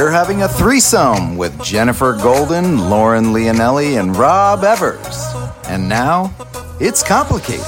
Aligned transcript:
you're 0.00 0.10
having 0.10 0.40
a 0.40 0.48
threesome 0.48 1.36
with 1.36 1.62
Jennifer 1.62 2.14
Golden, 2.14 2.88
Lauren 2.88 3.34
Leonelli, 3.34 4.00
and 4.00 4.16
Rob 4.16 4.64
Evers. 4.64 5.26
And 5.68 5.90
now, 5.90 6.34
it's 6.80 7.02
complicated. 7.02 7.66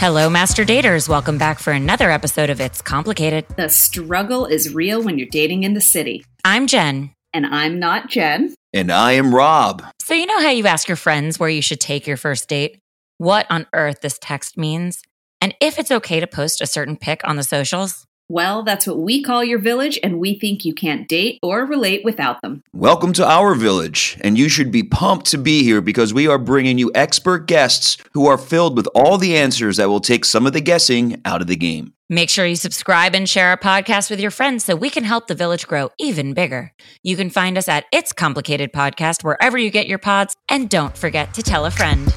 Hello, 0.00 0.28
Master 0.28 0.64
Daters. 0.64 1.08
Welcome 1.08 1.38
back 1.38 1.60
for 1.60 1.72
another 1.72 2.10
episode 2.10 2.50
of 2.50 2.60
It's 2.60 2.82
Complicated. 2.82 3.46
The 3.56 3.68
struggle 3.68 4.44
is 4.44 4.74
real 4.74 5.00
when 5.00 5.18
you're 5.18 5.28
dating 5.30 5.62
in 5.62 5.74
the 5.74 5.80
city. 5.80 6.24
I'm 6.44 6.66
Jen. 6.66 7.12
And 7.32 7.46
I'm 7.46 7.78
not 7.78 8.08
Jen. 8.08 8.52
And 8.72 8.90
I 8.90 9.12
am 9.12 9.32
Rob. 9.32 9.84
So, 10.00 10.14
you 10.14 10.26
know 10.26 10.40
how 10.40 10.50
you 10.50 10.66
ask 10.66 10.88
your 10.88 10.96
friends 10.96 11.38
where 11.38 11.48
you 11.48 11.62
should 11.62 11.78
take 11.78 12.08
your 12.08 12.16
first 12.16 12.48
date? 12.48 12.80
What 13.18 13.46
on 13.50 13.68
earth 13.72 14.00
this 14.00 14.18
text 14.20 14.58
means? 14.58 15.00
And 15.40 15.54
if 15.60 15.78
it's 15.78 15.92
okay 15.92 16.18
to 16.18 16.26
post 16.26 16.60
a 16.60 16.66
certain 16.66 16.96
pic 16.96 17.20
on 17.22 17.36
the 17.36 17.44
socials? 17.44 18.04
Well, 18.28 18.64
that's 18.64 18.88
what 18.88 18.98
we 18.98 19.22
call 19.22 19.44
your 19.44 19.60
village, 19.60 20.00
and 20.02 20.18
we 20.18 20.36
think 20.36 20.64
you 20.64 20.74
can't 20.74 21.06
date 21.06 21.38
or 21.44 21.64
relate 21.64 22.04
without 22.04 22.42
them. 22.42 22.64
Welcome 22.72 23.12
to 23.12 23.24
our 23.24 23.54
village, 23.54 24.18
and 24.20 24.36
you 24.36 24.48
should 24.48 24.72
be 24.72 24.82
pumped 24.82 25.26
to 25.26 25.38
be 25.38 25.62
here 25.62 25.80
because 25.80 26.12
we 26.12 26.26
are 26.26 26.36
bringing 26.36 26.76
you 26.76 26.90
expert 26.92 27.46
guests 27.46 27.98
who 28.14 28.26
are 28.26 28.36
filled 28.36 28.76
with 28.76 28.88
all 28.96 29.16
the 29.16 29.36
answers 29.36 29.76
that 29.76 29.88
will 29.88 30.00
take 30.00 30.24
some 30.24 30.44
of 30.44 30.52
the 30.52 30.60
guessing 30.60 31.20
out 31.24 31.40
of 31.40 31.46
the 31.46 31.54
game. 31.54 31.92
Make 32.08 32.28
sure 32.28 32.44
you 32.44 32.56
subscribe 32.56 33.14
and 33.14 33.28
share 33.28 33.50
our 33.50 33.56
podcast 33.56 34.10
with 34.10 34.18
your 34.18 34.32
friends 34.32 34.64
so 34.64 34.74
we 34.74 34.90
can 34.90 35.04
help 35.04 35.28
the 35.28 35.34
village 35.36 35.68
grow 35.68 35.90
even 35.96 36.34
bigger. 36.34 36.72
You 37.04 37.16
can 37.16 37.30
find 37.30 37.56
us 37.56 37.68
at 37.68 37.84
It's 37.92 38.12
Complicated 38.12 38.72
Podcast 38.72 39.22
wherever 39.22 39.56
you 39.56 39.70
get 39.70 39.86
your 39.86 39.98
pods, 39.98 40.34
and 40.48 40.68
don't 40.68 40.98
forget 40.98 41.32
to 41.34 41.44
tell 41.44 41.64
a 41.64 41.70
friend. 41.70 42.12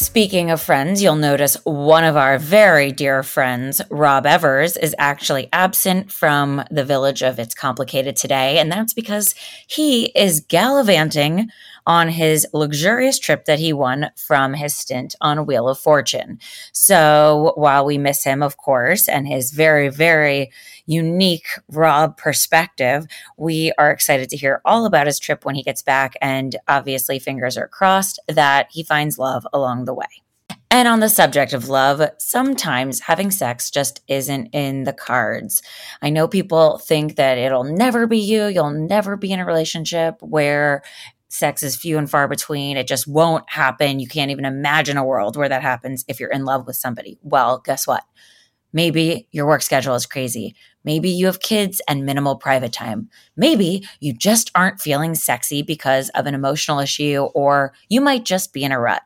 Speaking 0.00 0.50
of 0.50 0.62
friends, 0.62 1.02
you'll 1.02 1.14
notice 1.14 1.58
one 1.64 2.04
of 2.04 2.16
our 2.16 2.38
very 2.38 2.90
dear 2.90 3.22
friends, 3.22 3.82
Rob 3.90 4.24
Evers, 4.24 4.78
is 4.78 4.94
actually 4.98 5.50
absent 5.52 6.10
from 6.10 6.64
the 6.70 6.86
village 6.86 7.20
of 7.22 7.38
It's 7.38 7.54
Complicated 7.54 8.16
today. 8.16 8.58
And 8.58 8.72
that's 8.72 8.94
because 8.94 9.34
he 9.66 10.06
is 10.16 10.40
gallivanting 10.40 11.50
on 11.90 12.08
his 12.08 12.46
luxurious 12.52 13.18
trip 13.18 13.46
that 13.46 13.58
he 13.58 13.72
won 13.72 14.12
from 14.14 14.54
his 14.54 14.72
stint 14.72 15.16
on 15.20 15.44
Wheel 15.44 15.68
of 15.68 15.76
Fortune. 15.76 16.38
So 16.70 17.52
while 17.56 17.84
we 17.84 17.98
miss 17.98 18.22
him, 18.22 18.44
of 18.44 18.56
course, 18.56 19.08
and 19.08 19.26
his 19.26 19.50
very, 19.50 19.88
very 19.88 20.52
unique 20.86 21.48
Rob 21.68 22.16
perspective, 22.16 23.06
we 23.36 23.72
are 23.76 23.90
excited 23.90 24.28
to 24.28 24.36
hear 24.36 24.62
all 24.64 24.86
about 24.86 25.08
his 25.08 25.18
trip 25.18 25.44
when 25.44 25.56
he 25.56 25.64
gets 25.64 25.82
back. 25.82 26.14
And 26.22 26.54
obviously, 26.68 27.18
fingers 27.18 27.56
are 27.56 27.66
crossed 27.66 28.20
that 28.28 28.68
he 28.70 28.84
finds 28.84 29.18
love 29.18 29.44
along 29.52 29.86
the 29.86 29.94
way. 29.94 30.22
And 30.70 30.86
on 30.86 31.00
the 31.00 31.08
subject 31.08 31.52
of 31.52 31.68
love, 31.68 32.00
sometimes 32.18 33.00
having 33.00 33.32
sex 33.32 33.68
just 33.68 34.00
isn't 34.06 34.50
in 34.52 34.84
the 34.84 34.92
cards. 34.92 35.60
I 36.00 36.10
know 36.10 36.28
people 36.28 36.78
think 36.78 37.16
that 37.16 37.36
it'll 37.36 37.64
never 37.64 38.06
be 38.06 38.18
you, 38.18 38.46
you'll 38.46 38.70
never 38.70 39.16
be 39.16 39.32
in 39.32 39.40
a 39.40 39.44
relationship 39.44 40.22
where 40.22 40.84
sex 41.30 41.62
is 41.62 41.76
few 41.76 41.96
and 41.96 42.10
far 42.10 42.28
between. 42.28 42.76
It 42.76 42.86
just 42.86 43.06
won't 43.06 43.48
happen. 43.48 44.00
You 44.00 44.08
can't 44.08 44.30
even 44.30 44.44
imagine 44.44 44.96
a 44.96 45.04
world 45.04 45.36
where 45.36 45.48
that 45.48 45.62
happens 45.62 46.04
if 46.08 46.20
you're 46.20 46.30
in 46.30 46.44
love 46.44 46.66
with 46.66 46.76
somebody. 46.76 47.18
Well, 47.22 47.62
guess 47.64 47.86
what? 47.86 48.04
Maybe 48.72 49.28
your 49.32 49.46
work 49.46 49.62
schedule 49.62 49.94
is 49.94 50.06
crazy. 50.06 50.54
Maybe 50.84 51.08
you 51.08 51.26
have 51.26 51.40
kids 51.40 51.80
and 51.88 52.04
minimal 52.04 52.36
private 52.36 52.72
time. 52.72 53.08
Maybe 53.36 53.88
you 54.00 54.12
just 54.12 54.50
aren't 54.54 54.80
feeling 54.80 55.14
sexy 55.14 55.62
because 55.62 56.08
of 56.10 56.26
an 56.26 56.34
emotional 56.34 56.78
issue, 56.80 57.28
or 57.34 57.72
you 57.88 58.00
might 58.00 58.24
just 58.24 58.52
be 58.52 58.64
in 58.64 58.72
a 58.72 58.80
rut. 58.80 59.02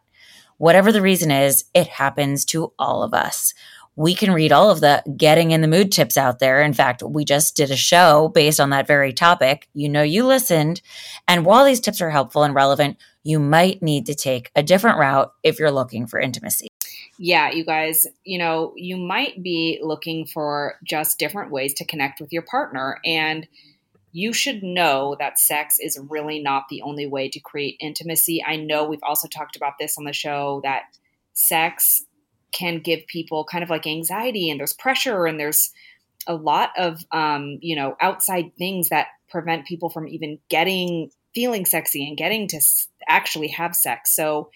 Whatever 0.58 0.92
the 0.92 1.02
reason 1.02 1.30
is, 1.30 1.64
it 1.75 1.89
happens 1.89 2.45
to 2.47 2.72
all 2.78 3.02
of 3.02 3.12
us 3.12 3.55
we 3.97 4.15
can 4.15 4.33
read 4.33 4.53
all 4.53 4.71
of 4.71 4.81
the 4.81 5.03
getting 5.17 5.53
in 5.53 5.61
the 5.61 5.69
mood 5.69 5.93
tips 5.93 6.17
out 6.17 6.39
there. 6.39 6.63
In 6.63 6.73
fact, 6.73 7.03
we 7.03 7.25
just 7.25 7.57
did 7.57 7.71
a 7.71 7.77
show 7.77 8.29
based 8.29 8.59
on 8.59 8.71
that 8.71 8.87
very 8.87 9.13
topic. 9.13 9.69
You 9.73 9.89
know, 9.89 10.03
you 10.03 10.27
listened. 10.27 10.81
And 11.29 11.45
while 11.45 11.65
these 11.65 11.81
tips 11.81 12.01
are 12.01 12.11
helpful 12.11 12.43
and 12.43 12.55
relevant, 12.55 12.97
you 13.23 13.39
might 13.39 13.83
need 13.83 14.07
to 14.07 14.15
take 14.15 14.51
a 14.57 14.63
different 14.63 14.99
route 14.99 15.33
if 15.43 15.59
you're 15.59 15.71
looking 15.71 16.07
for 16.07 16.19
intimacy. 16.19 16.69
Yeah, 17.17 17.51
you 17.51 17.65
guys, 17.65 18.07
you 18.25 18.39
know, 18.39 18.73
you 18.77 18.97
might 18.97 19.41
be 19.43 19.79
looking 19.81 20.27
for 20.27 20.75
just 20.83 21.19
different 21.19 21.53
ways 21.53 21.73
to 21.75 21.85
connect 21.85 22.21
with 22.21 22.33
your 22.33 22.43
partner. 22.43 22.99
And 23.05 23.47
you 24.11 24.33
should 24.33 24.63
know 24.63 25.17
that 25.21 25.39
sex 25.39 25.77
is 25.81 25.99
really 26.09 26.41
not 26.41 26.65
the 26.69 26.83
only 26.83 27.07
way 27.07 27.29
to 27.29 27.41
create 27.41 27.77
intimacy. 27.81 28.43
I 28.45 28.57
know 28.57 28.85
we've 28.85 29.03
also 29.03 29.29
talked 29.29 29.55
about 29.55 29.75
this 29.79 29.97
on 29.97 30.05
the 30.05 30.13
show 30.13 30.61
that 30.65 30.85
sex 31.33 32.05
can 32.55 32.79
give 32.79 33.07
people 33.07 33.45
kind 33.45 33.63
of 33.63 33.69
like 33.69 33.87
anxiety 33.87 34.48
and 34.48 34.59
there's 34.59 34.73
pressure 34.73 35.27
and 35.27 35.39
there's 35.39 35.70
a 36.27 36.35
lot 36.35 36.70
of 36.79 37.05
um, 37.13 37.59
you 37.61 37.77
know 37.77 37.97
outside 38.01 38.53
things 38.57 38.89
that 38.89 39.09
prevent 39.29 39.67
people 39.67 39.91
from 39.91 40.09
even 40.09 40.39
getting 40.48 41.11
feeling 41.35 41.67
sexy 41.67 42.07
and 42.07 42.17
getting 42.17 42.47
to 42.48 42.61
actually 43.09 43.48
have 43.48 43.75
sex. 43.75 44.14
So 44.14 44.51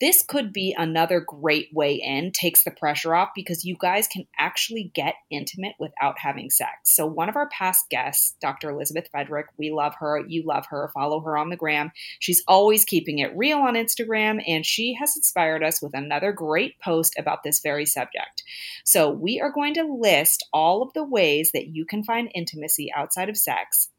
this 0.00 0.24
could 0.26 0.52
be 0.52 0.74
another 0.76 1.20
great 1.20 1.68
way 1.72 1.94
in, 1.94 2.32
takes 2.32 2.64
the 2.64 2.70
pressure 2.70 3.14
off 3.14 3.30
because 3.34 3.64
you 3.64 3.76
guys 3.78 4.08
can 4.08 4.26
actually 4.38 4.90
get 4.94 5.14
intimate 5.30 5.74
without 5.78 6.18
having 6.18 6.50
sex. 6.50 6.72
So, 6.84 7.06
one 7.06 7.28
of 7.28 7.36
our 7.36 7.48
past 7.48 7.88
guests, 7.90 8.34
Dr. 8.40 8.70
Elizabeth 8.70 9.08
Fedrick, 9.14 9.44
we 9.56 9.70
love 9.70 9.94
her. 10.00 10.24
You 10.26 10.42
love 10.44 10.66
her. 10.66 10.90
Follow 10.92 11.20
her 11.20 11.36
on 11.36 11.50
the 11.50 11.56
gram. 11.56 11.92
She's 12.18 12.42
always 12.48 12.84
keeping 12.84 13.20
it 13.20 13.36
real 13.36 13.58
on 13.58 13.74
Instagram, 13.74 14.42
and 14.46 14.66
she 14.66 14.94
has 14.94 15.16
inspired 15.16 15.62
us 15.62 15.80
with 15.80 15.94
another 15.94 16.32
great 16.32 16.78
post 16.80 17.14
about 17.18 17.44
this 17.44 17.60
very 17.60 17.86
subject. 17.86 18.42
So, 18.84 19.10
we 19.10 19.40
are 19.40 19.52
going 19.52 19.74
to 19.74 19.84
list 19.84 20.46
all 20.52 20.82
of 20.82 20.92
the 20.92 21.04
ways 21.04 21.50
that 21.52 21.68
you 21.68 21.84
can 21.84 22.02
find 22.02 22.30
intimacy 22.34 22.92
outside 22.94 23.28
of 23.28 23.36
sex 23.36 23.90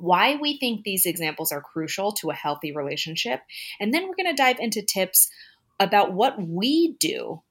why 0.00 0.36
we 0.36 0.58
think 0.58 0.82
these 0.82 1.06
examples 1.06 1.52
are 1.52 1.60
crucial 1.60 2.12
to 2.12 2.30
a 2.30 2.34
healthy 2.34 2.72
relationship. 2.72 3.40
And 3.80 3.92
then 3.92 4.08
we're 4.08 4.16
going 4.16 4.34
to 4.34 4.42
dive 4.42 4.58
into 4.58 4.82
tips 4.82 5.28
about 5.80 6.12
what 6.12 6.40
we 6.40 6.96
do 6.98 7.42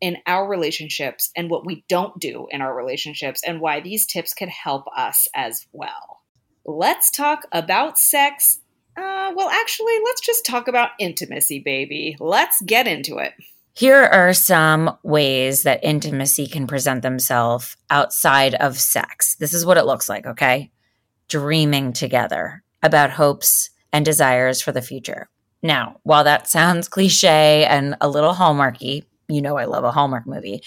in 0.00 0.18
our 0.26 0.46
relationships 0.48 1.30
and 1.36 1.50
what 1.50 1.64
we 1.66 1.84
don't 1.88 2.18
do 2.20 2.46
in 2.50 2.60
our 2.60 2.74
relationships 2.74 3.40
and 3.46 3.60
why 3.60 3.80
these 3.80 4.06
tips 4.06 4.34
could 4.34 4.48
help 4.48 4.84
us 4.96 5.28
as 5.34 5.66
well. 5.72 6.20
Let's 6.64 7.10
talk 7.10 7.46
about 7.52 7.98
sex. 7.98 8.60
Uh, 8.96 9.32
well, 9.34 9.48
actually, 9.48 9.94
let's 10.04 10.20
just 10.20 10.44
talk 10.44 10.68
about 10.68 10.90
intimacy, 10.98 11.60
baby. 11.60 12.16
Let's 12.18 12.60
get 12.62 12.86
into 12.86 13.18
it. 13.18 13.34
Here 13.74 14.02
are 14.02 14.32
some 14.32 14.96
ways 15.02 15.64
that 15.64 15.84
intimacy 15.84 16.46
can 16.46 16.66
present 16.66 17.02
themselves 17.02 17.76
outside 17.90 18.54
of 18.54 18.78
sex. 18.78 19.34
This 19.34 19.52
is 19.52 19.66
what 19.66 19.76
it 19.76 19.84
looks 19.84 20.08
like, 20.08 20.26
okay? 20.26 20.70
Dreaming 21.28 21.92
together 21.92 22.62
about 22.82 23.10
hopes 23.10 23.70
and 23.92 24.04
desires 24.04 24.60
for 24.60 24.72
the 24.72 24.82
future. 24.82 25.28
Now, 25.62 26.00
while 26.02 26.24
that 26.24 26.48
sounds 26.48 26.88
cliche 26.88 27.64
and 27.64 27.96
a 28.00 28.08
little 28.08 28.34
hallmarky, 28.34 29.04
you 29.28 29.42
know 29.42 29.56
I 29.56 29.64
love 29.64 29.84
a 29.84 29.90
Hallmark 29.90 30.26
movie. 30.26 30.62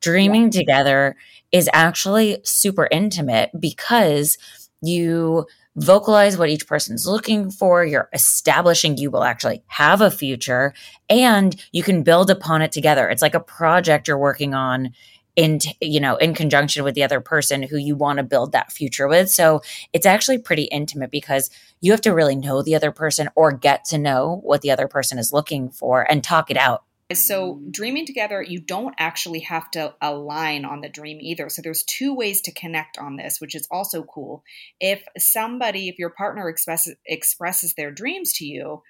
Dreaming 0.00 0.44
yeah. 0.44 0.60
together 0.60 1.16
is 1.52 1.68
actually 1.72 2.38
super 2.44 2.88
intimate 2.90 3.50
because 3.58 4.38
you 4.82 5.46
vocalize 5.76 6.36
what 6.36 6.48
each 6.48 6.66
person's 6.66 7.06
looking 7.06 7.50
for. 7.50 7.84
You're 7.84 8.08
establishing 8.12 8.96
you 8.96 9.10
will 9.10 9.24
actually 9.24 9.62
have 9.66 10.00
a 10.00 10.10
future 10.10 10.74
and 11.08 11.54
you 11.72 11.82
can 11.82 12.02
build 12.02 12.30
upon 12.30 12.62
it 12.62 12.72
together. 12.72 13.08
It's 13.08 13.22
like 13.22 13.34
a 13.34 13.40
project 13.40 14.08
you're 14.08 14.18
working 14.18 14.54
on 14.54 14.92
in 15.36 15.60
you 15.80 16.00
know 16.00 16.16
in 16.16 16.34
conjunction 16.34 16.84
with 16.84 16.94
the 16.94 17.02
other 17.02 17.20
person 17.20 17.62
who 17.62 17.76
you 17.76 17.96
want 17.96 18.18
to 18.18 18.22
build 18.22 18.52
that 18.52 18.72
future 18.72 19.08
with. 19.08 19.30
So 19.30 19.62
it's 19.92 20.06
actually 20.06 20.38
pretty 20.38 20.64
intimate 20.64 21.10
because 21.10 21.50
you 21.80 21.92
have 21.92 22.00
to 22.02 22.14
really 22.14 22.36
know 22.36 22.62
the 22.62 22.74
other 22.74 22.92
person 22.92 23.28
or 23.34 23.52
get 23.52 23.84
to 23.86 23.98
know 23.98 24.40
what 24.42 24.62
the 24.62 24.70
other 24.70 24.88
person 24.88 25.18
is 25.18 25.32
looking 25.32 25.70
for 25.70 26.10
and 26.10 26.22
talk 26.22 26.50
it 26.50 26.56
out. 26.56 26.84
So 27.12 27.60
dreaming 27.70 28.06
together 28.06 28.42
you 28.42 28.60
don't 28.60 28.94
actually 28.98 29.40
have 29.40 29.70
to 29.72 29.94
align 30.00 30.64
on 30.64 30.80
the 30.80 30.88
dream 30.88 31.18
either. 31.20 31.48
So 31.48 31.62
there's 31.62 31.82
two 31.82 32.14
ways 32.14 32.40
to 32.42 32.52
connect 32.52 32.98
on 32.98 33.16
this 33.16 33.40
which 33.40 33.54
is 33.54 33.66
also 33.70 34.02
cool. 34.02 34.44
If 34.80 35.02
somebody 35.18 35.88
if 35.88 35.98
your 35.98 36.10
partner 36.10 36.48
expresses 36.48 36.96
expresses 37.06 37.74
their 37.74 37.90
dreams 37.90 38.32
to 38.34 38.44
you 38.44 38.82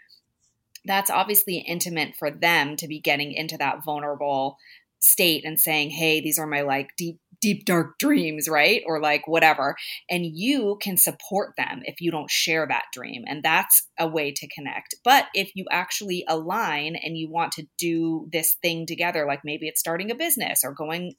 that's 0.84 1.10
obviously 1.10 1.58
intimate 1.58 2.16
for 2.16 2.30
them 2.30 2.76
to 2.76 2.88
be 2.88 3.00
getting 3.00 3.32
into 3.32 3.56
that 3.58 3.84
vulnerable 3.84 4.56
state 5.00 5.44
and 5.44 5.58
saying, 5.58 5.90
hey, 5.90 6.20
these 6.20 6.38
are 6.38 6.46
my 6.46 6.60
like 6.60 6.90
deep, 6.96 7.18
deep, 7.40 7.64
dark 7.64 7.98
dreams, 7.98 8.48
right? 8.48 8.82
Or 8.86 9.00
like 9.00 9.26
whatever. 9.26 9.76
And 10.08 10.24
you 10.26 10.78
can 10.80 10.96
support 10.96 11.54
them 11.56 11.80
if 11.84 12.00
you 12.00 12.10
don't 12.10 12.30
share 12.30 12.66
that 12.68 12.84
dream. 12.92 13.24
And 13.26 13.42
that's 13.42 13.88
a 13.98 14.06
way 14.06 14.32
to 14.32 14.48
connect. 14.48 14.94
But 15.04 15.26
if 15.34 15.50
you 15.54 15.64
actually 15.70 16.24
align 16.28 16.96
and 16.96 17.16
you 17.16 17.30
want 17.30 17.52
to 17.52 17.66
do 17.78 18.28
this 18.30 18.56
thing 18.62 18.86
together, 18.86 19.26
like 19.26 19.40
maybe 19.44 19.66
it's 19.66 19.80
starting 19.80 20.10
a 20.10 20.14
business 20.14 20.62
or 20.64 20.74
going 20.74 21.14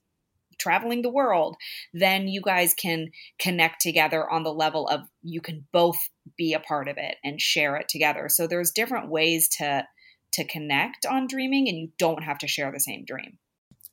traveling 0.60 1.01
the 1.01 1.10
world, 1.10 1.56
then 1.92 2.27
you 2.27 2.39
guys 2.39 2.74
can 2.75 3.10
connect 3.39 3.81
together 3.81 4.30
on 4.30 4.44
the 4.44 4.54
level 4.54 4.88
of 4.88 5.01
you 5.24 5.42
can 5.42 5.66
both 5.74 5.98
be 6.38 6.54
a 6.54 6.60
part 6.60 6.88
of 6.88 6.98
it 6.98 7.16
and 7.24 7.42
share 7.42 7.75
it 7.77 7.89
together. 7.89 8.30
So 8.30 8.45
there's 8.45 8.72
different 8.72 9.10
ways 9.10 9.50
to 9.57 9.86
to 10.34 10.48
connect 10.48 11.06
on 11.06 11.27
dreaming 11.27 11.68
and 11.68 11.77
you 11.77 11.89
don't 11.98 12.24
have 12.24 12.38
to 12.38 12.48
share 12.48 12.72
the 12.72 12.80
same 12.80 13.04
dream. 13.06 13.38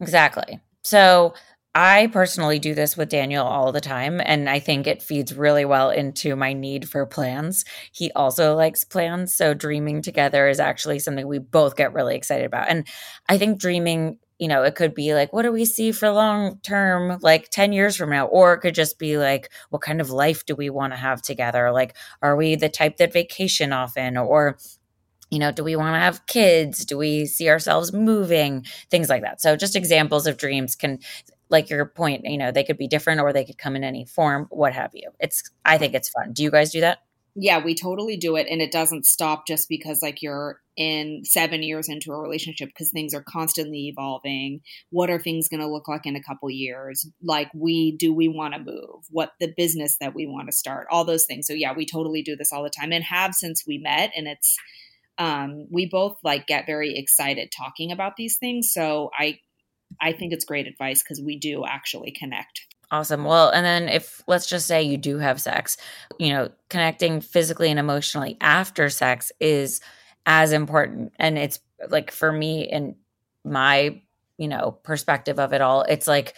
Exactly. 0.01 0.61
So 0.83 1.35
I 1.75 2.09
personally 2.13 2.59
do 2.59 2.75
this 2.75 2.97
with 2.97 3.09
Daniel 3.09 3.45
all 3.47 3.73
the 3.73 3.81
time, 3.81 4.21
and 4.25 4.49
I 4.49 4.59
think 4.59 4.87
it 4.87 5.03
feeds 5.03 5.35
really 5.37 5.65
well 5.65 5.91
into 5.91 6.35
my 6.35 6.53
need 6.53 6.89
for 6.89 7.05
plans. 7.07 7.65
He 7.93 8.11
also 8.13 8.55
likes 8.55 8.85
plans, 8.85 9.35
so 9.35 9.55
dreaming 9.55 10.03
together 10.03 10.49
is 10.49 10.61
actually 10.61 10.99
something 10.99 11.27
we 11.27 11.39
both 11.39 11.77
get 11.77 11.93
really 11.93 12.17
excited 12.17 12.47
about. 12.47 12.69
And 12.69 12.87
I 13.29 13.39
think 13.39 13.61
dreaming, 13.61 14.19
you 14.39 14.49
know, 14.49 14.63
it 14.63 14.75
could 14.77 14.95
be 14.95 15.15
like, 15.15 15.33
what 15.33 15.43
do 15.43 15.53
we 15.53 15.65
see 15.65 15.93
for 15.93 16.11
long 16.11 16.59
term, 16.63 17.19
like 17.23 17.51
10 17.51 17.73
years 17.73 17.97
from 17.97 18.11
now? 18.11 18.27
Or 18.27 18.55
it 18.55 18.61
could 18.61 18.75
just 18.75 18.99
be 18.99 19.19
like, 19.19 19.51
what 19.71 19.83
kind 19.83 20.01
of 20.01 20.11
life 20.11 20.47
do 20.47 20.55
we 20.57 20.71
want 20.71 20.93
to 20.95 20.97
have 20.99 21.23
together? 21.23 21.71
Like, 21.71 21.97
are 22.23 22.35
we 22.37 22.55
the 22.57 22.69
type 22.69 22.97
that 22.97 23.13
vacation 23.13 23.73
often? 23.73 24.17
Or 24.17 24.59
you 25.31 25.39
know, 25.39 25.53
do 25.53 25.65
we 25.65 25.77
want 25.77 25.95
to 25.95 26.01
have 26.01 26.27
kids? 26.27 26.85
Do 26.85 26.97
we 26.97 27.27
see 27.27 27.49
ourselves 27.49 27.93
moving? 27.93 28.65
Things 28.91 29.09
like 29.09 29.23
that. 29.23 29.41
So, 29.41 29.57
just 29.57 29.77
examples 29.77 30.27
of 30.27 30.37
dreams 30.37 30.75
can 30.75 31.01
like 31.51 31.71
your 31.71 31.87
point, 31.87 32.25
you 32.25 32.39
know, 32.39 32.51
they 32.53 32.65
could 32.65 32.79
be 32.79 32.89
different 32.89 33.21
or 33.21 33.33
they 33.33 33.45
could 33.45 33.59
come 33.59 33.77
in 33.77 33.85
any 33.85 34.05
form, 34.05 34.47
what 34.51 34.73
have 34.73 34.91
you. 34.95 35.11
It's 35.19 35.51
I 35.65 35.79
think 35.79 35.95
it's 35.95 36.09
fun. 36.09 36.33
Do 36.33 36.43
you 36.43 36.51
guys 36.51 36.71
do 36.71 36.81
that? 36.81 36.99
Yeah, 37.41 37.63
we 37.63 37.77
totally 37.77 38.17
do 38.17 38.35
it 38.35 38.49
and 38.51 38.61
it 38.61 38.73
doesn't 38.73 39.07
stop 39.07 39.47
just 39.47 39.69
because 39.69 40.03
like 40.03 40.23
you're 40.23 40.61
in 40.77 41.23
7 41.25 41.63
years 41.63 41.89
into 41.89 42.11
a 42.11 42.19
relationship 42.19 42.69
because 42.69 42.91
things 42.91 43.15
are 43.15 43.23
constantly 43.23 43.87
evolving. 43.87 44.61
What 44.91 45.09
are 45.09 45.21
things 45.21 45.49
going 45.49 45.61
to 45.61 45.69
look 45.69 45.87
like 45.87 46.05
in 46.05 46.17
a 46.17 46.23
couple 46.23 46.51
years? 46.51 47.09
Like 47.23 47.49
we 47.55 47.97
do 47.97 48.13
we 48.13 48.27
want 48.27 48.55
to 48.55 48.61
move? 48.61 49.05
What 49.11 49.33
the 49.39 49.53
business 49.57 49.99
that 50.01 50.15
we 50.15 50.27
want 50.27 50.49
to 50.49 50.53
start? 50.53 50.89
All 50.91 51.05
those 51.05 51.27
things. 51.27 51.47
So 51.47 51.53
yeah, 51.53 51.73
we 51.73 51.87
totally 51.87 52.23
do 52.23 52.35
this 52.35 52.53
all 52.53 52.65
the 52.65 52.71
time 52.71 52.93
and 52.93 53.05
have 53.05 53.35
since 53.35 53.65
we 53.65 53.79
met 53.79 54.11
and 54.17 54.27
it's 54.27 54.57
um, 55.19 55.67
we 55.71 55.87
both 55.87 56.17
like 56.23 56.47
get 56.47 56.67
very 56.67 56.97
excited 56.97 57.53
talking 57.57 57.93
about 57.93 58.17
these 58.17 58.39
things. 58.39 58.73
So 58.73 59.11
I 59.19 59.41
I 60.01 60.13
think 60.13 60.33
it's 60.33 60.45
great 60.45 60.67
advice 60.67 61.03
because 61.03 61.21
we 61.21 61.39
do 61.39 61.65
actually 61.67 62.13
connect. 62.13 62.67
Awesome. 62.91 63.25
Well, 63.25 63.51
and 63.51 63.67
then 63.67 63.89
if 63.89 64.23
let's 64.27 64.47
just 64.47 64.67
say 64.67 64.83
you 64.83 64.97
do 64.97 65.19
have 65.19 65.41
sex, 65.41 65.77
you 66.19 66.31
know, 66.31 66.51
connecting 66.71 67.21
physically 67.21 67.71
and 67.71 67.79
emotionally 67.79 68.37
after 68.41 68.89
sex 68.89 69.31
is 69.41 69.81
as 70.25 70.53
important. 70.53 71.13
And 71.19 71.37
it's 71.37 71.61
like 71.91 72.11
for 72.11 72.33
me 72.33 72.69
and 72.69 72.95
my, 73.45 74.01
you 74.39 74.49
know, 74.49 74.79
perspective 74.83 75.39
of 75.39 75.53
it 75.53 75.61
all, 75.61 75.83
it's 75.83 76.07
like 76.07 76.35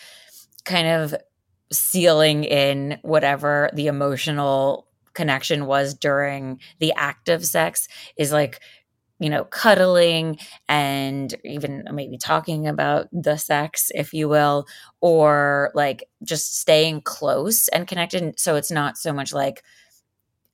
kind 0.65 0.89
of 0.89 1.15
sealing 1.73 2.43
in 2.45 2.99
whatever 3.03 3.71
the 3.75 3.87
emotional 3.87 4.90
connection 5.15 5.67
was 5.67 5.95
during 5.95 6.61
the 6.79 6.93
act 6.95 7.29
of 7.29 7.45
sex 7.45 7.89
is 8.17 8.33
like 8.33 8.61
you 9.21 9.29
know, 9.29 9.45
cuddling 9.45 10.39
and 10.67 11.35
even 11.45 11.85
maybe 11.93 12.17
talking 12.17 12.67
about 12.67 13.07
the 13.13 13.37
sex, 13.37 13.93
if 13.95 14.15
you 14.15 14.29
will, 14.29 14.67
or 15.03 15.71
like 15.75 16.05
just 16.25 16.59
staying 16.59 17.03
close 17.03 17.69
and 17.69 17.87
connected. 17.87 18.41
So 18.41 18.57
it's 18.57 18.71
not 18.71 18.97
so 18.97 19.13
much 19.13 19.35
like, 19.35 19.63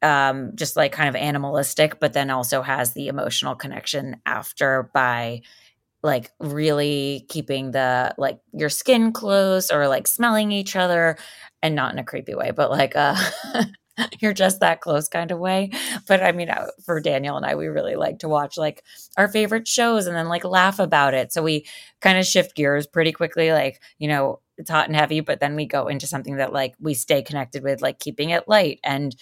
um, 0.02 0.52
just 0.56 0.76
like 0.76 0.92
kind 0.92 1.08
of 1.08 1.16
animalistic, 1.16 2.00
but 2.00 2.12
then 2.12 2.30
also 2.30 2.62
has 2.62 2.92
the 2.92 3.08
emotional 3.08 3.54
connection 3.54 4.16
after 4.26 4.90
by 4.92 5.42
like 6.02 6.30
really 6.40 7.26
keeping 7.28 7.72
the 7.72 8.14
like 8.18 8.38
your 8.52 8.68
skin 8.68 9.12
close 9.12 9.70
or 9.70 9.88
like 9.88 10.06
smelling 10.06 10.52
each 10.52 10.76
other 10.76 11.16
and 11.62 11.74
not 11.74 11.92
in 11.92 11.98
a 11.98 12.04
creepy 12.04 12.34
way, 12.34 12.50
but 12.50 12.70
like 12.70 12.94
uh 12.96 13.16
you're 14.20 14.32
just 14.32 14.60
that 14.60 14.80
close 14.80 15.08
kind 15.08 15.30
of 15.30 15.38
way. 15.38 15.70
But 16.06 16.22
I 16.22 16.32
mean, 16.32 16.50
uh, 16.50 16.66
for 16.84 17.00
Daniel 17.00 17.36
and 17.36 17.46
I, 17.46 17.54
we 17.54 17.66
really 17.68 17.96
like 17.96 18.20
to 18.20 18.28
watch 18.28 18.56
like 18.56 18.84
our 19.16 19.28
favorite 19.28 19.66
shows 19.66 20.06
and 20.06 20.16
then 20.16 20.28
like 20.28 20.44
laugh 20.44 20.78
about 20.78 21.14
it. 21.14 21.32
So 21.32 21.42
we 21.42 21.66
kind 22.00 22.18
of 22.18 22.26
shift 22.26 22.54
gears 22.54 22.86
pretty 22.86 23.12
quickly. 23.12 23.52
Like, 23.52 23.80
you 23.98 24.08
know, 24.08 24.40
it's 24.58 24.70
hot 24.70 24.86
and 24.86 24.96
heavy, 24.96 25.20
but 25.20 25.40
then 25.40 25.54
we 25.56 25.66
go 25.66 25.88
into 25.88 26.06
something 26.06 26.36
that 26.36 26.52
like 26.52 26.74
we 26.80 26.94
stay 26.94 27.22
connected 27.22 27.62
with, 27.62 27.82
like 27.82 27.98
keeping 27.98 28.30
it 28.30 28.48
light 28.48 28.80
and 28.82 29.14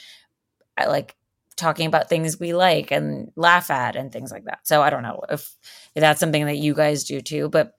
uh, 0.78 0.88
like 0.88 1.16
talking 1.56 1.86
about 1.86 2.08
things 2.08 2.38
we 2.38 2.52
like 2.52 2.90
and 2.90 3.30
laugh 3.36 3.70
at 3.70 3.96
and 3.96 4.12
things 4.12 4.32
like 4.32 4.44
that. 4.44 4.60
So 4.66 4.82
I 4.82 4.90
don't 4.90 5.02
know 5.02 5.22
if, 5.30 5.56
if 5.94 6.00
that's 6.00 6.20
something 6.20 6.46
that 6.46 6.56
you 6.56 6.74
guys 6.74 7.04
do 7.04 7.20
too, 7.20 7.48
but 7.48 7.74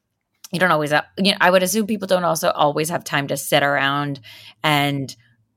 you 0.51 0.59
don't 0.59 0.71
always 0.71 0.91
have, 0.91 1.06
you 1.18 1.31
know, 1.31 1.38
I 1.41 1.50
would 1.50 1.63
assume 1.63 1.88
people 1.88 2.07
don't 2.07 2.24
also 2.24 2.51
always 2.51 2.89
have 2.89 3.03
time 3.03 3.27
to 3.27 3.38
sit 3.38 3.63
around 3.63 4.19
and 4.63 5.13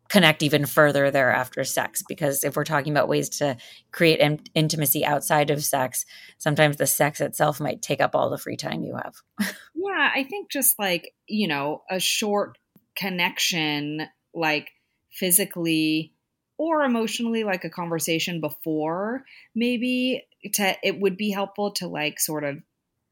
connect 0.08 0.42
even 0.42 0.66
further 0.66 1.10
there 1.10 1.30
after 1.32 1.64
sex 1.64 2.02
because 2.08 2.42
if 2.42 2.56
we're 2.56 2.64
talking 2.64 2.92
about 2.92 3.08
ways 3.08 3.28
to 3.28 3.56
create 3.92 4.20
in- 4.20 4.40
intimacy 4.54 5.04
outside 5.04 5.50
of 5.50 5.62
sex 5.62 6.04
sometimes 6.38 6.76
the 6.76 6.86
sex 6.86 7.20
itself 7.20 7.60
might 7.60 7.82
take 7.82 8.00
up 8.00 8.14
all 8.14 8.30
the 8.30 8.38
free 8.38 8.56
time 8.56 8.82
you 8.82 8.96
have. 8.96 9.14
Yeah 9.74 10.10
i 10.14 10.24
think 10.24 10.50
just 10.50 10.78
like 10.78 11.12
you 11.26 11.48
know 11.48 11.82
a 11.90 11.98
short 11.98 12.58
connection 12.96 14.02
like 14.34 14.68
physically 15.12 16.12
or 16.58 16.82
emotionally 16.82 17.44
like 17.44 17.64
a 17.64 17.70
conversation 17.70 18.40
before 18.40 19.24
maybe 19.54 20.24
to 20.54 20.74
it 20.82 21.00
would 21.00 21.16
be 21.16 21.30
helpful 21.30 21.72
to 21.72 21.86
like 21.86 22.20
sort 22.20 22.44
of 22.44 22.56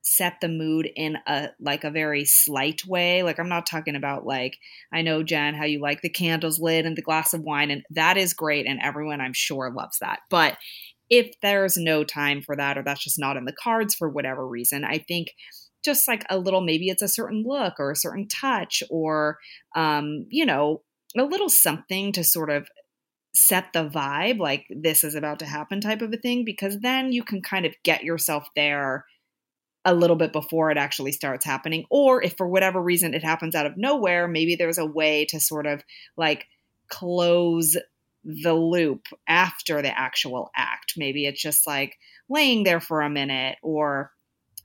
set 0.06 0.40
the 0.40 0.48
mood 0.48 0.88
in 0.94 1.18
a 1.26 1.48
like 1.60 1.82
a 1.82 1.90
very 1.90 2.24
slight 2.24 2.86
way. 2.86 3.24
Like 3.24 3.40
I'm 3.40 3.48
not 3.48 3.66
talking 3.66 3.96
about 3.96 4.24
like 4.24 4.56
I 4.92 5.02
know 5.02 5.24
Jen 5.24 5.54
how 5.54 5.64
you 5.64 5.80
like 5.80 6.00
the 6.00 6.08
candles 6.08 6.60
lit 6.60 6.86
and 6.86 6.96
the 6.96 7.02
glass 7.02 7.34
of 7.34 7.42
wine 7.42 7.72
and 7.72 7.82
that 7.90 8.16
is 8.16 8.32
great 8.32 8.66
and 8.66 8.80
everyone 8.80 9.20
I'm 9.20 9.32
sure 9.32 9.70
loves 9.70 9.98
that. 9.98 10.20
But 10.30 10.58
if 11.10 11.34
there's 11.42 11.76
no 11.76 12.04
time 12.04 12.40
for 12.40 12.56
that 12.56 12.78
or 12.78 12.84
that's 12.84 13.02
just 13.02 13.18
not 13.18 13.36
in 13.36 13.46
the 13.46 13.52
cards 13.52 13.96
for 13.96 14.08
whatever 14.08 14.46
reason, 14.46 14.84
I 14.84 14.98
think 14.98 15.32
just 15.84 16.06
like 16.06 16.24
a 16.30 16.38
little 16.38 16.60
maybe 16.60 16.88
it's 16.88 17.02
a 17.02 17.08
certain 17.08 17.44
look 17.44 17.74
or 17.80 17.90
a 17.90 17.96
certain 17.96 18.28
touch 18.28 18.84
or 18.88 19.38
um 19.74 20.26
you 20.30 20.46
know 20.46 20.82
a 21.18 21.24
little 21.24 21.48
something 21.48 22.12
to 22.12 22.22
sort 22.22 22.50
of 22.50 22.68
set 23.34 23.72
the 23.72 23.88
vibe 23.88 24.38
like 24.38 24.66
this 24.70 25.04
is 25.04 25.14
about 25.14 25.38
to 25.40 25.46
happen 25.46 25.80
type 25.80 26.00
of 26.00 26.12
a 26.12 26.16
thing 26.16 26.44
because 26.44 26.78
then 26.80 27.12
you 27.12 27.22
can 27.22 27.42
kind 27.42 27.66
of 27.66 27.74
get 27.84 28.02
yourself 28.02 28.48
there 28.56 29.04
a 29.86 29.94
little 29.94 30.16
bit 30.16 30.32
before 30.32 30.70
it 30.70 30.76
actually 30.76 31.12
starts 31.12 31.44
happening. 31.44 31.86
Or 31.90 32.22
if 32.22 32.36
for 32.36 32.46
whatever 32.46 32.82
reason 32.82 33.14
it 33.14 33.22
happens 33.22 33.54
out 33.54 33.66
of 33.66 33.76
nowhere, 33.76 34.26
maybe 34.26 34.56
there's 34.56 34.78
a 34.78 34.84
way 34.84 35.24
to 35.26 35.40
sort 35.40 35.66
of 35.66 35.82
like 36.16 36.46
close 36.88 37.76
the 38.24 38.52
loop 38.52 39.06
after 39.28 39.80
the 39.80 39.96
actual 39.96 40.50
act. 40.56 40.94
Maybe 40.96 41.24
it's 41.24 41.40
just 41.40 41.66
like 41.68 41.96
laying 42.28 42.64
there 42.64 42.80
for 42.80 43.00
a 43.00 43.08
minute 43.08 43.58
or 43.62 44.10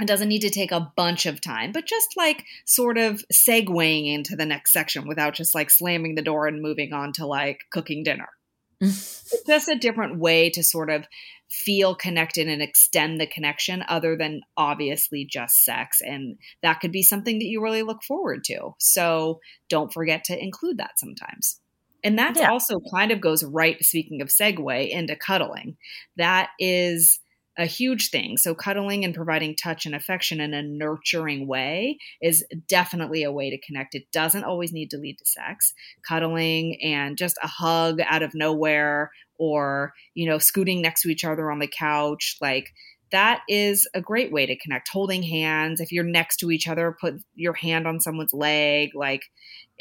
it 0.01 0.07
doesn't 0.07 0.29
need 0.29 0.41
to 0.41 0.50
take 0.50 0.72
a 0.72 0.91
bunch 0.95 1.27
of 1.27 1.39
time, 1.39 1.72
but 1.72 1.86
just 1.86 2.17
like 2.17 2.43
sort 2.65 2.98
of 2.98 3.24
segueing 3.31 4.12
into 4.12 4.36
the 4.36 4.48
next 4.48 4.74
section 4.74 5.07
without 5.07 5.36
just 5.36 5.53
like 5.53 5.69
slamming 5.69 6.15
the 6.15 6.24
door 6.24 6.48
and 6.48 6.63
moving 6.63 6.93
on 6.93 7.13
to 7.13 7.27
like 7.27 7.65
cooking 7.69 8.03
dinner. 8.03 8.29
it's 8.81 9.43
just 9.45 9.69
a 9.69 9.77
different 9.77 10.17
way 10.17 10.50
to 10.50 10.63
sort 10.63 10.89
of 10.89 11.05
feel 11.51 11.93
connected 11.93 12.48
and 12.48 12.62
extend 12.62 13.20
the 13.20 13.27
connection 13.27 13.84
other 13.89 14.15
than 14.15 14.41
obviously 14.55 15.25
just 15.25 15.65
sex. 15.65 16.00
And 16.01 16.38
that 16.63 16.79
could 16.79 16.93
be 16.93 17.03
something 17.03 17.39
that 17.39 17.46
you 17.46 17.62
really 17.62 17.84
look 17.84 18.03
forward 18.03 18.43
to. 18.46 18.74
So 18.79 19.41
don't 19.67 19.91
forget 19.91 20.24
to 20.25 20.41
include 20.41 20.77
that 20.77 20.98
sometimes. 20.98 21.60
And 22.03 22.17
that 22.17 22.38
yeah. 22.38 22.50
also 22.50 22.79
kind 22.93 23.12
of 23.12 23.22
goes 23.22 23.43
right, 23.43 23.84
speaking 23.84 24.22
of 24.22 24.29
segue, 24.29 24.89
into 24.89 25.15
cuddling. 25.15 25.77
That 26.15 26.50
is 26.58 27.20
a 27.58 27.65
huge 27.65 28.10
thing. 28.10 28.38
So, 28.38 28.55
cuddling 28.55 29.03
and 29.03 29.13
providing 29.13 29.55
touch 29.55 29.86
and 29.86 29.93
affection 29.93 30.39
in 30.39 30.53
a 30.53 30.63
nurturing 30.63 31.48
way 31.48 31.98
is 32.22 32.46
definitely 32.67 33.24
a 33.24 33.31
way 33.31 33.50
to 33.50 33.60
connect. 33.65 33.96
It 33.96 34.12
doesn't 34.13 34.43
always 34.43 34.72
need 34.72 34.89
to 34.91 34.98
lead 34.98 35.17
to 35.17 35.25
sex. 35.25 35.74
Cuddling 36.08 36.81
and 36.81 37.17
just 37.17 37.38
a 37.43 37.48
hug 37.48 38.00
out 38.01 38.24
of 38.24 38.34
nowhere 38.34 39.12
or, 39.38 39.93
you 40.13 40.29
know, 40.29 40.38
scooting 40.38 40.81
next 40.81 41.01
to 41.01 41.10
each 41.10 41.25
other 41.25 41.51
on 41.51 41.60
the 41.60 41.67
couch, 41.67 42.38
like 42.41 42.70
that 43.12 43.41
is 43.50 43.88
a 43.93 44.01
great 44.01 44.31
way 44.31 44.46
to 44.46 44.58
connect. 44.58 44.89
Holding 44.89 45.24
hands, 45.24 45.81
if 45.81 45.91
you're 45.91 46.03
next 46.03 46.38
to 46.38 46.51
each 46.51 46.67
other, 46.67 46.96
put 47.00 47.15
your 47.36 47.53
hand 47.53 47.88
on 47.88 48.00
someone's 48.00 48.34
leg, 48.34 48.91
like 48.96 49.24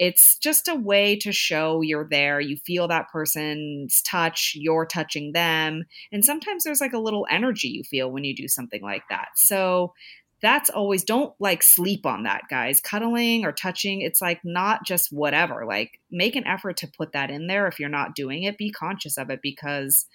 it's 0.00 0.38
just 0.38 0.66
a 0.66 0.75
way 0.75 1.14
to 1.14 1.30
show 1.30 1.83
you're 1.83 2.09
there. 2.09 2.40
You 2.40 2.57
feel 2.57 2.88
that 2.88 3.11
person's 3.12 4.00
touch, 4.00 4.54
you're 4.57 4.87
touching 4.87 5.33
them. 5.33 5.85
And 6.11 6.25
sometimes 6.25 6.64
there's 6.64 6.80
like 6.80 6.95
a 6.95 6.99
little 6.99 7.26
energy 7.30 7.69
you 7.69 7.85
feel 7.85 8.11
when 8.11 8.25
you 8.25 8.35
do 8.35 8.49
something 8.49 8.80
like 8.80 9.02
that. 9.11 9.28
So 9.37 9.92
that's 10.40 10.71
always 10.71 11.04
don't 11.04 11.35
like 11.38 11.62
sleep 11.62 12.07
on 12.07 12.23
that, 12.23 12.45
guys. 12.49 12.80
Cuddling 12.80 13.45
or 13.45 13.52
touching, 13.52 14.00
it's 14.00 14.23
like 14.23 14.40
not 14.42 14.87
just 14.87 15.12
whatever. 15.12 15.66
Like 15.66 16.00
make 16.11 16.35
an 16.35 16.47
effort 16.47 16.78
to 16.78 16.90
put 16.97 17.12
that 17.12 17.30
in 17.30 17.47
there. 17.47 17.66
If 17.66 17.78
you're 17.78 17.90
not 17.90 18.14
doing 18.14 18.45
it, 18.45 18.57
be 18.57 18.71
conscious 18.71 19.19
of 19.19 19.28
it 19.28 19.40
because 19.42 20.07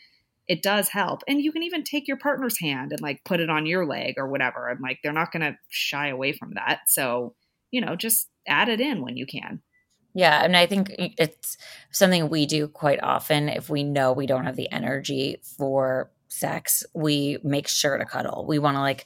it 0.47 0.63
does 0.63 0.89
help. 0.89 1.21
And 1.27 1.43
you 1.43 1.51
can 1.51 1.61
even 1.61 1.83
take 1.83 2.07
your 2.07 2.17
partner's 2.17 2.59
hand 2.59 2.91
and 2.91 3.01
like 3.01 3.23
put 3.23 3.39
it 3.39 3.51
on 3.51 3.67
your 3.67 3.85
leg 3.85 4.15
or 4.17 4.27
whatever. 4.27 4.67
And 4.67 4.79
like 4.81 4.97
they're 5.03 5.13
not 5.13 5.31
going 5.31 5.43
to 5.43 5.59
shy 5.69 6.07
away 6.07 6.33
from 6.33 6.55
that. 6.55 6.79
So, 6.87 7.35
you 7.69 7.81
know, 7.81 7.95
just 7.95 8.29
add 8.47 8.67
it 8.67 8.81
in 8.81 9.03
when 9.03 9.15
you 9.15 9.27
can. 9.27 9.61
Yeah, 10.15 10.43
and 10.45 10.55
I 10.55 10.65
think 10.65 10.95
it's 10.97 11.57
something 11.91 12.29
we 12.29 12.45
do 12.45 12.69
quite 12.69 13.03
often 13.03 13.49
if 13.49 13.69
we 13.69 13.83
know 13.83 14.13
we 14.13 14.27
don't 14.27 14.45
have 14.45 14.55
the 14.55 14.71
energy 14.71 15.41
for 15.57 16.09
sex, 16.29 16.85
we 16.93 17.37
make 17.43 17.67
sure 17.67 17.97
to 17.97 18.05
cuddle. 18.05 18.45
We 18.47 18.57
want 18.57 18.77
to 18.77 18.81
like 18.81 19.05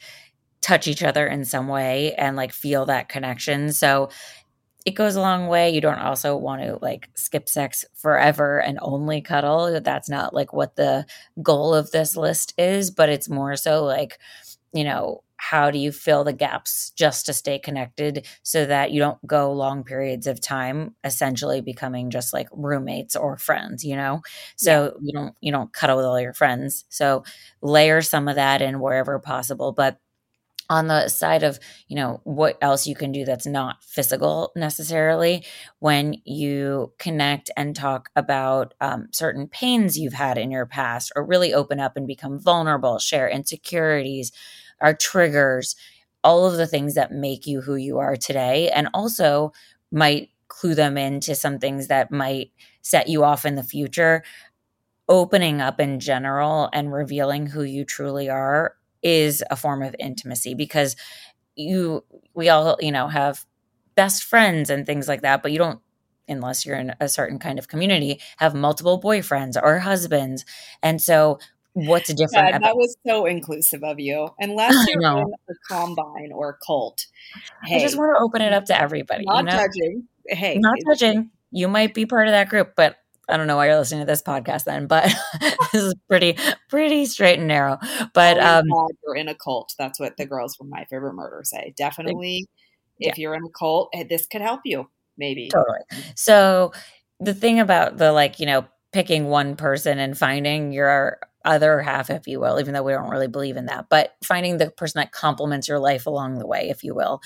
touch 0.62 0.88
each 0.88 1.04
other 1.04 1.28
in 1.28 1.46
some 1.46 1.68
way 1.68 2.13
and 2.13 2.38
like 2.38 2.54
feel 2.54 2.86
that 2.88 3.10
connection. 3.10 3.74
So 3.74 4.10
it 4.86 4.92
goes 4.92 5.16
a 5.16 5.22
long 5.22 5.48
way. 5.48 5.72
You 5.72 5.82
don't 5.82 6.00
also 6.00 6.38
want 6.38 6.62
to 6.63 6.80
like 6.82 7.10
skip 7.16 7.50
sex 7.50 7.86
forever 7.96 8.60
and 8.62 8.80
only 8.82 9.22
cuddle. 9.22 9.82
That's 9.82 10.10
not 10.10 10.34
like 10.34 10.54
what 10.54 10.75
the 10.75 11.06
goal 11.44 11.74
of 11.75 11.92
this 11.92 12.18
list 12.18 12.54
is, 12.58 12.92
but 12.92 13.10
it's 13.10 13.30
more 13.30 13.56
so 13.56 13.84
like, 13.86 14.20
you 14.74 14.84
know, 14.84 15.24
how 15.41 15.72
do 15.72 15.79
you 15.79 15.89
fill 15.91 16.25
the 16.25 16.34
gaps 16.34 16.91
just 16.98 17.25
to 17.25 17.34
stay 17.34 17.58
connected 17.58 18.27
so 18.43 18.65
that 18.65 18.91
you 18.91 19.00
don't 19.00 19.25
go 19.25 19.53
long 19.53 19.86
periods 19.86 20.27
of 20.27 20.41
time 20.41 20.93
essentially 21.05 21.62
becoming 21.62 22.10
just 22.10 22.34
like 22.34 22.48
roommates 22.51 23.15
or 23.15 23.38
friends 23.38 23.86
you 23.86 23.96
know 23.96 24.22
so 24.58 24.84
yeah. 24.86 24.91
you 25.01 25.13
don't 25.13 25.36
you 25.39 25.51
don't 25.51 25.72
cuddle 25.72 25.96
with 25.96 26.05
all 26.05 26.19
your 26.19 26.34
friends 26.34 26.84
so 26.89 27.24
layer 27.62 28.01
some 28.01 28.27
of 28.27 28.36
that 28.36 28.62
in 28.62 28.81
wherever 28.81 29.17
possible 29.17 29.72
but 29.72 29.98
on 30.69 30.88
the 30.88 31.08
side 31.08 31.41
of 31.41 31.60
you 31.88 31.96
know 31.96 32.22
what 32.25 32.58
else 32.62 32.86
you 32.86 32.96
can 32.96 33.12
do 33.12 33.25
that's 33.25 33.48
not 33.48 33.84
physical 33.84 34.51
necessarily 34.55 35.43
when 35.79 36.15
you 36.25 36.93
connect 37.00 37.50
and 37.58 37.75
talk 37.75 38.10
about 38.15 38.74
um, 38.81 39.08
certain 39.12 39.48
pains 39.48 39.98
you've 39.98 40.13
had 40.13 40.38
in 40.38 40.51
your 40.51 40.65
past 40.65 41.12
or 41.15 41.25
really 41.25 41.53
open 41.53 41.79
up 41.79 41.98
and 41.98 42.05
become 42.05 42.39
vulnerable 42.39 43.00
share 43.00 43.27
insecurities 43.27 44.31
our 44.81 44.93
triggers, 44.93 45.75
all 46.24 46.45
of 46.45 46.57
the 46.57 46.67
things 46.67 46.95
that 46.95 47.12
make 47.12 47.48
you 47.48 47.62
who 47.62 47.75
you 47.75 48.00
are 48.00 48.15
today, 48.15 48.69
and 48.69 48.89
also 48.93 49.51
might 49.91 50.29
clue 50.48 50.75
them 50.75 50.98
into 50.98 51.36
some 51.36 51.59
things 51.59 51.88
that 51.88 52.12
might 52.12 52.51
set 52.81 53.07
you 53.07 53.24
off 53.24 53.45
in 53.45 53.55
the 53.55 53.63
future. 53.63 54.24
Opening 55.07 55.59
up 55.59 55.79
in 55.79 56.00
general 56.00 56.69
and 56.71 56.93
revealing 56.93 57.48
who 57.48 57.63
you 57.63 57.83
truly 57.83 58.29
are 58.29 58.75
is 59.01 59.43
a 59.50 59.55
form 59.55 59.81
of 59.81 59.95
intimacy 59.98 60.53
because 60.53 60.95
you, 61.55 62.03
we 62.33 62.50
all, 62.50 62.77
you 62.79 62.91
know, 62.91 63.07
have 63.07 63.45
best 63.95 64.24
friends 64.24 64.69
and 64.69 64.86
things 64.86 65.07
like 65.07 65.21
that, 65.21 65.41
but 65.41 65.51
you 65.51 65.57
don't 65.57 65.81
unless 66.29 66.65
you're 66.65 66.77
in 66.77 66.95
a 67.00 67.09
certain 67.09 67.39
kind 67.39 67.59
of 67.59 67.67
community, 67.67 68.21
have 68.38 68.53
multiple 68.53 69.01
boyfriends 69.01 69.57
or 69.62 69.79
husbands. 69.79 70.45
And 70.81 71.01
so 71.01 71.39
what's 71.88 72.13
different. 72.13 72.50
Yeah, 72.50 72.59
that 72.59 72.75
was 72.75 72.95
so 73.05 73.25
inclusive 73.25 73.83
of 73.83 74.00
you. 74.00 74.29
Unless 74.39 74.88
you're 74.88 75.01
in 75.01 75.33
a 75.50 75.53
combine 75.67 76.31
or 76.33 76.50
a 76.50 76.57
cult. 76.65 77.05
Hey, 77.63 77.77
I 77.77 77.79
just 77.79 77.98
want 77.98 78.15
to 78.15 78.24
open 78.24 78.41
it 78.41 78.53
up 78.53 78.65
to 78.65 78.79
everybody. 78.79 79.25
Not 79.25 79.39
you 79.39 79.43
know? 79.43 79.51
judging. 79.51 80.07
Hey, 80.27 80.57
not 80.57 80.77
judging. 80.86 81.31
You 81.51 81.67
might 81.67 81.93
be 81.93 82.05
part 82.05 82.27
of 82.27 82.33
that 82.33 82.50
group, 82.50 82.74
but 82.75 82.98
I 83.27 83.38
don't 83.38 83.48
know 83.48 83.57
why 83.57 83.67
you're 83.67 83.77
listening 83.77 84.01
to 84.01 84.05
this 84.05 84.21
podcast 84.21 84.65
then, 84.65 84.88
but 84.88 85.12
this 85.71 85.83
is 85.83 85.95
pretty, 86.07 86.38
pretty 86.67 87.05
straight 87.05 87.39
and 87.39 87.48
narrow. 87.48 87.77
But 88.13 88.39
um, 88.39 88.65
you're 89.03 89.15
in 89.15 89.27
a 89.27 89.36
cult. 89.36 89.74
That's 89.77 90.00
what 90.00 90.17
the 90.17 90.25
girls 90.25 90.55
from 90.55 90.69
My 90.69 90.86
Favorite 90.86 91.13
Murder 91.13 91.41
say. 91.43 91.74
Definitely, 91.77 92.48
if 93.00 93.17
you're 93.17 93.36
in 93.36 93.43
a 93.43 93.50
cult, 93.50 93.89
eh, 93.93 94.03
this 94.09 94.27
could 94.27 94.41
help 94.41 94.62
you. 94.65 94.89
Maybe 95.17 95.50
totally. 95.50 95.79
So 96.15 96.71
the 97.19 97.33
thing 97.33 97.59
about 97.59 97.98
the 97.98 98.12
like, 98.12 98.39
you 98.39 98.45
know, 98.45 98.65
picking 98.91 99.25
one 99.25 99.55
person 99.55 100.00
and 100.00 100.17
finding 100.17 100.71
your 100.71 101.19
other 101.46 101.81
half, 101.81 102.10
if 102.10 102.27
you 102.27 102.39
will, 102.39 102.60
even 102.60 102.74
though 102.74 102.84
we 102.84 102.91
don't 102.91 103.10
really 103.10 103.27
believe 103.27 103.58
in 103.58 103.65
that, 103.67 103.88
but 103.89 104.15
finding 104.24 104.58
the 104.58 104.72
person 104.72 105.00
that 105.00 105.12
complements 105.12 105.67
your 105.67 105.79
life 105.79 106.05
along 106.05 106.38
the 106.38 106.48
way, 106.48 106.69
if 106.69 106.84
you 106.84 106.93
will. 106.93 107.22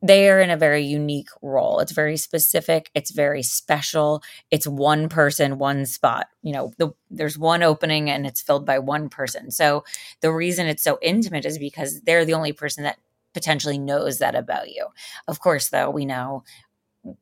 They 0.00 0.30
are 0.30 0.40
in 0.40 0.50
a 0.50 0.56
very 0.56 0.84
unique 0.84 1.30
role. 1.42 1.80
It's 1.80 1.90
very 1.90 2.16
specific. 2.16 2.88
It's 2.94 3.10
very 3.10 3.42
special. 3.42 4.22
It's 4.48 4.66
one 4.66 5.08
person, 5.08 5.58
one 5.58 5.86
spot. 5.86 6.28
You 6.42 6.52
know, 6.52 6.72
the, 6.78 6.90
there's 7.10 7.36
one 7.36 7.64
opening 7.64 8.08
and 8.08 8.24
it's 8.24 8.40
filled 8.40 8.64
by 8.64 8.78
one 8.78 9.08
person. 9.08 9.50
So 9.50 9.84
the 10.20 10.32
reason 10.32 10.68
it's 10.68 10.84
so 10.84 10.98
intimate 11.02 11.44
is 11.44 11.58
because 11.58 12.00
they're 12.02 12.24
the 12.24 12.34
only 12.34 12.52
person 12.52 12.84
that 12.84 12.98
potentially 13.34 13.78
knows 13.78 14.18
that 14.18 14.34
about 14.34 14.70
you. 14.70 14.86
Of 15.26 15.40
course, 15.40 15.68
though, 15.68 15.90
we 15.90 16.06
know 16.06 16.44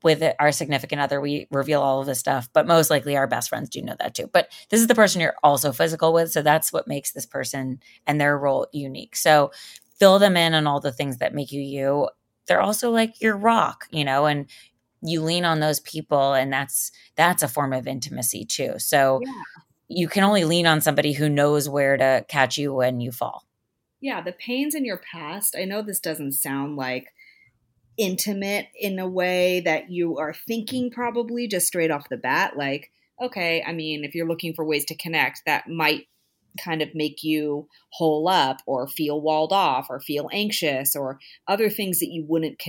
with 0.03 0.23
our 0.39 0.53
significant 0.53 1.01
other, 1.01 1.21
we 1.21 1.47
reveal 1.51 1.83
all 1.83 2.01
of 2.01 2.07
this 2.07 2.19
stuff, 2.19 2.49
but 2.53 2.67
most 2.67 2.91
likely 2.91 3.17
our 3.17 3.27
best 3.27 3.49
friends 3.49 3.69
do 3.69 3.83
know 3.83 3.97
that 3.99 4.15
too. 4.15 4.29
But 4.33 4.49
this 4.71 4.81
is 4.81 4.87
the 4.87 4.95
person 4.95 5.21
you're 5.21 5.37
also 5.43 5.73
physical 5.73 6.13
with. 6.13 6.33
So 6.33 6.43
that's 6.43 6.73
what 6.73 6.89
makes 6.89 7.13
this 7.13 7.27
person 7.27 7.81
and 8.07 8.21
their 8.21 8.39
role 8.39 8.67
unique. 8.73 9.17
So 9.17 9.53
fill 9.99 10.19
them 10.19 10.37
in 10.37 10.55
on 10.55 10.67
all 10.67 10.81
the 10.81 10.93
things 10.93 11.19
that 11.19 11.35
make 11.35 11.53
you 11.53 11.61
you. 11.61 12.09
They're 12.47 12.61
also 12.61 12.91
like 12.91 13.21
your 13.21 13.37
rock, 13.37 13.87
you 13.91 14.05
know, 14.05 14.27
and 14.27 14.47
you 15.03 15.23
lean 15.23 15.45
on 15.45 15.61
those 15.61 15.81
people 15.81 16.33
and 16.33 16.53
that's 16.53 16.91
that's 17.17 17.43
a 17.43 17.49
form 17.49 17.73
of 17.73 17.87
intimacy 17.87 18.45
too. 18.45 18.75
So 18.79 19.21
yeah. 19.25 19.33
you 19.89 20.09
can 20.09 20.25
only 20.25 20.45
lean 20.45 20.67
on 20.67 20.81
somebody 20.81 21.13
who 21.13 21.29
knows 21.29 21.69
where 21.69 21.97
to 21.97 22.25
catch 22.29 22.57
you 22.59 22.73
when 22.73 23.01
you 23.01 23.13
fall. 23.13 23.45
Yeah, 24.01 24.21
the 24.21 24.33
pains 24.33 24.75
in 24.75 24.85
your 24.85 25.01
past. 25.13 25.57
I 25.59 25.65
know 25.65 25.83
this 25.83 26.01
doesn't 26.01 26.33
sound 26.33 26.77
like 26.77 27.13
intimate 27.99 28.67
in 28.79 28.99
a 28.99 29.09
way 29.09 29.61
that 29.61 29.91
you 29.91 30.19
are 30.19 30.35
thinking 30.35 30.91
probably 30.91 31.49
just 31.49 31.67
straight 31.67 31.91
off 31.91 32.09
the 32.11 32.17
bat 32.17 32.57
like 32.57 32.91
okay 33.21 33.63
i 33.67 33.73
mean 33.73 34.05
if 34.05 34.15
you're 34.15 34.29
looking 34.29 34.53
for 34.55 34.65
ways 34.65 34.85
to 34.85 34.97
connect 34.97 35.43
that 35.47 35.69
might 35.69 36.07
kind 36.57 36.83
of 36.83 36.95
make 36.95 37.23
you 37.23 37.69
hole 37.93 38.29
up 38.29 38.59
or 38.67 38.89
feel 38.89 39.21
walled 39.21 39.53
off 39.53 39.87
or 39.91 40.01
feel 40.01 40.29
anxious 40.33 40.97
or 40.97 41.19
other 41.49 41.69
things 41.69 41.99
that 42.01 42.11
you 42.11 42.25
wouldn't 42.27 42.61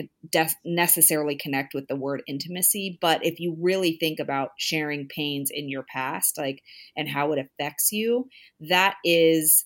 necessarily 0.65 1.35
connect 1.35 1.73
with 1.73 1.87
the 1.87 1.95
word 1.95 2.21
intimacy. 2.27 2.97
But 2.99 3.25
if 3.25 3.39
you 3.39 3.55
really 3.59 3.97
think 3.99 4.19
about 4.19 4.51
sharing 4.57 5.07
pains 5.07 5.49
in 5.53 5.69
your 5.69 5.83
past 5.83 6.37
like 6.37 6.63
and 6.95 7.09
how 7.09 7.31
it 7.31 7.39
affects 7.39 7.91
you 7.91 8.27
that 8.59 8.95
is 9.03 9.65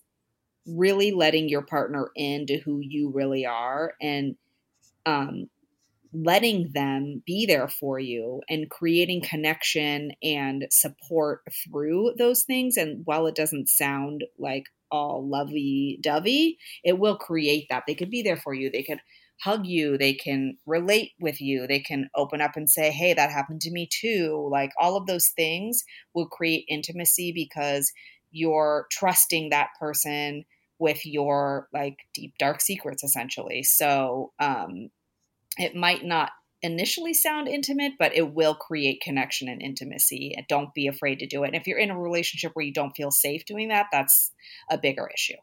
really 0.67 1.11
letting 1.11 1.49
your 1.49 1.63
partner 1.63 2.09
into 2.15 2.59
who 2.63 2.79
you 2.81 3.11
really 3.13 3.45
are 3.45 3.93
and 4.01 4.35
um, 5.05 5.48
letting 6.13 6.72
them 6.74 7.24
be 7.25 7.46
there 7.46 7.67
for 7.67 8.00
you 8.00 8.41
and 8.50 8.70
creating 8.70 9.22
connection 9.22 10.12
and 10.22 10.65
support 10.70 11.41
through 11.63 12.13
those 12.17 12.43
things. 12.43 12.77
And 12.77 13.01
while 13.05 13.27
it 13.27 13.36
doesn't 13.36 13.70
sound 13.70 14.24
like 14.38 14.65
all 14.91 15.27
lovey 15.27 16.00
dovey, 16.03 16.58
it 16.84 17.00
will 17.00 17.17
create 17.17 17.67
that. 17.70 17.84
They 17.88 17.96
could 17.96 18.10
be 18.10 18.22
there 18.22 18.38
for 18.38 18.53
you. 18.53 18.70
They 18.70 18.84
could 18.84 19.00
hug 19.41 19.65
you. 19.65 19.98
They 19.98 20.13
can 20.13 20.58
relate 20.65 21.12
with 21.20 21.41
you. 21.41 21.65
They 21.65 21.79
can 21.79 22.10
open 22.15 22.41
up 22.41 22.51
and 22.55 22.70
say, 22.70 22.91
hey, 22.91 23.13
that 23.13 23.31
happened 23.31 23.62
to 23.62 23.72
me 23.72 23.88
too. 23.91 24.48
Like 24.51 24.72
all 24.79 24.98
of 24.98 25.08
those 25.08 25.29
things 25.29 25.84
will 26.13 26.27
create 26.27 26.65
intimacy 26.67 27.31
because 27.34 27.91
you're 28.31 28.88
trusting 28.91 29.50
that 29.50 29.70
person 29.79 30.43
with 30.81 31.05
your 31.05 31.69
like 31.73 31.95
deep 32.13 32.33
dark 32.39 32.59
secrets 32.59 33.03
essentially 33.03 33.63
so 33.63 34.33
um 34.39 34.89
it 35.57 35.75
might 35.75 36.03
not 36.03 36.31
initially 36.61 37.13
sound 37.13 37.47
intimate, 37.47 37.93
but 37.97 38.15
it 38.15 38.33
will 38.33 38.55
create 38.55 39.01
connection 39.01 39.50
and 39.50 39.61
intimacy. 39.61 40.33
And 40.35 40.45
don't 40.47 40.73
be 40.73 40.88
afraid 40.88 41.19
to 41.19 41.27
do 41.27 41.43
it. 41.43 41.47
And 41.47 41.55
if 41.55 41.67
you're 41.67 41.79
in 41.79 41.91
a 41.91 42.00
relationship 42.00 42.51
where 42.53 42.65
you 42.65 42.73
don't 42.73 42.95
feel 42.95 43.11
safe 43.11 43.45
doing 43.45 43.69
that, 43.69 43.88
that's 43.91 44.31
a 44.69 44.77
bigger 44.77 45.09
issue. 45.13 45.38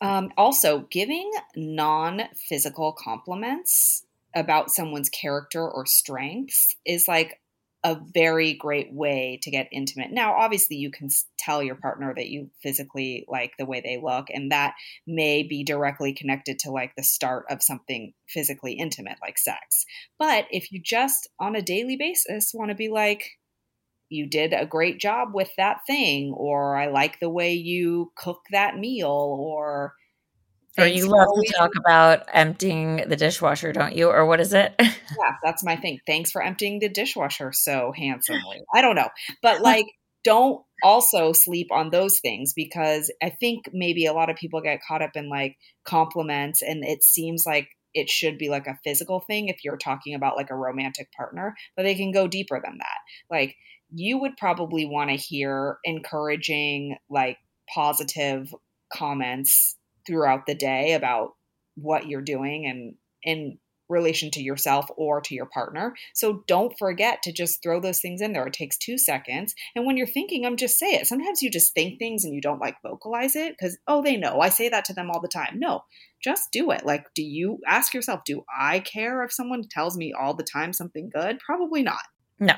Um, 0.00 0.30
also, 0.36 0.86
giving 0.90 1.30
non 1.56 2.22
physical 2.48 2.92
compliments 2.92 4.04
about 4.34 4.70
someone's 4.70 5.08
character 5.08 5.66
or 5.66 5.86
strengths 5.86 6.76
is 6.84 7.08
like 7.08 7.40
a 7.86 7.96
very 8.12 8.52
great 8.52 8.92
way 8.92 9.38
to 9.42 9.50
get 9.52 9.68
intimate. 9.70 10.10
Now, 10.10 10.34
obviously, 10.34 10.74
you 10.74 10.90
can 10.90 11.08
tell 11.38 11.62
your 11.62 11.76
partner 11.76 12.12
that 12.16 12.26
you 12.26 12.50
physically 12.60 13.24
like 13.28 13.52
the 13.56 13.64
way 13.64 13.80
they 13.80 14.00
look, 14.02 14.26
and 14.28 14.50
that 14.50 14.74
may 15.06 15.44
be 15.44 15.62
directly 15.62 16.12
connected 16.12 16.58
to 16.60 16.72
like 16.72 16.96
the 16.96 17.04
start 17.04 17.44
of 17.48 17.62
something 17.62 18.12
physically 18.28 18.72
intimate, 18.72 19.18
like 19.22 19.38
sex. 19.38 19.84
But 20.18 20.46
if 20.50 20.72
you 20.72 20.82
just 20.82 21.28
on 21.38 21.54
a 21.54 21.62
daily 21.62 21.96
basis 21.96 22.50
want 22.52 22.70
to 22.70 22.74
be 22.74 22.88
like, 22.88 23.22
you 24.08 24.28
did 24.28 24.52
a 24.52 24.66
great 24.66 24.98
job 24.98 25.28
with 25.32 25.50
that 25.56 25.78
thing, 25.86 26.32
or 26.36 26.76
I 26.76 26.88
like 26.88 27.20
the 27.20 27.30
way 27.30 27.54
you 27.54 28.10
cook 28.16 28.40
that 28.50 28.76
meal, 28.76 29.36
or 29.38 29.94
or 30.78 30.86
you 30.86 31.06
love 31.06 31.28
to 31.34 31.52
talk 31.52 31.70
about 31.76 32.24
emptying 32.32 33.04
the 33.08 33.16
dishwasher, 33.16 33.72
don't 33.72 33.94
you? 33.94 34.08
Or 34.08 34.26
what 34.26 34.40
is 34.40 34.52
it? 34.52 34.74
yeah, 34.80 35.36
that's 35.42 35.64
my 35.64 35.76
thing. 35.76 35.98
Thanks 36.06 36.30
for 36.30 36.42
emptying 36.42 36.80
the 36.80 36.88
dishwasher 36.88 37.52
so 37.52 37.92
handsomely. 37.96 38.62
I 38.74 38.82
don't 38.82 38.96
know. 38.96 39.08
But 39.42 39.60
like, 39.62 39.86
don't 40.24 40.62
also 40.82 41.32
sleep 41.32 41.68
on 41.70 41.90
those 41.90 42.18
things 42.18 42.52
because 42.52 43.12
I 43.22 43.30
think 43.30 43.66
maybe 43.72 44.06
a 44.06 44.12
lot 44.12 44.28
of 44.28 44.36
people 44.36 44.60
get 44.60 44.80
caught 44.86 45.02
up 45.02 45.12
in 45.14 45.28
like 45.28 45.56
compliments 45.84 46.62
and 46.62 46.84
it 46.84 47.04
seems 47.04 47.44
like 47.46 47.68
it 47.94 48.10
should 48.10 48.36
be 48.36 48.48
like 48.48 48.66
a 48.66 48.78
physical 48.84 49.20
thing 49.20 49.48
if 49.48 49.64
you're 49.64 49.78
talking 49.78 50.14
about 50.14 50.36
like 50.36 50.50
a 50.50 50.56
romantic 50.56 51.10
partner, 51.12 51.54
but 51.76 51.84
they 51.84 51.94
can 51.94 52.12
go 52.12 52.26
deeper 52.28 52.60
than 52.62 52.76
that. 52.78 52.98
Like, 53.30 53.56
you 53.94 54.18
would 54.18 54.36
probably 54.36 54.84
want 54.84 55.10
to 55.10 55.16
hear 55.16 55.78
encouraging, 55.84 56.96
like, 57.08 57.38
positive 57.72 58.52
comments 58.92 59.76
throughout 60.06 60.46
the 60.46 60.54
day 60.54 60.94
about 60.94 61.34
what 61.74 62.06
you're 62.06 62.22
doing 62.22 62.66
and 62.66 62.94
in 63.22 63.58
relation 63.88 64.30
to 64.32 64.42
yourself 64.42 64.86
or 64.96 65.20
to 65.20 65.34
your 65.34 65.46
partner. 65.46 65.94
So 66.14 66.42
don't 66.46 66.76
forget 66.78 67.22
to 67.22 67.32
just 67.32 67.62
throw 67.62 67.80
those 67.80 68.00
things 68.00 68.20
in 68.20 68.32
there. 68.32 68.46
It 68.46 68.52
takes 68.52 68.76
two 68.76 68.98
seconds. 68.98 69.54
And 69.74 69.86
when 69.86 69.96
you're 69.96 70.06
thinking 70.06 70.42
them, 70.42 70.56
just 70.56 70.78
say 70.78 70.94
it. 70.94 71.06
Sometimes 71.06 71.42
you 71.42 71.50
just 71.50 71.72
think 71.74 71.98
things 71.98 72.24
and 72.24 72.34
you 72.34 72.40
don't 72.40 72.60
like 72.60 72.76
vocalize 72.82 73.36
it 73.36 73.52
because, 73.56 73.78
oh, 73.86 74.02
they 74.02 74.16
know. 74.16 74.40
I 74.40 74.48
say 74.48 74.68
that 74.68 74.84
to 74.86 74.92
them 74.92 75.10
all 75.10 75.20
the 75.20 75.28
time. 75.28 75.58
No, 75.58 75.82
just 76.22 76.50
do 76.50 76.70
it. 76.70 76.84
Like, 76.84 77.06
do 77.14 77.22
you 77.22 77.58
ask 77.66 77.94
yourself, 77.94 78.20
do 78.24 78.44
I 78.58 78.80
care 78.80 79.22
if 79.22 79.32
someone 79.32 79.62
tells 79.70 79.96
me 79.96 80.12
all 80.12 80.34
the 80.34 80.44
time 80.44 80.72
something 80.72 81.10
good? 81.14 81.38
Probably 81.44 81.82
not. 81.82 82.02
No, 82.40 82.54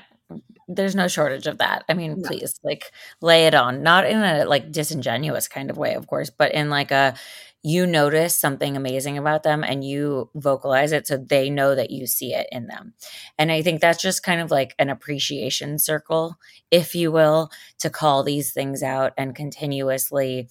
there's 0.69 0.95
no 0.95 1.09
shortage 1.09 1.47
of 1.47 1.59
that. 1.59 1.85
I 1.89 1.95
mean, 1.95 2.21
no. 2.21 2.29
please, 2.29 2.61
like, 2.63 2.93
lay 3.21 3.47
it 3.47 3.55
on. 3.55 3.83
Not 3.83 4.07
in 4.07 4.19
a 4.19 4.45
like 4.45 4.71
disingenuous 4.71 5.49
kind 5.49 5.71
of 5.71 5.79
way, 5.79 5.95
of 5.95 6.07
course, 6.07 6.31
but 6.31 6.53
in 6.53 6.71
like 6.71 6.91
a 6.91 7.15
you 7.63 7.87
notice 7.87 8.37
something 8.37 8.77
amazing 8.77 9.19
about 9.19 9.43
them 9.43 9.65
and 9.65 9.85
you 9.85 10.31
vocalize 10.35 10.93
it 10.93 11.07
so 11.07 11.17
they 11.17 11.51
know 11.51 11.75
that 11.75 11.91
you 11.91 12.07
see 12.07 12.33
it 12.33 12.47
in 12.53 12.69
them. 12.69 12.95
And 13.37 13.51
I 13.51 13.63
think 13.63 13.81
that's 13.81 14.01
just 14.01 14.23
kind 14.23 14.41
of 14.41 14.51
like 14.51 14.75
an 14.79 14.91
appreciation 14.91 15.79
circle, 15.79 16.39
if 16.71 16.95
you 16.95 17.11
will, 17.11 17.51
to 17.81 17.91
call 17.91 18.23
these 18.23 18.53
things 18.53 18.83
out 18.83 19.13
and 19.19 19.35
continuously 19.35 20.49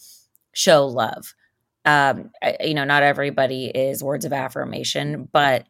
show 0.54 0.86
love. 0.86 1.34
Um, 1.86 2.32
you 2.60 2.74
know, 2.74 2.84
not 2.84 3.04
everybody 3.04 3.68
is 3.68 4.04
words 4.04 4.26
of 4.26 4.34
affirmation, 4.34 5.30
but 5.32 5.66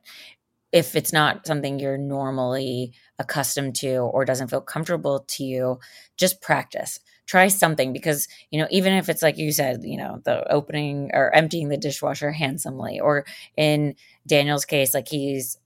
if 0.71 0.95
it's 0.95 1.13
not 1.13 1.45
something 1.45 1.79
you're 1.79 1.99
normally 1.99 2.93
accustomed 3.19 3.75
to 3.75 3.97
or 3.97 4.25
doesn't 4.25 4.49
feel 4.49 4.61
comfortable 4.61 5.25
to 5.27 5.43
you, 5.43 5.79
just 6.17 6.41
practice. 6.41 6.99
Try 7.25 7.49
something 7.49 7.91
because 7.91 8.27
you 8.51 8.59
know 8.59 8.67
even 8.71 8.93
if 8.93 9.09
it's 9.09 9.21
like 9.21 9.37
you 9.37 9.51
said 9.51 9.81
you 9.83 9.97
know 9.97 10.21
the 10.23 10.49
opening 10.51 11.11
or 11.13 11.33
emptying 11.35 11.67
the 11.67 11.75
dishwasher 11.75 12.31
handsomely 12.31 13.01
or 13.01 13.25
in 13.57 13.95
daniel's 14.25 14.63
case 14.63 14.93
like 14.93 15.09
he's 15.09 15.57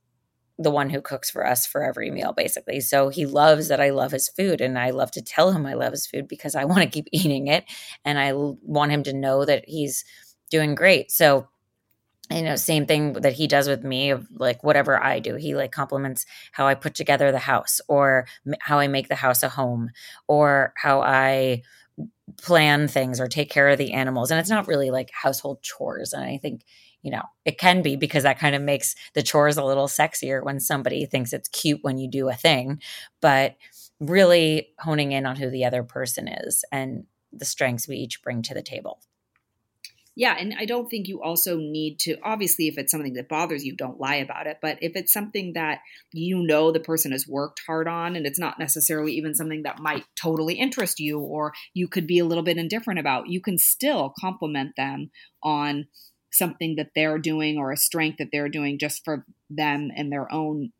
the 0.57 0.71
one 0.71 0.89
who 0.89 1.01
cooks 1.01 1.29
for 1.29 1.45
us 1.45 1.65
for 1.67 1.83
every 1.83 2.11
meal 2.11 2.33
basically. 2.33 2.79
So 2.79 3.09
he 3.09 3.27
loves 3.27 3.67
that 3.67 3.79
i 3.79 3.91
love 3.91 4.11
his 4.11 4.27
food 4.27 4.59
and 4.59 4.77
i 4.79 4.89
love 4.89 5.11
to 5.11 5.21
tell 5.21 5.51
him 5.51 5.67
i 5.67 5.73
love 5.73 5.91
his 5.91 6.07
food 6.07 6.27
because 6.27 6.55
i 6.55 6.65
want 6.71 6.81
to 6.81 6.89
keep 6.89 7.07
eating 7.11 7.45
it 7.45 7.65
and 8.03 8.17
i 8.17 8.33
want 8.33 8.91
him 8.91 9.03
to 9.03 9.13
know 9.13 9.45
that 9.45 9.65
he's 9.67 10.03
doing 10.51 10.75
great. 10.75 11.09
So 11.09 11.47
you 12.31 12.41
know 12.41 12.55
same 12.55 12.85
thing 12.85 13.13
that 13.13 13.33
he 13.33 13.47
does 13.47 13.67
with 13.67 13.83
me 13.83 14.09
of 14.09 14.27
like 14.37 14.63
whatever 14.63 15.01
i 15.01 15.19
do 15.19 15.35
he 15.35 15.55
like 15.55 15.71
compliments 15.71 16.25
how 16.51 16.67
i 16.67 16.73
put 16.73 16.93
together 16.95 17.31
the 17.31 17.39
house 17.39 17.81
or 17.87 18.27
how 18.61 18.79
i 18.79 18.87
make 18.87 19.07
the 19.07 19.15
house 19.15 19.43
a 19.43 19.49
home 19.49 19.89
or 20.27 20.73
how 20.77 21.01
i 21.01 21.61
plan 22.37 22.87
things 22.87 23.19
or 23.19 23.27
take 23.27 23.49
care 23.49 23.69
of 23.69 23.77
the 23.77 23.93
animals 23.93 24.31
and 24.31 24.39
it's 24.39 24.49
not 24.49 24.67
really 24.67 24.89
like 24.91 25.11
household 25.11 25.61
chores 25.61 26.13
and 26.13 26.23
i 26.23 26.37
think 26.37 26.63
you 27.01 27.11
know 27.11 27.23
it 27.45 27.57
can 27.57 27.81
be 27.81 27.95
because 27.95 28.23
that 28.23 28.39
kind 28.39 28.55
of 28.55 28.61
makes 28.61 28.95
the 29.13 29.23
chores 29.23 29.57
a 29.57 29.63
little 29.63 29.87
sexier 29.87 30.43
when 30.43 30.59
somebody 30.59 31.05
thinks 31.05 31.33
it's 31.33 31.49
cute 31.49 31.79
when 31.83 31.97
you 31.97 32.09
do 32.09 32.29
a 32.29 32.33
thing 32.33 32.79
but 33.21 33.55
really 33.99 34.69
honing 34.79 35.11
in 35.11 35.25
on 35.25 35.35
who 35.35 35.49
the 35.49 35.65
other 35.65 35.83
person 35.83 36.27
is 36.27 36.63
and 36.71 37.05
the 37.33 37.45
strengths 37.45 37.87
we 37.87 37.97
each 37.97 38.21
bring 38.23 38.41
to 38.41 38.53
the 38.53 38.61
table 38.61 38.99
yeah, 40.15 40.35
and 40.37 40.53
I 40.57 40.65
don't 40.65 40.89
think 40.89 41.07
you 41.07 41.21
also 41.21 41.57
need 41.57 41.99
to 42.01 42.17
obviously 42.23 42.67
if 42.67 42.77
it's 42.77 42.91
something 42.91 43.13
that 43.13 43.29
bothers 43.29 43.63
you, 43.63 43.75
don't 43.75 43.99
lie 43.99 44.15
about 44.15 44.45
it, 44.45 44.57
but 44.61 44.77
if 44.81 44.93
it's 44.95 45.13
something 45.13 45.53
that 45.53 45.79
you 46.11 46.43
know 46.45 46.71
the 46.71 46.81
person 46.81 47.13
has 47.13 47.27
worked 47.27 47.61
hard 47.65 47.87
on 47.87 48.15
and 48.15 48.25
it's 48.25 48.39
not 48.39 48.59
necessarily 48.59 49.13
even 49.13 49.33
something 49.33 49.63
that 49.63 49.79
might 49.79 50.03
totally 50.21 50.55
interest 50.55 50.99
you 50.99 51.19
or 51.19 51.53
you 51.73 51.87
could 51.87 52.07
be 52.07 52.19
a 52.19 52.25
little 52.25 52.43
bit 52.43 52.57
indifferent 52.57 52.99
about, 52.99 53.29
you 53.29 53.39
can 53.39 53.57
still 53.57 54.13
compliment 54.19 54.75
them 54.75 55.11
on 55.41 55.87
something 56.31 56.75
that 56.75 56.91
they're 56.93 57.19
doing 57.19 57.57
or 57.57 57.71
a 57.71 57.77
strength 57.77 58.17
that 58.17 58.27
they're 58.31 58.49
doing 58.49 58.79
just 58.79 59.03
for 59.05 59.25
them 59.49 59.89
and 59.95 60.11
their 60.11 60.31
own 60.33 60.71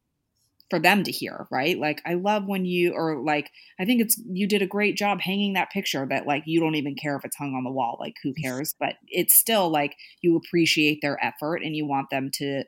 for 0.71 0.79
them 0.79 1.03
to 1.03 1.11
hear, 1.11 1.47
right? 1.51 1.77
Like 1.77 2.01
I 2.05 2.15
love 2.15 2.45
when 2.47 2.65
you 2.65 2.93
or 2.93 3.21
like 3.21 3.51
I 3.77 3.85
think 3.85 4.01
it's 4.01 4.19
you 4.25 4.47
did 4.47 4.61
a 4.61 4.67
great 4.67 4.95
job 4.95 5.19
hanging 5.19 5.53
that 5.53 5.69
picture 5.69 6.07
that 6.09 6.25
like 6.25 6.43
you 6.47 6.61
don't 6.61 6.75
even 6.75 6.95
care 6.95 7.17
if 7.17 7.25
it's 7.25 7.35
hung 7.35 7.53
on 7.53 7.65
the 7.65 7.69
wall, 7.69 7.97
like 7.99 8.15
who 8.23 8.33
cares? 8.33 8.73
But 8.79 8.95
it's 9.09 9.37
still 9.37 9.69
like 9.69 9.95
you 10.21 10.37
appreciate 10.37 10.99
their 11.01 11.23
effort 11.23 11.57
and 11.57 11.75
you 11.75 11.85
want 11.85 12.09
them 12.09 12.31
to 12.35 12.63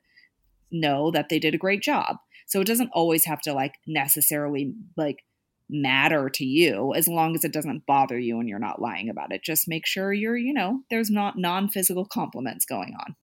know 0.69 1.11
that 1.11 1.29
they 1.29 1.39
did 1.39 1.55
a 1.55 1.57
great 1.57 1.81
job. 1.81 2.17
So 2.45 2.59
it 2.59 2.67
doesn't 2.67 2.91
always 2.93 3.23
have 3.23 3.39
to 3.43 3.53
like 3.53 3.75
necessarily 3.87 4.73
like 4.97 5.23
matter 5.69 6.29
to 6.29 6.45
you 6.45 6.93
as 6.93 7.07
long 7.07 7.35
as 7.35 7.45
it 7.45 7.53
doesn't 7.53 7.85
bother 7.85 8.19
you 8.19 8.37
and 8.39 8.49
you're 8.49 8.59
not 8.59 8.81
lying 8.81 9.09
about 9.09 9.31
it. 9.31 9.43
Just 9.43 9.69
make 9.69 9.87
sure 9.87 10.11
you're, 10.11 10.35
you 10.35 10.53
know, 10.53 10.81
there's 10.89 11.09
not 11.09 11.37
non-physical 11.37 12.05
compliments 12.05 12.65
going 12.65 12.95
on. 12.99 13.15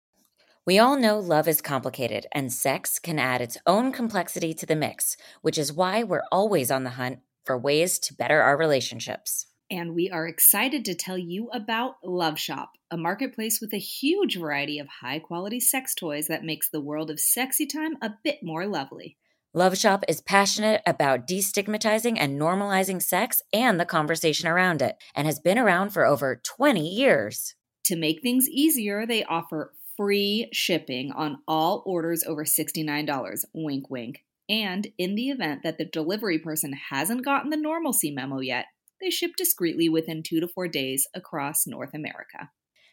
We 0.66 0.78
all 0.78 0.98
know 0.98 1.18
love 1.18 1.48
is 1.48 1.62
complicated, 1.62 2.26
and 2.32 2.52
sex 2.52 2.98
can 2.98 3.18
add 3.18 3.40
its 3.40 3.56
own 3.66 3.92
complexity 3.92 4.52
to 4.54 4.66
the 4.66 4.76
mix, 4.76 5.16
which 5.40 5.56
is 5.56 5.72
why 5.72 6.02
we're 6.02 6.24
always 6.30 6.70
on 6.70 6.84
the 6.84 6.90
hunt 6.90 7.20
for 7.46 7.56
ways 7.56 7.98
to 8.00 8.14
better 8.14 8.42
our 8.42 8.58
relationships. 8.58 9.46
And 9.70 9.94
we 9.94 10.10
are 10.10 10.26
excited 10.26 10.84
to 10.84 10.94
tell 10.94 11.16
you 11.16 11.48
about 11.54 11.94
Love 12.04 12.38
Shop, 12.38 12.72
a 12.90 12.98
marketplace 12.98 13.58
with 13.60 13.72
a 13.72 13.78
huge 13.78 14.36
variety 14.36 14.78
of 14.78 14.88
high 15.00 15.18
quality 15.18 15.60
sex 15.60 15.94
toys 15.94 16.26
that 16.26 16.44
makes 16.44 16.68
the 16.68 16.80
world 16.80 17.10
of 17.10 17.20
sexy 17.20 17.66
time 17.66 17.94
a 18.02 18.10
bit 18.22 18.40
more 18.42 18.66
lovely. 18.66 19.16
Love 19.54 19.78
Shop 19.78 20.04
is 20.08 20.20
passionate 20.20 20.82
about 20.86 21.26
destigmatizing 21.26 22.16
and 22.18 22.38
normalizing 22.38 23.00
sex 23.00 23.42
and 23.52 23.80
the 23.80 23.86
conversation 23.86 24.46
around 24.46 24.82
it, 24.82 24.96
and 25.14 25.26
has 25.26 25.40
been 25.40 25.58
around 25.58 25.90
for 25.90 26.04
over 26.04 26.40
20 26.44 26.86
years. 26.86 27.54
To 27.84 27.96
make 27.96 28.20
things 28.22 28.46
easier, 28.48 29.06
they 29.06 29.24
offer 29.24 29.72
free 30.00 30.48
shipping 30.50 31.12
on 31.12 31.36
all 31.46 31.82
orders 31.84 32.24
over 32.24 32.42
$69. 32.42 33.44
Wink, 33.52 33.90
wink. 33.90 34.24
And 34.48 34.88
in 34.96 35.14
the 35.14 35.28
event 35.28 35.60
that 35.62 35.76
the 35.76 35.84
delivery 35.84 36.38
person 36.38 36.72
hasn't 36.88 37.22
gotten 37.22 37.50
the 37.50 37.58
normalcy 37.58 38.10
memo 38.10 38.40
yet, 38.40 38.64
they 38.98 39.10
ship 39.10 39.32
discreetly 39.36 39.90
within 39.90 40.22
two 40.22 40.40
to 40.40 40.48
four 40.48 40.68
days 40.68 41.06
across 41.14 41.66
North 41.66 41.92
America. 41.92 42.48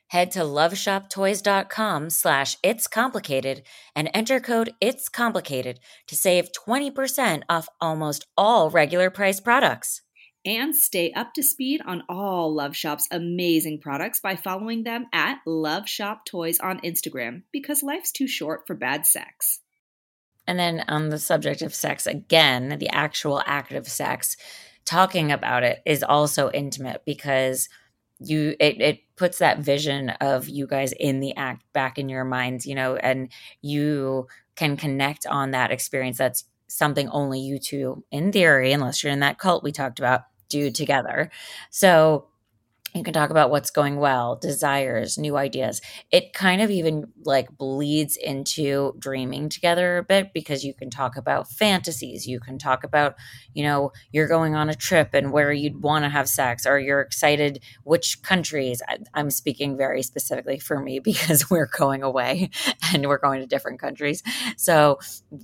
Head 0.10 0.32
to 0.32 0.40
loveshoptoys.com 0.40 2.10
slash 2.10 2.58
it's 2.62 2.88
complicated 2.88 3.62
and 3.96 4.10
enter 4.14 4.42
code 4.42 4.74
it's 4.82 5.08
complicated 5.08 5.80
to 6.08 6.18
save 6.18 6.50
20% 6.68 7.44
off 7.48 7.70
almost 7.80 8.28
all 8.36 8.70
regular 8.70 9.10
price 9.10 9.40
products 9.40 10.02
and 10.48 10.74
stay 10.74 11.12
up 11.12 11.34
to 11.34 11.44
speed 11.44 11.82
on 11.86 12.04
all 12.08 12.54
Love 12.54 12.74
Shop's 12.74 13.08
amazing 13.12 13.80
products 13.80 14.22
by 14.22 14.38
following 14.38 14.84
them 14.84 15.06
at 15.12 15.40
Love 15.46 15.90
Shop 15.90 16.26
Toys 16.26 16.58
on 16.60 16.80
Instagram 16.80 17.44
because 17.52 17.84
life's 17.84 18.14
too 18.14 18.28
short 18.28 18.66
for 18.66 18.74
bad 18.74 19.06
sex. 19.06 19.60
And 20.48 20.58
then 20.58 20.86
on 20.88 21.10
the 21.10 21.20
subject 21.20 21.62
of 21.62 21.76
sex, 21.76 22.08
again, 22.08 22.78
the 22.80 22.88
actual 22.90 23.44
act 23.46 23.74
of 23.74 23.88
sex, 23.90 24.38
talking 24.86 25.34
about 25.34 25.64
it 25.64 25.82
is 25.86 26.02
also 26.02 26.50
intimate 26.52 27.02
because 27.06 27.68
you 28.20 28.56
it, 28.60 28.82
it 28.82 29.00
puts 29.18 29.40
that 29.40 29.60
vision 29.60 30.12
of 30.22 30.48
you 30.48 30.66
guys 30.66 30.94
in 30.94 31.20
the 31.20 31.36
act 31.36 31.62
back 31.74 32.00
in 32.00 32.08
your 32.08 32.24
minds, 32.24 32.66
you 32.66 32.74
know, 32.74 32.96
and 32.96 33.30
you 33.62 34.28
can 34.56 34.78
connect 34.78 35.28
on 35.28 35.52
that 35.52 35.72
experience 35.72 36.18
that's 36.18 36.46
something 36.68 37.10
only 37.10 37.40
you 37.40 37.60
two, 37.60 38.04
in 38.12 38.32
theory, 38.32 38.72
unless 38.72 39.04
you're 39.04 39.14
in 39.14 39.20
that 39.20 39.38
cult 39.38 39.64
we 39.64 39.72
talked 39.72 40.00
about, 40.00 40.22
do 40.50 40.72
together. 40.72 41.30
So 41.70 42.28
you 42.98 43.04
can 43.04 43.14
talk 43.14 43.30
about 43.30 43.50
what's 43.50 43.70
going 43.70 43.98
well, 43.98 44.36
desires, 44.36 45.18
new 45.18 45.38
ideas. 45.38 45.82
It 46.12 46.34
kind 46.34 46.62
of 46.62 46.70
even 46.70 47.06
like 47.26 47.56
bleeds 47.58 48.18
into 48.18 48.94
dreaming 49.00 49.50
together 49.50 49.98
a 49.98 50.04
bit 50.04 50.34
because 50.34 50.64
you 50.64 50.74
can 50.74 50.90
talk 50.90 51.16
about 51.16 51.50
fantasies. 51.50 52.28
You 52.28 52.40
can 52.40 52.58
talk 52.58 52.84
about, 52.84 53.16
you 53.54 53.64
know, 53.64 53.92
you're 54.12 54.28
going 54.28 54.56
on 54.56 54.70
a 54.70 54.76
trip 54.76 55.14
and 55.14 55.32
where 55.32 55.54
you'd 55.54 55.82
want 55.82 56.06
to 56.06 56.10
have 56.10 56.28
sex, 56.28 56.66
or 56.66 56.80
you're 56.80 57.02
excited 57.02 57.64
which 57.84 58.22
countries. 58.22 58.82
I, 58.88 58.98
I'm 59.14 59.30
speaking 59.30 59.78
very 59.78 60.02
specifically 60.02 60.60
for 60.60 60.80
me 60.80 61.00
because 61.08 61.50
we're 61.50 61.70
going 61.78 62.04
away 62.04 62.50
and 62.94 63.08
we're 63.08 63.20
going 63.20 63.42
to 63.42 63.48
different 63.48 63.80
countries. 63.80 64.24
So 64.58 65.00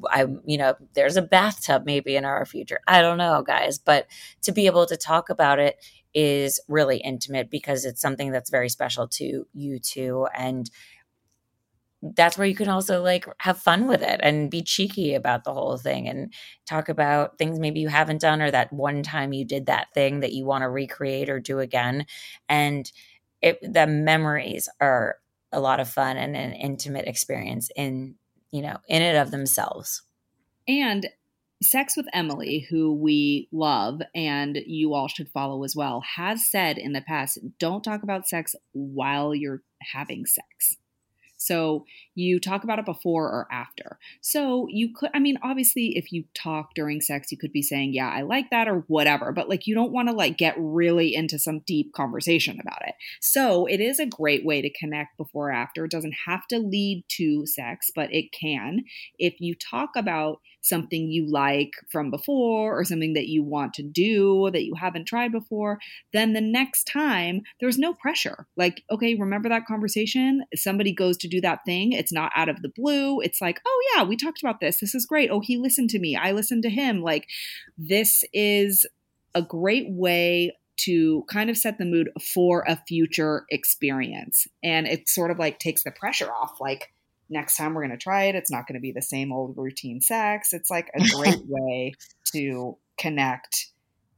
I, 0.09 0.25
you 0.45 0.57
know, 0.57 0.75
there's 0.93 1.17
a 1.17 1.21
bathtub 1.21 1.83
maybe 1.85 2.15
in 2.15 2.25
our 2.25 2.45
future. 2.45 2.79
I 2.87 3.01
don't 3.01 3.17
know, 3.17 3.43
guys, 3.43 3.77
but 3.77 4.07
to 4.41 4.51
be 4.51 4.65
able 4.65 4.85
to 4.87 4.97
talk 4.97 5.29
about 5.29 5.59
it 5.59 5.77
is 6.13 6.59
really 6.67 6.97
intimate 6.97 7.49
because 7.49 7.85
it's 7.85 8.01
something 8.01 8.31
that's 8.31 8.49
very 8.49 8.69
special 8.69 9.07
to 9.07 9.45
you 9.53 9.79
two 9.79 10.27
and 10.35 10.69
that's 12.15 12.37
where 12.37 12.47
you 12.47 12.55
can 12.55 12.67
also 12.67 13.01
like 13.01 13.25
have 13.37 13.57
fun 13.57 13.87
with 13.87 14.01
it 14.01 14.19
and 14.21 14.51
be 14.51 14.61
cheeky 14.61 15.13
about 15.13 15.45
the 15.45 15.53
whole 15.53 15.77
thing 15.77 16.07
and 16.07 16.33
talk 16.65 16.89
about 16.89 17.37
things 17.37 17.59
maybe 17.59 17.79
you 17.79 17.87
haven't 17.87 18.19
done 18.19 18.41
or 18.41 18.51
that 18.51 18.73
one 18.73 19.03
time 19.03 19.31
you 19.31 19.45
did 19.45 19.67
that 19.67 19.87
thing 19.93 20.19
that 20.19 20.33
you 20.33 20.43
want 20.45 20.63
to 20.63 20.69
recreate 20.69 21.29
or 21.29 21.39
do 21.39 21.59
again. 21.59 22.05
And 22.49 22.91
it 23.41 23.59
the 23.61 23.87
memories 23.87 24.67
are 24.81 25.17
a 25.53 25.61
lot 25.61 25.79
of 25.79 25.87
fun 25.87 26.17
and 26.17 26.35
an 26.35 26.53
intimate 26.53 27.07
experience 27.07 27.69
in 27.75 28.15
you 28.51 28.61
know 28.61 28.77
in 28.89 29.01
and 29.01 29.17
of 29.17 29.31
themselves. 29.31 30.01
And 30.67 31.07
Sex 31.63 31.97
with 31.97 32.07
Emily, 32.13 32.67
who 32.69 32.93
we 32.93 33.47
love 33.51 34.01
and 34.13 34.59
you 34.65 34.93
all 34.93 35.07
should 35.07 35.29
follow 35.29 35.63
as 35.63 35.75
well, 35.75 36.03
has 36.15 36.49
said 36.49 36.77
in 36.77 36.93
the 36.93 37.01
past 37.01 37.39
don't 37.59 37.83
talk 37.83 38.03
about 38.03 38.27
sex 38.27 38.55
while 38.73 39.33
you're 39.33 39.61
having 39.93 40.25
sex. 40.25 40.77
So 41.43 41.85
you 42.15 42.39
talk 42.39 42.63
about 42.63 42.79
it 42.79 42.85
before 42.85 43.25
or 43.25 43.47
after. 43.51 43.97
So 44.21 44.67
you 44.69 44.93
could, 44.93 45.09
I 45.13 45.19
mean, 45.19 45.37
obviously, 45.43 45.97
if 45.97 46.11
you 46.11 46.23
talk 46.33 46.73
during 46.73 47.01
sex, 47.01 47.31
you 47.31 47.37
could 47.37 47.51
be 47.51 47.61
saying, 47.61 47.93
yeah, 47.93 48.09
I 48.09 48.21
like 48.21 48.49
that 48.51 48.67
or 48.67 48.85
whatever, 48.87 49.31
but 49.31 49.49
like 49.49 49.67
you 49.67 49.75
don't 49.75 49.91
want 49.91 50.07
to 50.07 50.15
like 50.15 50.37
get 50.37 50.55
really 50.57 51.13
into 51.13 51.37
some 51.37 51.59
deep 51.59 51.93
conversation 51.93 52.59
about 52.61 52.87
it. 52.87 52.95
So 53.19 53.65
it 53.65 53.81
is 53.81 53.99
a 53.99 54.05
great 54.05 54.45
way 54.45 54.61
to 54.61 54.69
connect 54.69 55.17
before 55.17 55.49
or 55.49 55.53
after. 55.53 55.85
It 55.85 55.91
doesn't 55.91 56.15
have 56.25 56.47
to 56.47 56.59
lead 56.59 57.03
to 57.17 57.45
sex, 57.45 57.91
but 57.93 58.13
it 58.13 58.31
can. 58.31 58.85
If 59.19 59.35
you 59.39 59.55
talk 59.55 59.91
about 59.97 60.39
something 60.63 61.11
you 61.11 61.29
like 61.29 61.71
from 61.91 62.09
before 62.09 62.77
or 62.77 62.83
something 62.83 63.13
that 63.13 63.27
you 63.27 63.43
want 63.43 63.73
to 63.75 63.83
do 63.83 64.49
that 64.51 64.63
you 64.63 64.73
haven't 64.75 65.05
tried 65.05 65.31
before, 65.31 65.77
then 66.13 66.33
the 66.33 66.41
next 66.41 66.85
time 66.85 67.41
there's 67.59 67.77
no 67.77 67.93
pressure. 67.93 68.47
Like, 68.57 68.81
okay, 68.89 69.15
remember 69.15 69.49
that 69.49 69.65
conversation? 69.67 70.43
Somebody 70.55 70.93
goes 70.93 71.17
to 71.17 71.27
do 71.27 71.41
that 71.41 71.59
thing, 71.65 71.91
it's 71.91 72.13
not 72.13 72.31
out 72.35 72.49
of 72.49 72.61
the 72.61 72.71
blue. 72.75 73.19
It's 73.21 73.41
like, 73.41 73.59
oh, 73.65 73.83
yeah, 73.93 74.03
we 74.03 74.15
talked 74.15 74.41
about 74.41 74.59
this. 74.59 74.79
This 74.79 74.95
is 74.95 75.05
great. 75.05 75.29
Oh, 75.29 75.41
he 75.41 75.57
listened 75.57 75.89
to 75.91 75.99
me. 75.99 76.15
I 76.15 76.31
listened 76.31 76.63
to 76.63 76.69
him. 76.69 77.01
Like, 77.01 77.27
this 77.77 78.23
is 78.33 78.85
a 79.35 79.41
great 79.41 79.87
way 79.89 80.55
to 80.75 81.23
kind 81.29 81.49
of 81.49 81.57
set 81.57 81.77
the 81.77 81.85
mood 81.85 82.09
for 82.33 82.63
a 82.67 82.79
future 82.87 83.45
experience. 83.49 84.47
And 84.63 84.87
it 84.87 85.07
sort 85.07 85.31
of 85.31 85.37
like 85.37 85.59
takes 85.59 85.83
the 85.83 85.91
pressure 85.91 86.31
off. 86.31 86.59
Like, 86.59 86.93
next 87.29 87.57
time 87.57 87.73
we're 87.73 87.85
going 87.85 87.97
to 87.97 88.03
try 88.03 88.25
it, 88.25 88.35
it's 88.35 88.51
not 88.51 88.67
going 88.67 88.75
to 88.75 88.81
be 88.81 88.91
the 88.91 89.01
same 89.01 89.31
old 89.31 89.57
routine 89.57 90.01
sex. 90.01 90.53
It's 90.53 90.69
like 90.69 90.89
a 90.95 91.03
great 91.15 91.41
way 91.45 91.93
to 92.33 92.77
connect. 92.97 93.67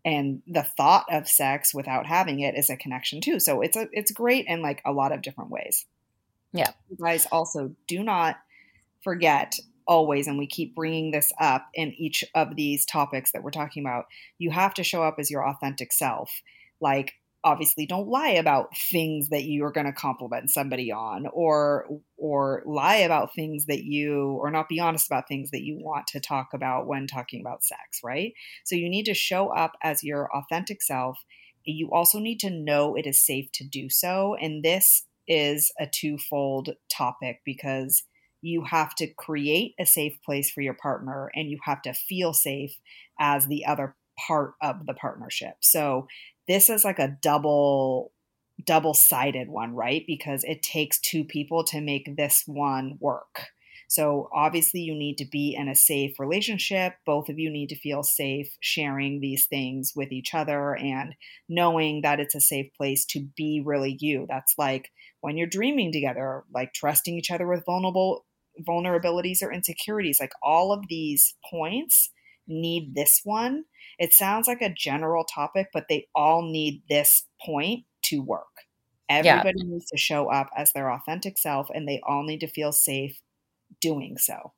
And 0.03 0.41
the 0.47 0.63
thought 0.63 1.05
of 1.11 1.27
sex 1.27 1.73
without 1.73 2.05
having 2.05 2.39
it 2.41 2.55
is 2.55 2.69
a 2.69 2.77
connection 2.77 3.21
too. 3.21 3.39
So 3.39 3.61
it's 3.61 3.75
a 3.75 3.87
it's 3.91 4.11
great 4.11 4.45
in 4.47 4.61
like 4.61 4.81
a 4.85 4.91
lot 4.91 5.11
of 5.11 5.21
different 5.21 5.49
ways. 5.49 5.85
Yeah. 6.53 6.71
You 6.89 6.97
guys 7.03 7.27
also 7.31 7.75
do 7.87 8.03
not 8.03 8.37
forget 9.03 9.55
always, 9.87 10.27
and 10.27 10.37
we 10.37 10.47
keep 10.47 10.75
bringing 10.75 11.11
this 11.11 11.31
up 11.39 11.67
in 11.73 11.93
each 11.93 12.23
of 12.33 12.55
these 12.55 12.85
topics 12.85 13.31
that 13.31 13.43
we're 13.43 13.51
talking 13.51 13.83
about, 13.83 14.05
you 14.37 14.51
have 14.51 14.73
to 14.75 14.83
show 14.83 15.03
up 15.03 15.15
as 15.19 15.29
your 15.29 15.47
authentic 15.47 15.91
self. 15.93 16.31
Like, 16.81 17.13
obviously 17.45 17.85
don't 17.85 18.09
lie 18.09 18.31
about 18.31 18.75
things 18.75 19.29
that 19.29 19.43
you 19.43 19.63
are 19.63 19.71
going 19.71 19.85
to 19.85 19.93
compliment 19.93 20.49
somebody 20.49 20.91
on 20.91 21.27
or 21.31 21.87
or 22.17 22.63
lie 22.65 22.95
about 22.95 23.33
things 23.35 23.67
that 23.67 23.83
you 23.83 24.37
or 24.41 24.49
not 24.49 24.67
be 24.67 24.79
honest 24.79 25.05
about 25.05 25.27
things 25.27 25.51
that 25.51 25.61
you 25.61 25.77
want 25.79 26.07
to 26.07 26.19
talk 26.19 26.49
about 26.53 26.87
when 26.87 27.05
talking 27.05 27.39
about 27.39 27.63
sex 27.63 28.01
right 28.03 28.33
so 28.65 28.75
you 28.75 28.89
need 28.89 29.05
to 29.05 29.13
show 29.13 29.49
up 29.49 29.73
as 29.83 30.03
your 30.03 30.27
authentic 30.35 30.81
self 30.81 31.19
you 31.63 31.89
also 31.91 32.19
need 32.19 32.39
to 32.39 32.49
know 32.49 32.95
it 32.95 33.05
is 33.05 33.23
safe 33.23 33.51
to 33.53 33.63
do 33.63 33.89
so 33.89 34.35
and 34.41 34.63
this 34.63 35.05
is 35.27 35.71
a 35.79 35.87
twofold 35.87 36.71
topic 36.89 37.41
because 37.45 38.03
you 38.41 38.63
have 38.63 38.93
to 38.95 39.07
create 39.07 39.73
a 39.79 39.85
safe 39.85 40.13
place 40.23 40.51
for 40.51 40.61
your 40.61 40.75
partner 40.75 41.31
and 41.35 41.49
you 41.49 41.57
have 41.63 41.81
to 41.81 41.93
feel 41.93 42.33
safe 42.33 42.77
as 43.19 43.47
the 43.47 43.65
other 43.65 43.95
part 44.27 44.53
of 44.61 44.85
the 44.85 44.93
partnership. 44.93 45.55
So 45.61 46.07
this 46.47 46.69
is 46.69 46.83
like 46.83 46.99
a 46.99 47.17
double 47.21 48.11
double 48.63 48.93
sided 48.93 49.49
one, 49.49 49.75
right? 49.75 50.03
Because 50.07 50.43
it 50.43 50.63
takes 50.63 50.99
two 50.99 51.23
people 51.23 51.63
to 51.65 51.81
make 51.81 52.15
this 52.15 52.43
one 52.45 52.97
work. 52.99 53.47
So 53.87 54.29
obviously, 54.33 54.79
you 54.79 54.95
need 54.95 55.17
to 55.19 55.25
be 55.25 55.55
in 55.55 55.67
a 55.67 55.75
safe 55.75 56.19
relationship. 56.19 56.95
Both 57.05 57.29
of 57.29 57.37
you 57.37 57.51
need 57.51 57.69
to 57.69 57.77
feel 57.77 58.01
safe 58.01 58.55
sharing 58.59 59.19
these 59.19 59.45
things 59.45 59.93
with 59.95 60.11
each 60.11 60.33
other 60.33 60.75
and 60.75 61.13
knowing 61.47 62.01
that 62.01 62.19
it's 62.19 62.35
a 62.35 62.41
safe 62.41 62.73
place 62.75 63.05
to 63.07 63.27
be 63.37 63.61
really 63.63 63.95
you. 63.99 64.25
That's 64.27 64.55
like 64.57 64.89
when 65.21 65.37
you're 65.37 65.47
dreaming 65.47 65.91
together, 65.91 66.43
like 66.53 66.73
trusting 66.73 67.15
each 67.15 67.29
other 67.29 67.47
with 67.47 67.65
vulnerable 67.65 68.25
vulnerabilities 68.67 69.43
or 69.43 69.51
insecurities. 69.51 70.19
Like 70.19 70.33
all 70.41 70.71
of 70.71 70.85
these 70.89 71.35
points 71.49 72.09
need 72.47 72.95
this 72.95 73.21
one. 73.23 73.65
It 73.97 74.13
sounds 74.13 74.47
like 74.47 74.61
a 74.61 74.73
general 74.73 75.23
topic, 75.23 75.67
but 75.73 75.85
they 75.89 76.07
all 76.13 76.41
need 76.41 76.83
this 76.89 77.25
point 77.43 77.85
to 78.05 78.19
work. 78.19 78.43
Everybody 79.09 79.59
yeah. 79.59 79.71
needs 79.71 79.85
to 79.91 79.97
show 79.97 80.31
up 80.31 80.49
as 80.57 80.73
their 80.73 80.91
authentic 80.91 81.37
self 81.37 81.67
and 81.73 81.87
they 81.87 82.01
all 82.05 82.23
need 82.23 82.39
to 82.39 82.47
feel 82.47 82.71
safe 82.71 83.19
doing 83.79 84.17
so. 84.17 84.53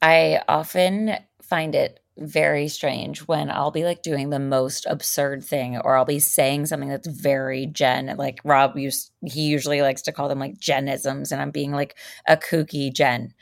I 0.00 0.42
often 0.48 1.16
find 1.42 1.74
it 1.74 2.00
very 2.18 2.68
strange 2.68 3.20
when 3.20 3.50
I'll 3.50 3.70
be 3.70 3.84
like 3.84 4.02
doing 4.02 4.30
the 4.30 4.38
most 4.38 4.86
absurd 4.88 5.44
thing 5.44 5.76
or 5.78 5.96
I'll 5.96 6.06
be 6.06 6.18
saying 6.18 6.66
something 6.66 6.88
that's 6.88 7.08
very 7.08 7.66
Jen. 7.66 8.14
Like 8.16 8.40
Rob 8.42 8.76
used 8.78 9.12
he 9.24 9.42
usually 9.42 9.82
likes 9.82 10.02
to 10.02 10.12
call 10.12 10.28
them 10.28 10.38
like 10.38 10.58
Jenisms 10.58 11.30
and 11.30 11.42
I'm 11.42 11.50
being 11.50 11.72
like 11.72 11.96
a 12.26 12.36
kooky 12.36 12.92
Jen 12.92 13.34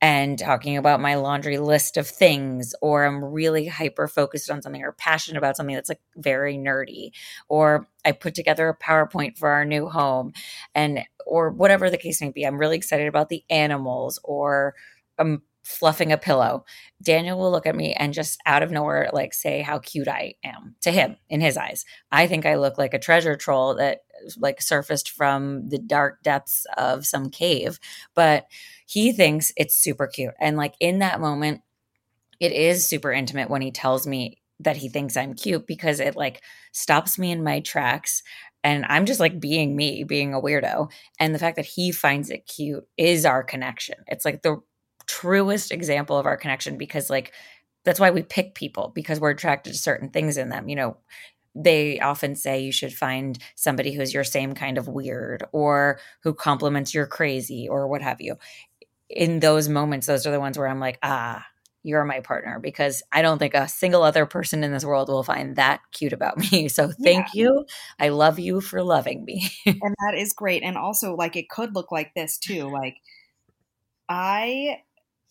and 0.00 0.38
talking 0.38 0.76
about 0.76 1.00
my 1.00 1.14
laundry 1.14 1.58
list 1.58 1.96
of 1.96 2.06
things 2.06 2.74
or 2.82 3.04
I'm 3.04 3.24
really 3.24 3.66
hyper 3.66 4.06
focused 4.08 4.50
on 4.50 4.60
something 4.60 4.82
or 4.82 4.92
passionate 4.92 5.38
about 5.38 5.56
something 5.56 5.74
that's 5.74 5.88
like 5.88 6.00
very 6.16 6.56
nerdy 6.56 7.10
or 7.48 7.86
I 8.04 8.12
put 8.12 8.34
together 8.34 8.68
a 8.68 8.76
PowerPoint 8.76 9.38
for 9.38 9.48
our 9.48 9.64
new 9.64 9.88
home 9.88 10.32
and 10.74 11.00
or 11.26 11.50
whatever 11.50 11.88
the 11.90 11.96
case 11.96 12.20
may 12.20 12.30
be. 12.30 12.44
I'm 12.44 12.58
really 12.58 12.76
excited 12.76 13.08
about 13.08 13.30
the 13.30 13.42
animals 13.48 14.20
or 14.22 14.74
I'm 15.18 15.42
fluffing 15.64 16.12
a 16.12 16.18
pillow. 16.18 16.64
Daniel 17.02 17.38
will 17.38 17.50
look 17.50 17.66
at 17.66 17.74
me 17.74 17.92
and 17.94 18.14
just 18.14 18.38
out 18.46 18.62
of 18.62 18.70
nowhere 18.70 19.10
like 19.12 19.34
say 19.34 19.62
how 19.62 19.80
cute 19.80 20.06
I 20.06 20.34
am 20.44 20.76
to 20.82 20.92
him 20.92 21.16
in 21.28 21.40
his 21.40 21.56
eyes. 21.56 21.84
I 22.12 22.28
think 22.28 22.46
I 22.46 22.54
look 22.54 22.78
like 22.78 22.94
a 22.94 23.00
treasure 23.00 23.34
troll 23.34 23.74
that 23.76 24.02
like 24.38 24.60
surfaced 24.62 25.10
from 25.10 25.68
the 25.68 25.78
dark 25.78 26.22
depths 26.22 26.66
of 26.76 27.06
some 27.06 27.30
cave, 27.30 27.78
but 28.14 28.46
he 28.86 29.12
thinks 29.12 29.52
it's 29.56 29.76
super 29.76 30.06
cute. 30.06 30.34
And 30.40 30.56
like 30.56 30.74
in 30.80 31.00
that 31.00 31.20
moment 31.20 31.62
it 32.38 32.52
is 32.52 32.86
super 32.86 33.12
intimate 33.12 33.48
when 33.50 33.62
he 33.62 33.70
tells 33.70 34.06
me 34.06 34.38
that 34.60 34.76
he 34.76 34.88
thinks 34.88 35.16
I'm 35.16 35.34
cute 35.34 35.66
because 35.66 36.00
it 36.00 36.16
like 36.16 36.42
stops 36.72 37.18
me 37.18 37.30
in 37.30 37.44
my 37.44 37.60
tracks 37.60 38.22
and 38.64 38.84
I'm 38.88 39.06
just 39.06 39.20
like 39.20 39.38
being 39.38 39.76
me, 39.76 40.04
being 40.04 40.34
a 40.34 40.40
weirdo. 40.40 40.90
And 41.20 41.34
the 41.34 41.38
fact 41.38 41.56
that 41.56 41.66
he 41.66 41.92
finds 41.92 42.30
it 42.30 42.46
cute 42.46 42.86
is 42.96 43.24
our 43.24 43.42
connection. 43.42 43.96
It's 44.06 44.24
like 44.24 44.42
the 44.42 44.60
truest 45.06 45.72
example 45.72 46.18
of 46.18 46.26
our 46.26 46.36
connection 46.36 46.76
because 46.76 47.08
like 47.08 47.32
that's 47.84 48.00
why 48.00 48.10
we 48.10 48.22
pick 48.22 48.54
people 48.54 48.90
because 48.94 49.20
we're 49.20 49.30
attracted 49.30 49.72
to 49.72 49.78
certain 49.78 50.10
things 50.10 50.36
in 50.36 50.48
them 50.48 50.68
you 50.68 50.74
know 50.74 50.96
they 51.56 51.98
often 52.00 52.34
say 52.34 52.60
you 52.60 52.72
should 52.72 52.92
find 52.92 53.38
somebody 53.54 53.92
who's 53.92 54.12
your 54.12 54.24
same 54.24 54.54
kind 54.54 54.76
of 54.76 54.88
weird 54.88 55.44
or 55.52 55.98
who 56.22 56.34
compliments 56.34 56.92
your 56.92 57.06
crazy 57.06 57.66
or 57.68 57.88
what 57.88 58.02
have 58.02 58.20
you. 58.20 58.36
In 59.08 59.40
those 59.40 59.68
moments 59.68 60.06
those 60.06 60.26
are 60.26 60.32
the 60.32 60.40
ones 60.40 60.58
where 60.58 60.66
i'm 60.66 60.80
like 60.80 60.98
ah 61.00 61.46
you're 61.84 62.04
my 62.04 62.18
partner 62.18 62.58
because 62.58 63.04
i 63.12 63.22
don't 63.22 63.38
think 63.38 63.54
a 63.54 63.68
single 63.68 64.02
other 64.02 64.26
person 64.26 64.64
in 64.64 64.72
this 64.72 64.84
world 64.84 65.08
will 65.08 65.22
find 65.22 65.54
that 65.54 65.80
cute 65.92 66.12
about 66.12 66.36
me. 66.52 66.68
So 66.68 66.90
thank 67.04 67.28
yeah. 67.32 67.44
you. 67.44 67.66
I 68.00 68.08
love 68.08 68.40
you 68.40 68.60
for 68.60 68.82
loving 68.82 69.24
me. 69.24 69.48
And 69.66 69.94
that 70.00 70.18
is 70.18 70.32
great. 70.32 70.64
And 70.64 70.76
also 70.76 71.14
like 71.14 71.36
it 71.36 71.48
could 71.48 71.76
look 71.76 71.92
like 71.92 72.14
this 72.14 72.36
too 72.38 72.68
like 72.68 72.96
i 74.08 74.78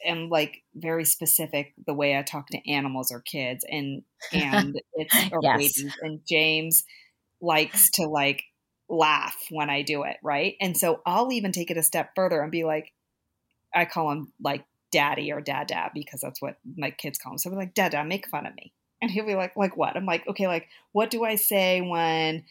am 0.05 0.29
like 0.29 0.63
very 0.73 1.05
specific 1.05 1.73
the 1.85 1.93
way 1.93 2.17
I 2.17 2.21
talk 2.21 2.47
to 2.47 2.71
animals 2.71 3.11
or 3.11 3.21
kids 3.21 3.65
and 3.69 4.03
and 4.33 4.79
it's 4.93 5.15
or 5.31 5.39
yes. 5.41 5.57
babies 5.57 5.95
and 6.01 6.21
James 6.27 6.83
likes 7.41 7.91
to 7.91 8.07
like 8.07 8.43
laugh 8.89 9.35
when 9.49 9.69
I 9.69 9.81
do 9.81 10.03
it, 10.03 10.17
right? 10.23 10.55
And 10.61 10.77
so 10.77 11.01
I'll 11.05 11.31
even 11.31 11.51
take 11.51 11.71
it 11.71 11.77
a 11.77 11.83
step 11.83 12.11
further 12.15 12.41
and 12.41 12.51
be 12.51 12.63
like 12.63 12.91
I 13.73 13.85
call 13.85 14.11
him 14.11 14.31
like 14.41 14.65
daddy 14.91 15.31
or 15.31 15.41
dad 15.41 15.67
dad 15.67 15.91
because 15.93 16.21
that's 16.21 16.41
what 16.41 16.57
my 16.77 16.91
kids 16.91 17.17
call 17.17 17.33
him. 17.33 17.37
So 17.37 17.49
I'm 17.49 17.57
like, 17.57 17.73
dad 17.73 17.91
dad, 17.91 18.07
make 18.07 18.27
fun 18.27 18.45
of 18.45 18.55
me. 18.55 18.71
And 19.01 19.11
he'll 19.11 19.25
be 19.25 19.35
like, 19.35 19.55
like 19.57 19.75
what? 19.75 19.97
I'm 19.97 20.05
like, 20.05 20.25
okay, 20.27 20.47
like 20.47 20.67
what 20.93 21.09
do 21.09 21.23
I 21.23 21.35
say 21.35 21.81
when 21.81 22.45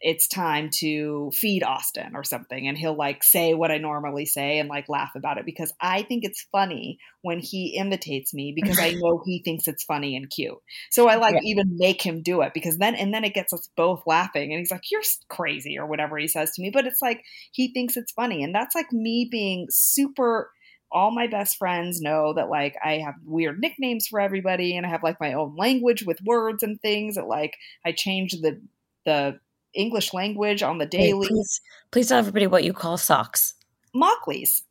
it's 0.00 0.28
time 0.28 0.68
to 0.70 1.30
feed 1.32 1.62
Austin 1.62 2.12
or 2.14 2.22
something. 2.22 2.68
And 2.68 2.76
he'll 2.76 2.96
like 2.96 3.24
say 3.24 3.54
what 3.54 3.70
I 3.70 3.78
normally 3.78 4.26
say 4.26 4.58
and 4.58 4.68
like 4.68 4.88
laugh 4.88 5.12
about 5.16 5.38
it 5.38 5.46
because 5.46 5.72
I 5.80 6.02
think 6.02 6.24
it's 6.24 6.46
funny 6.52 6.98
when 7.22 7.38
he 7.38 7.76
imitates 7.76 8.34
me 8.34 8.52
because 8.54 8.78
I 8.78 8.90
know 8.96 9.22
he 9.24 9.42
thinks 9.42 9.66
it's 9.66 9.84
funny 9.84 10.16
and 10.16 10.28
cute. 10.28 10.58
So 10.90 11.08
I 11.08 11.16
like 11.16 11.34
yeah. 11.34 11.40
even 11.44 11.76
make 11.78 12.02
him 12.02 12.22
do 12.22 12.42
it 12.42 12.52
because 12.52 12.76
then, 12.76 12.94
and 12.94 13.12
then 13.12 13.24
it 13.24 13.34
gets 13.34 13.52
us 13.52 13.68
both 13.76 14.02
laughing. 14.06 14.52
And 14.52 14.58
he's 14.58 14.70
like, 14.70 14.90
you're 14.90 15.02
crazy 15.28 15.78
or 15.78 15.86
whatever 15.86 16.18
he 16.18 16.28
says 16.28 16.52
to 16.52 16.62
me. 16.62 16.70
But 16.70 16.86
it's 16.86 17.00
like 17.00 17.22
he 17.52 17.72
thinks 17.72 17.96
it's 17.96 18.12
funny. 18.12 18.42
And 18.42 18.54
that's 18.54 18.74
like 18.74 18.92
me 18.92 19.28
being 19.30 19.66
super 19.70 20.50
all 20.92 21.10
my 21.10 21.26
best 21.26 21.56
friends 21.56 22.00
know 22.00 22.32
that 22.34 22.48
like 22.48 22.76
I 22.82 22.98
have 22.98 23.14
weird 23.24 23.58
nicknames 23.58 24.06
for 24.06 24.20
everybody 24.20 24.76
and 24.76 24.86
I 24.86 24.88
have 24.88 25.02
like 25.02 25.20
my 25.20 25.32
own 25.32 25.56
language 25.56 26.04
with 26.04 26.22
words 26.24 26.62
and 26.62 26.80
things 26.80 27.16
that 27.16 27.26
like 27.26 27.56
I 27.84 27.90
change 27.90 28.32
the 28.40 28.60
the 29.04 29.40
English 29.76 30.12
language 30.12 30.62
on 30.62 30.78
the 30.78 30.86
daily. 30.86 31.26
Hey, 31.26 31.34
please, 31.34 31.60
please 31.90 32.08
tell 32.08 32.18
everybody 32.18 32.46
what 32.46 32.64
you 32.64 32.72
call 32.72 32.96
socks. 32.96 33.54
Mockleys. 33.94 34.62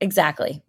Exactly. 0.00 0.62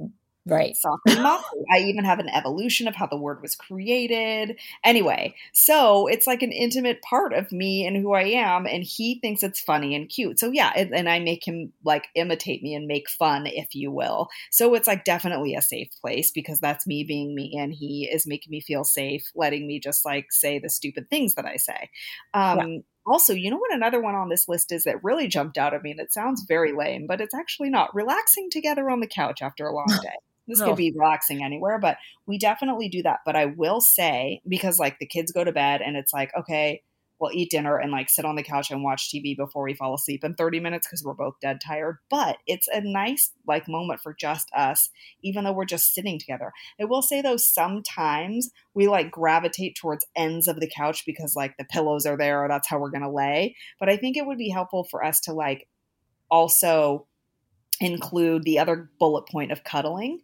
Right. 0.48 0.76
Socks. 0.76 1.16
Mockley. 1.18 1.64
I 1.74 1.80
even 1.80 2.06
have 2.06 2.20
an 2.20 2.30
evolution 2.30 2.88
of 2.88 2.94
how 2.94 3.08
the 3.08 3.18
word 3.18 3.42
was 3.42 3.56
created. 3.56 4.60
Anyway, 4.84 5.34
so 5.54 6.06
it's 6.06 6.28
like 6.28 6.44
an 6.44 6.52
intimate 6.52 7.02
part 7.02 7.34
of 7.34 7.52
me 7.52 7.84
and 7.86 7.98
who 7.98 8.14
I 8.14 8.26
am, 8.26 8.68
and 8.68 8.84
he 8.84 9.20
thinks 9.20 9.42
it's 9.42 9.60
funny 9.60 9.96
and 9.96 10.08
cute. 10.08 10.38
So 10.40 10.52
yeah, 10.52 10.72
and 10.76 11.10
I 11.10 11.18
make 11.20 11.48
him 11.48 11.74
like 11.84 12.10
imitate 12.14 12.62
me 12.62 12.76
and 12.76 12.86
make 12.86 13.10
fun, 13.10 13.48
if 13.48 13.74
you 13.74 13.90
will. 13.90 14.30
So 14.52 14.76
it's 14.76 14.88
like 14.88 15.04
definitely 15.04 15.56
a 15.56 15.64
safe 15.64 15.90
place 16.00 16.30
because 16.30 16.60
that's 16.60 16.86
me 16.86 17.04
being 17.04 17.34
me, 17.34 17.56
and 17.58 17.74
he 17.74 18.08
is 18.12 18.28
making 18.28 18.52
me 18.52 18.62
feel 18.62 18.84
safe, 18.84 19.24
letting 19.34 19.66
me 19.66 19.80
just 19.80 20.06
like 20.06 20.32
say 20.32 20.60
the 20.60 20.70
stupid 20.70 21.10
things 21.10 21.34
that 21.36 21.46
I 21.46 21.56
say. 21.56 21.90
Um, 22.36 22.60
yeah. 22.60 22.80
Also, 23.06 23.34
you 23.34 23.52
know 23.52 23.58
what 23.58 23.74
another 23.74 24.02
one 24.02 24.16
on 24.16 24.30
this 24.30 24.48
list 24.48 24.72
is 24.72 24.84
that 24.84 25.04
really 25.04 25.28
jumped 25.28 25.58
out 25.58 25.74
at 25.74 25.84
me, 25.84 25.92
and 25.92 26.00
it 26.00 26.12
sounds 26.12 26.46
very 26.48 26.74
lame, 26.74 27.06
but 27.08 27.22
it's 27.22 27.36
actually 27.36 27.70
not. 27.70 27.94
Relaxing 27.94 28.50
together 28.50 28.90
on 28.90 29.00
the 29.00 29.08
couch 29.08 29.42
after 29.42 29.66
a 29.68 29.74
long 29.74 29.88
day. 30.02 30.16
This 30.48 30.60
no. 30.60 30.68
could 30.68 30.78
be 30.78 30.94
relaxing 30.96 31.44
anywhere, 31.44 31.80
but 31.80 31.98
we 32.28 32.38
definitely 32.38 32.90
do 32.90 33.04
that. 33.04 33.20
But 33.26 33.36
I 33.36 33.46
will 33.46 33.82
say, 33.82 34.42
because 34.48 34.80
like 34.80 35.00
the 35.00 35.06
kids 35.06 35.32
go 35.32 35.44
to 35.44 35.52
bed 35.52 35.82
and 35.82 35.96
it's 35.96 36.14
like, 36.14 36.32
okay, 36.38 36.82
we'll 37.20 37.32
eat 37.34 37.52
dinner 37.52 37.78
and 37.78 37.92
like 37.92 38.10
sit 38.10 38.26
on 38.26 38.36
the 38.36 38.44
couch 38.44 38.72
and 38.72 38.84
watch 38.84 39.10
TV 39.10 39.36
before 39.36 39.64
we 39.64 39.74
fall 39.74 39.94
asleep 39.94 40.24
in 40.24 40.36
30 40.36 40.60
minutes 40.60 40.88
because 40.88 41.04
we're 41.04 41.14
both 41.14 41.40
dead 41.42 41.62
tired. 41.66 41.98
But 42.10 42.38
it's 42.48 42.68
a 42.68 42.82
nice 42.82 43.32
like 43.48 43.68
moment 43.68 44.02
for 44.02 44.14
just 44.14 44.50
us, 44.54 44.90
even 45.24 45.44
though 45.44 45.54
we're 45.54 45.66
just 45.66 45.94
sitting 45.94 46.20
together. 46.20 46.52
I 46.80 46.86
will 46.86 47.02
say 47.02 47.22
though, 47.22 47.38
sometimes 47.38 48.52
we 48.74 48.88
like 48.88 49.12
gravitate 49.12 49.76
towards 49.76 50.06
ends 50.16 50.48
of 50.48 50.60
the 50.60 50.72
couch 50.74 51.06
because 51.06 51.36
like 51.36 51.58
the 51.58 51.66
pillows 51.66 52.06
are 52.06 52.18
there 52.18 52.44
or 52.44 52.48
that's 52.48 52.68
how 52.68 52.80
we're 52.80 52.92
gonna 52.92 53.12
lay. 53.12 53.56
But 53.80 53.90
I 53.90 53.98
think 53.98 54.18
it 54.18 54.26
would 54.26 54.38
be 54.38 54.50
helpful 54.50 54.84
for 54.84 55.04
us 55.04 55.20
to 55.22 55.34
like 55.34 55.68
also 56.30 57.08
include 57.80 58.44
the 58.44 58.60
other 58.60 58.90
bullet 59.00 59.28
point 59.28 59.52
of 59.52 59.64
cuddling 59.64 60.22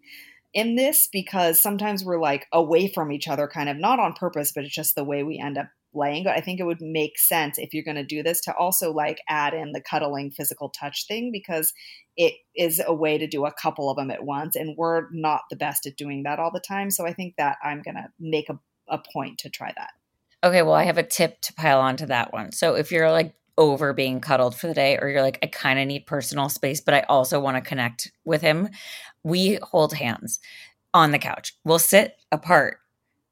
in 0.53 0.75
this 0.75 1.07
because 1.11 1.61
sometimes 1.61 2.03
we're 2.03 2.19
like 2.19 2.47
away 2.51 2.87
from 2.87 3.11
each 3.11 3.27
other, 3.27 3.47
kind 3.47 3.69
of 3.69 3.77
not 3.77 3.99
on 3.99 4.13
purpose, 4.13 4.51
but 4.51 4.63
it's 4.63 4.75
just 4.75 4.95
the 4.95 5.03
way 5.03 5.23
we 5.23 5.37
end 5.37 5.57
up 5.57 5.67
laying. 5.93 6.23
But 6.23 6.37
I 6.37 6.41
think 6.41 6.59
it 6.59 6.65
would 6.65 6.81
make 6.81 7.17
sense 7.17 7.57
if 7.57 7.73
you're 7.73 7.83
going 7.83 7.95
to 7.95 8.03
do 8.03 8.23
this 8.23 8.41
to 8.41 8.55
also 8.55 8.91
like 8.91 9.19
add 9.27 9.53
in 9.53 9.71
the 9.71 9.81
cuddling 9.81 10.31
physical 10.31 10.69
touch 10.69 11.07
thing 11.07 11.31
because 11.31 11.73
it 12.17 12.33
is 12.55 12.81
a 12.85 12.93
way 12.93 13.17
to 13.17 13.27
do 13.27 13.45
a 13.45 13.53
couple 13.53 13.89
of 13.89 13.97
them 13.97 14.11
at 14.11 14.23
once. 14.23 14.55
And 14.55 14.75
we're 14.77 15.07
not 15.11 15.41
the 15.49 15.55
best 15.55 15.85
at 15.85 15.97
doing 15.97 16.23
that 16.23 16.39
all 16.39 16.51
the 16.51 16.59
time. 16.59 16.91
So 16.91 17.05
I 17.05 17.13
think 17.13 17.35
that 17.37 17.57
I'm 17.63 17.81
going 17.81 17.95
to 17.95 18.07
make 18.19 18.49
a, 18.49 18.59
a 18.89 18.99
point 19.13 19.39
to 19.39 19.49
try 19.49 19.71
that. 19.75 19.91
Okay, 20.43 20.63
well, 20.63 20.73
I 20.73 20.83
have 20.83 20.97
a 20.97 21.03
tip 21.03 21.39
to 21.41 21.53
pile 21.53 21.79
onto 21.79 22.07
that 22.07 22.33
one. 22.33 22.51
So 22.51 22.75
if 22.75 22.91
you're 22.91 23.11
like 23.11 23.35
over 23.57 23.93
being 23.93 24.19
cuddled 24.19 24.55
for 24.55 24.67
the 24.67 24.73
day 24.73 24.97
or 25.01 25.09
you're 25.09 25.21
like 25.21 25.37
i 25.43 25.45
kind 25.45 25.77
of 25.77 25.85
need 25.85 26.05
personal 26.05 26.49
space 26.49 26.81
but 26.81 26.93
i 26.93 27.01
also 27.01 27.39
want 27.39 27.55
to 27.55 27.61
connect 27.61 28.11
with 28.23 28.41
him 28.41 28.69
we 29.23 29.59
hold 29.61 29.93
hands 29.93 30.39
on 30.93 31.11
the 31.11 31.19
couch 31.19 31.53
we'll 31.63 31.77
sit 31.77 32.15
apart 32.31 32.77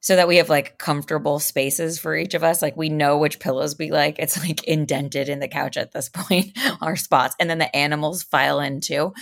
so 0.01 0.15
that 0.15 0.27
we 0.27 0.37
have 0.37 0.49
like 0.49 0.77
comfortable 0.77 1.39
spaces 1.39 1.99
for 1.99 2.15
each 2.15 2.33
of 2.33 2.43
us. 2.43 2.61
Like 2.61 2.77
we 2.77 2.89
know 2.89 3.17
which 3.17 3.39
pillows 3.39 3.77
we 3.77 3.91
like. 3.91 4.17
It's 4.19 4.39
like 4.39 4.63
indented 4.63 5.29
in 5.29 5.39
the 5.39 5.47
couch 5.47 5.77
at 5.77 5.91
this 5.91 6.09
point 6.13 6.57
our 6.81 6.95
spots. 6.95 7.35
And 7.39 7.49
then 7.49 7.59
the 7.59 7.75
animals 7.75 8.23
file 8.23 8.59
in 8.59 8.81
too. 8.81 9.13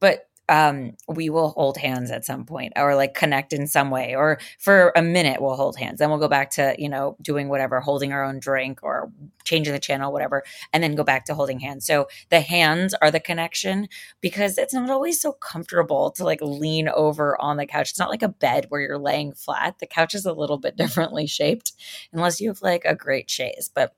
But 0.00 0.28
um, 0.48 0.92
we 1.06 1.28
will 1.30 1.50
hold 1.50 1.76
hands 1.76 2.10
at 2.10 2.24
some 2.24 2.44
point 2.44 2.72
or 2.76 2.94
like 2.94 3.14
connect 3.14 3.52
in 3.52 3.66
some 3.66 3.90
way 3.90 4.14
or 4.14 4.38
for 4.58 4.92
a 4.96 5.02
minute 5.02 5.42
we'll 5.42 5.56
hold 5.56 5.76
hands. 5.76 5.98
Then 5.98 6.08
we'll 6.10 6.18
go 6.18 6.28
back 6.28 6.50
to 6.52 6.74
you 6.78 6.88
know 6.88 7.16
doing 7.20 7.48
whatever 7.48 7.80
holding 7.80 8.12
our 8.12 8.24
own 8.24 8.38
drink 8.38 8.80
or 8.82 9.12
changing 9.44 9.72
the 9.72 9.78
channel 9.78 10.12
whatever 10.12 10.42
and 10.72 10.82
then 10.82 10.94
go 10.94 11.04
back 11.04 11.24
to 11.26 11.34
holding 11.34 11.60
hands. 11.60 11.86
So 11.86 12.08
the 12.30 12.40
hands 12.40 12.94
are 13.02 13.10
the 13.10 13.20
connection 13.20 13.88
because 14.20 14.58
it's 14.58 14.74
not 14.74 14.90
always 14.90 15.20
so 15.20 15.32
comfortable 15.32 16.10
to 16.12 16.24
like 16.24 16.40
lean 16.42 16.88
over 16.88 17.40
on 17.40 17.56
the 17.56 17.66
couch. 17.66 17.90
It's 17.90 17.98
not 17.98 18.10
like 18.10 18.22
a 18.22 18.28
bed 18.28 18.66
where 18.68 18.80
you're 18.80 18.98
laying 18.98 19.32
flat. 19.32 19.78
The 19.78 19.86
couch 19.86 20.14
is 20.14 20.24
a 20.24 20.32
little 20.32 20.58
bit 20.58 20.76
differently 20.78 21.26
shaped 21.26 21.72
unless 22.12 22.40
you 22.40 22.48
have 22.48 22.62
like 22.62 22.82
a 22.84 22.94
great 22.94 23.28
chaise. 23.30 23.70
But 23.72 23.94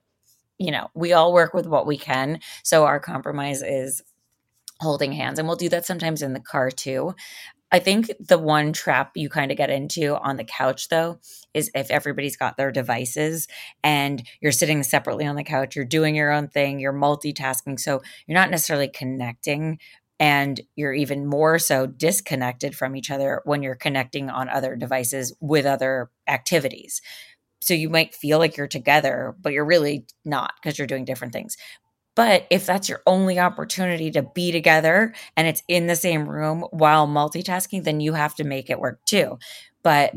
you 0.57 0.69
know, 0.69 0.89
we 0.93 1.11
all 1.11 1.33
work 1.33 1.55
with 1.55 1.65
what 1.65 1.87
we 1.87 1.97
can. 1.97 2.39
So 2.63 2.85
our 2.85 2.99
compromise 2.99 3.63
is 3.63 4.03
holding 4.81 5.13
hands. 5.13 5.39
And 5.39 5.47
we'll 5.47 5.57
do 5.57 5.69
that 5.69 5.85
sometimes 5.85 6.21
in 6.21 6.33
the 6.33 6.39
car 6.39 6.71
too. 6.71 7.15
I 7.71 7.79
think 7.79 8.11
the 8.19 8.37
one 8.37 8.73
trap 8.73 9.11
you 9.15 9.29
kind 9.29 9.49
of 9.49 9.57
get 9.57 9.69
into 9.69 10.17
on 10.17 10.35
the 10.35 10.43
couch, 10.43 10.89
though, 10.89 11.19
is 11.53 11.71
if 11.73 11.89
everybody's 11.89 12.35
got 12.35 12.57
their 12.57 12.71
devices 12.71 13.47
and 13.81 14.21
you're 14.41 14.51
sitting 14.51 14.83
separately 14.83 15.25
on 15.25 15.37
the 15.37 15.43
couch, 15.43 15.75
you're 15.75 15.85
doing 15.85 16.13
your 16.13 16.31
own 16.31 16.49
thing, 16.49 16.79
you're 16.79 16.91
multitasking. 16.91 17.79
So 17.79 18.01
you're 18.27 18.37
not 18.37 18.51
necessarily 18.51 18.89
connecting. 18.89 19.79
And 20.19 20.61
you're 20.75 20.93
even 20.93 21.25
more 21.25 21.57
so 21.57 21.87
disconnected 21.87 22.75
from 22.75 22.95
each 22.95 23.09
other 23.09 23.41
when 23.43 23.63
you're 23.63 23.73
connecting 23.73 24.29
on 24.29 24.49
other 24.49 24.75
devices 24.75 25.33
with 25.39 25.65
other 25.65 26.11
activities. 26.27 27.01
So 27.61 27.73
you 27.73 27.89
might 27.89 28.13
feel 28.13 28.37
like 28.37 28.57
you're 28.57 28.67
together, 28.67 29.35
but 29.39 29.53
you're 29.53 29.65
really 29.65 30.05
not 30.25 30.53
because 30.61 30.77
you're 30.77 30.87
doing 30.87 31.05
different 31.05 31.33
things. 31.33 31.57
But 32.15 32.45
if 32.49 32.65
that's 32.65 32.89
your 32.89 33.01
only 33.07 33.39
opportunity 33.39 34.11
to 34.11 34.21
be 34.21 34.51
together 34.51 35.13
and 35.37 35.47
it's 35.47 35.63
in 35.67 35.87
the 35.87 35.95
same 35.95 36.27
room 36.27 36.65
while 36.71 37.07
multitasking, 37.07 37.83
then 37.83 38.01
you 38.01 38.13
have 38.13 38.35
to 38.35 38.43
make 38.43 38.69
it 38.69 38.79
work 38.79 38.99
too. 39.05 39.39
But 39.81 40.13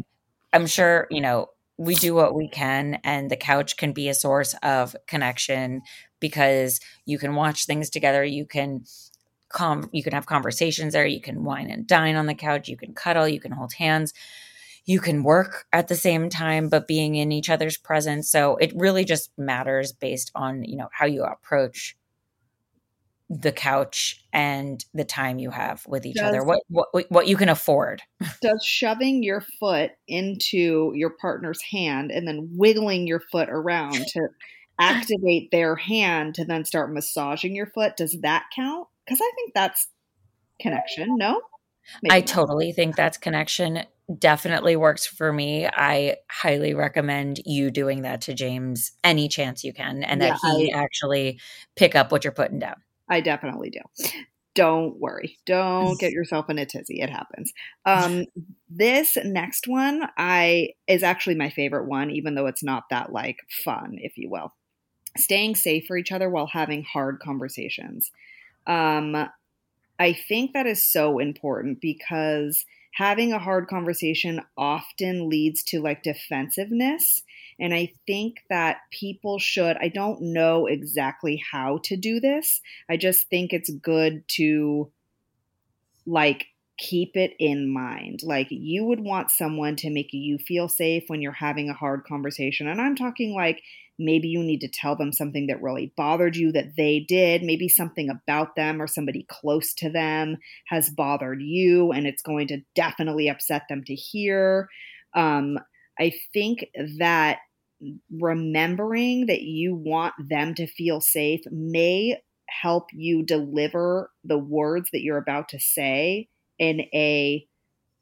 I'm 0.53 0.67
sure, 0.67 1.07
you 1.11 1.21
know, 1.21 1.51
we 1.77 1.95
do 1.97 2.15
what 2.15 2.35
we 2.35 2.49
can, 2.49 3.01
and 3.03 3.31
the 3.31 3.37
couch 3.37 3.77
can 3.77 3.93
be 3.93 4.09
a 4.09 4.15
source 4.15 4.55
of 4.63 4.95
connection 5.09 5.83
because 6.21 6.81
you 7.05 7.19
can 7.19 7.35
watch 7.35 7.67
things 7.67 7.91
together. 7.91 8.25
You 8.25 8.47
can 8.47 8.85
com- 9.49 9.91
you 9.93 10.03
can 10.03 10.13
have 10.13 10.27
conversations 10.27 10.93
there. 10.93 11.07
You 11.07 11.21
can 11.21 11.43
wine 11.43 11.71
and 11.71 11.87
dine 11.87 12.15
on 12.17 12.27
the 12.27 12.35
couch. 12.35 12.69
You 12.69 12.77
can 12.77 12.95
cuddle. 12.95 13.27
You 13.27 13.41
can 13.41 13.53
hold 13.53 13.73
hands 13.73 14.15
you 14.87 15.01
can 15.01 15.23
work 15.23 15.65
at 15.73 15.89
the 15.89 15.97
same 15.97 16.29
time 16.29 16.69
but 16.69 16.87
being 16.87 17.15
in 17.15 17.33
each 17.33 17.49
other's 17.49 17.77
presence. 17.77 18.31
So 18.31 18.57
it 18.57 18.73
really 18.75 19.05
just 19.05 19.31
matters 19.39 19.93
based 19.93 20.31
on 20.35 20.65
you 20.65 20.77
know 20.77 20.89
how 20.93 21.07
you 21.07 21.25
approach 21.25 21.97
the 23.31 23.53
couch 23.53 24.23
and 24.33 24.85
the 24.93 25.05
time 25.05 25.39
you 25.39 25.51
have 25.51 25.85
with 25.87 26.05
each 26.05 26.17
does, 26.17 26.29
other 26.29 26.45
what, 26.45 26.61
what 26.69 27.07
what 27.09 27.27
you 27.27 27.37
can 27.37 27.49
afford. 27.49 28.03
Does 28.43 28.65
shoving 28.65 29.23
your 29.23 29.43
foot 29.59 29.93
into 30.07 30.93
your 30.95 31.11
partner's 31.11 31.63
hand 31.63 32.11
and 32.11 32.29
then 32.29 32.51
wiggling 32.53 33.07
your 33.07 33.21
foot 33.21 33.49
around 33.49 34.07
to 34.09 34.29
activate 34.79 35.51
their 35.51 35.77
hand 35.77 36.35
to 36.35 36.45
then 36.45 36.65
start 36.65 36.93
massaging 36.93 37.55
your 37.55 37.67
foot 37.67 37.97
does 37.97 38.19
that 38.23 38.45
count? 38.55 38.89
Because 39.05 39.21
i 39.23 39.31
think 39.37 39.55
that's 39.55 39.89
connection 40.61 41.17
no? 41.17 41.41
Maybe 42.03 42.15
I 42.15 42.21
totally 42.23 42.73
think 42.73 42.97
that's 42.97 43.19
connection 43.19 43.85
definitely 44.19 44.77
works 44.77 45.07
for 45.07 45.33
me. 45.33 45.67
I 45.67 46.17
highly 46.31 46.75
recommend 46.75 47.41
you 47.45 47.71
doing 47.71 48.03
that 48.03 48.21
to 48.23 48.35
James 48.35 48.93
any 49.03 49.29
chance 49.29 49.65
you 49.65 49.73
can 49.73 50.03
and 50.03 50.21
yeah, 50.21 50.31
that 50.31 50.57
he 50.57 50.73
I, 50.73 50.79
actually 50.79 51.41
pick 51.77 51.95
up 51.95 52.13
what 52.13 52.25
you're 52.25 52.33
putting 52.33 52.59
down. 52.59 52.77
I 53.09 53.21
definitely 53.21 53.71
do. 53.71 53.81
Don't 54.55 54.99
worry. 55.01 55.39
Don't 55.47 55.99
get 55.99 56.13
yourself 56.13 56.49
in 56.49 56.59
a 56.59 56.67
tizzy. 56.67 57.01
It 57.01 57.11
happens. 57.11 57.53
Um, 57.85 58.27
this 58.69 59.17
next 59.25 59.67
one 59.67 60.09
I 60.17 60.71
is 60.87 61.03
actually 61.03 61.35
my 61.35 61.51
favorite 61.51 61.87
one, 61.87 62.11
even 62.11 62.35
though 62.35 62.47
it's 62.47 62.63
not 62.63 62.85
that 62.91 63.13
like 63.13 63.39
fun, 63.65 63.97
if 63.99 64.17
you 64.17 64.31
will. 64.31 64.55
Staying 65.17 65.55
safe 65.55 65.87
for 65.87 65.97
each 65.97 66.13
other 66.13 66.29
while 66.29 66.49
having 66.49 66.85
hard 66.85 67.21
conversations. 67.21 68.11
Um, 68.67 69.29
I 69.99 70.13
think 70.13 70.53
that 70.53 70.67
is 70.67 70.85
so 70.85 71.19
important 71.19 71.81
because 71.81 72.65
having 72.95 73.33
a 73.33 73.39
hard 73.39 73.67
conversation 73.67 74.41
often 74.57 75.29
leads 75.29 75.65
to 75.65 75.81
like 75.81 76.03
defensiveness. 76.03 77.23
And 77.59 77.75
I 77.75 77.93
think 78.07 78.39
that 78.49 78.79
people 78.93 79.39
should, 79.39 79.77
I 79.77 79.89
don't 79.89 80.21
know 80.33 80.67
exactly 80.67 81.43
how 81.51 81.81
to 81.85 81.97
do 81.97 82.21
this. 82.21 82.61
I 82.89 82.97
just 82.97 83.29
think 83.29 83.53
it's 83.53 83.71
good 83.71 84.23
to 84.37 84.91
like 86.07 86.47
keep 86.79 87.17
it 87.17 87.35
in 87.39 87.69
mind. 87.73 88.21
Like 88.23 88.49
you 88.51 88.85
would 88.85 89.01
want 89.01 89.31
someone 89.31 89.75
to 89.77 89.91
make 89.91 90.13
you 90.13 90.39
feel 90.39 90.69
safe 90.69 91.05
when 91.09 91.21
you're 91.21 91.33
having 91.33 91.69
a 91.69 91.75
hard 91.75 92.05
conversation. 92.05 92.69
And 92.69 92.81
I'm 92.81 92.97
talking 92.97 93.35
like 93.35 93.63
maybe 93.99 94.29
you 94.29 94.43
need 94.43 94.61
to 94.61 94.69
tell 94.69 94.97
them 94.97 95.13
something 95.13 95.47
that 95.47 95.63
really 95.63 95.93
bothered 95.97 96.37
you 96.37 96.53
that 96.53 96.77
they 96.77 97.05
did. 97.07 97.43
Maybe 97.43 97.69
something 97.69 98.11
about 98.11 98.57
them 98.57 98.81
or 98.81 98.87
somebody 98.87 99.27
close 99.29 99.73
to 99.75 99.91
them 99.91 100.37
has 100.69 100.91
bothered 100.91 101.41
you 101.41 101.93
and 101.93 102.07
it's 102.07 102.23
going 102.23 102.49
to 102.49 102.61
definitely 102.75 103.29
upset 103.29 103.63
them 103.69 103.83
to 103.87 103.95
hear. 103.95 104.69
Um, 105.15 105.59
I 105.99 106.13
think 106.33 106.67
that 106.99 107.39
remembering 108.11 109.27
that 109.27 109.43
you 109.43 109.75
want 109.75 110.15
them 110.29 110.55
to 110.55 110.67
feel 110.67 111.01
safe 111.01 111.41
may 111.51 112.17
help 112.49 112.87
you 112.93 113.25
deliver 113.25 114.11
the 114.25 114.39
words 114.39 114.89
that 114.93 115.03
you're 115.03 115.19
about 115.19 115.49
to 115.51 115.61
say 115.61 116.29
in 116.59 116.81
a 116.95 117.47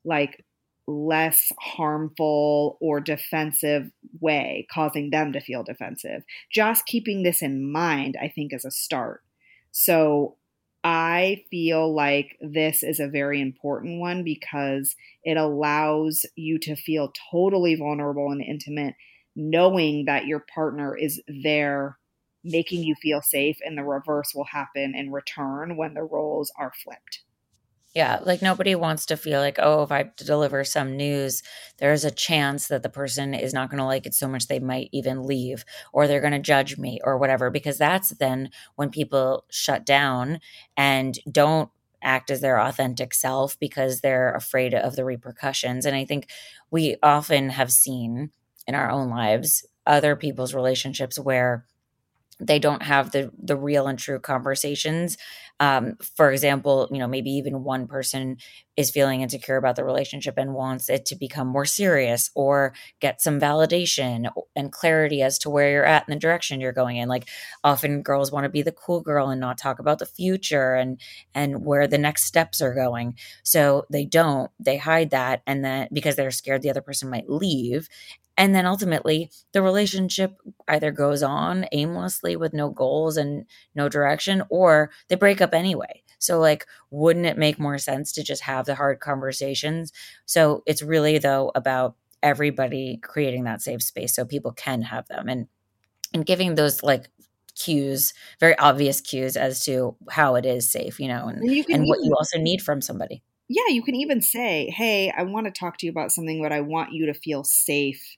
like 0.05 0.45
less 0.87 1.53
harmful 1.59 2.77
or 2.81 3.01
defensive 3.01 3.91
way, 4.21 4.67
causing 4.73 5.11
them 5.11 5.33
to 5.33 5.41
feel 5.41 5.63
defensive. 5.63 6.25
Just 6.51 6.87
keeping 6.87 7.23
this 7.23 7.43
in 7.43 7.71
mind, 7.71 8.17
I 8.21 8.29
think, 8.29 8.53
is 8.53 8.65
a 8.65 8.71
start. 8.71 9.23
So 9.71 10.37
I 10.85 11.45
feel 11.51 11.95
like 11.95 12.37
this 12.41 12.83
is 12.83 12.99
a 12.99 13.09
very 13.09 13.41
important 13.41 14.01
one 14.01 14.25
because 14.25 14.97
it 15.23 15.37
allows 15.37 16.27
you 16.35 16.59
to 16.61 16.75
feel 16.75 17.13
totally 17.31 17.77
vulnerable 17.77 18.33
and 18.33 18.43
intimate, 18.43 18.95
knowing 19.37 20.07
that 20.07 20.27
your 20.27 20.45
partner 20.53 20.97
is 20.97 21.23
there 21.29 21.99
making 22.45 22.83
you 22.83 22.97
feel 22.97 23.23
safe, 23.23 23.57
and 23.65 23.79
the 23.79 23.85
reverse 23.85 24.35
will 24.35 24.47
happen 24.47 24.95
in 24.97 25.13
return 25.13 25.77
when 25.77 25.95
the 25.95 26.03
roles 26.03 26.53
are 26.59 26.73
flipped. 26.83 27.23
Yeah, 27.95 28.21
like 28.25 28.41
nobody 28.41 28.75
wants 28.75 29.05
to 29.07 29.19
feel 29.19 29.41
like, 29.41 29.59
oh, 29.61 29.83
if 29.83 29.93
I 29.93 30.11
deliver 30.17 30.65
some 30.65 30.97
news, 30.97 31.43
there's 31.77 32.05
a 32.05 32.11
chance 32.11 32.69
that 32.69 32.83
the 32.83 32.89
person 32.89 33.35
is 33.35 33.53
not 33.53 33.69
going 33.69 33.79
to 33.81 33.85
like 33.85 34.07
it 34.07 34.15
so 34.15 34.27
much 34.29 34.47
they 34.47 34.59
might 34.61 34.89
even 34.93 35.25
leave 35.27 35.65
or 35.93 36.07
they're 36.07 36.23
going 36.23 36.33
to 36.33 36.39
judge 36.39 36.79
me 36.79 37.01
or 37.05 37.19
whatever. 37.19 37.51
Because 37.51 37.77
that's 37.77 38.09
then 38.11 38.51
when 38.77 38.89
people 38.89 39.45
shut 39.51 39.85
down 39.85 40.41
and 40.75 41.19
don't 41.31 41.69
act 42.03 42.31
as 42.31 42.41
their 42.41 42.59
authentic 42.59 43.13
self 43.13 43.59
because 43.59 44.01
they're 44.01 44.33
afraid 44.35 44.73
of 44.75 44.97
the 44.97 45.05
repercussions. 45.05 45.85
And 45.85 45.95
I 45.95 46.07
think 46.07 46.31
we 46.71 46.97
often 47.03 47.51
have 47.51 47.71
seen 47.71 48.31
in 48.67 48.75
our 48.75 48.91
own 48.91 49.11
lives 49.11 49.67
other 49.87 50.17
people's 50.17 50.55
relationships 50.55 51.19
where 51.19 51.67
they 52.41 52.59
don't 52.59 52.83
have 52.83 53.13
the 53.13 53.31
the 53.41 53.57
real 53.57 53.87
and 53.87 53.99
true 53.99 54.19
conversations 54.19 55.17
um, 55.63 55.97
for 56.17 56.33
example 56.33 56.89
you 56.93 56.99
know 56.99 57.07
maybe 57.09 57.31
even 57.31 57.65
one 57.65 57.87
person 57.87 58.37
is 58.77 58.91
feeling 58.91 59.21
insecure 59.21 59.57
about 59.57 59.77
the 59.77 59.85
relationship 59.85 60.35
and 60.39 60.55
wants 60.55 60.89
it 60.89 61.05
to 61.07 61.15
become 61.15 61.47
more 61.47 61.67
serious 61.67 62.31
or 62.35 62.73
get 63.01 63.21
some 63.21 63.39
validation 63.39 64.31
and 64.57 64.73
clarity 64.73 65.23
as 65.23 65.39
to 65.39 65.51
where 65.51 65.71
you're 65.71 65.85
at 65.85 66.05
in 66.09 66.15
the 66.15 66.19
direction 66.19 66.59
you're 66.61 66.73
going 66.73 66.97
in. 66.97 67.07
Like 67.09 67.29
often 67.63 68.03
girls 68.03 68.33
want 68.33 68.45
to 68.45 68.51
be 68.51 68.63
the 68.63 68.73
cool 68.73 69.03
girl 69.03 69.29
and 69.29 69.41
not 69.41 69.59
talk 69.59 69.79
about 69.79 69.99
the 69.99 70.07
future 70.07 70.75
and 70.75 70.99
and 71.35 71.65
where 71.67 71.87
the 71.87 71.99
next 71.99 72.25
steps 72.25 72.63
are 72.63 72.75
going. 72.75 73.15
So 73.43 73.85
they 73.91 74.07
don't 74.07 74.51
they 74.59 74.79
hide 74.79 75.11
that 75.11 75.43
and 75.47 75.65
then 75.65 75.89
because 75.93 76.17
they're 76.17 76.31
scared 76.31 76.63
the 76.63 76.71
other 76.71 76.81
person 76.83 77.11
might 77.11 77.29
leave 77.29 77.89
and 78.43 78.57
then 78.57 78.67
ultimately, 78.67 79.31
the 79.53 79.63
relationship 79.63 80.37
either 80.67 80.91
goes 80.91 81.23
on 81.23 81.65
aimlessly 81.71 82.35
with 82.35 82.53
no 82.53 82.71
goals 82.71 83.17
and 83.17 83.47
no 83.77 83.89
direction, 83.89 84.43
or 84.49 84.91
they 85.07 85.15
break 85.15 85.41
up 85.41 85.55
anyway. 85.55 86.03
So, 86.19 86.41
like, 86.41 86.67
wouldn't 86.91 87.27
it 87.27 87.39
make 87.39 87.61
more 87.61 87.79
sense 87.79 88.11
to 88.15 88.25
just 88.25 88.43
have 88.43 88.67
the 88.67 88.75
hard 88.75 88.99
conversations? 88.99 89.93
So, 90.27 90.65
it's 90.67 90.83
really, 90.83 91.19
though, 91.19 91.53
about 91.55 91.95
everybody 92.21 92.99
creating 93.01 93.45
that 93.45 93.63
safe 93.63 93.81
space 93.81 94.13
so 94.13 94.25
people 94.25 94.51
can 94.51 94.83
have 94.83 95.07
them 95.07 95.29
and 95.29 95.47
and 96.13 96.27
giving 96.27 96.57
those 96.57 96.83
like 96.83 97.11
cues 97.55 98.13
very 98.41 98.59
obvious 98.59 99.01
cues 99.01 99.37
as 99.37 99.65
to 99.65 99.95
how 100.11 100.35
it 100.35 100.47
is 100.47 100.71
safe 100.71 100.99
you 100.99 101.07
know 101.07 101.29
and, 101.29 101.43
and, 101.43 101.67
and 101.69 101.87
what 101.87 101.99
you 102.03 102.15
also 102.17 102.39
need 102.39 102.63
from 102.63 102.81
somebody 102.81 103.23
yeah 103.49 103.67
you 103.69 103.83
can 103.83 103.97
even 103.97 104.23
say 104.23 104.71
hey 104.71 105.13
i 105.17 105.25
want 105.25 105.47
to 105.47 105.51
talk 105.53 105.77
to 105.77 105.85
you 105.85 105.91
about 105.91 106.13
something 106.13 106.41
but 106.41 106.53
i 106.53 106.61
want 106.61 106.93
you 106.93 107.07
to 107.07 107.15
feel 107.15 107.43
safe 107.43 108.17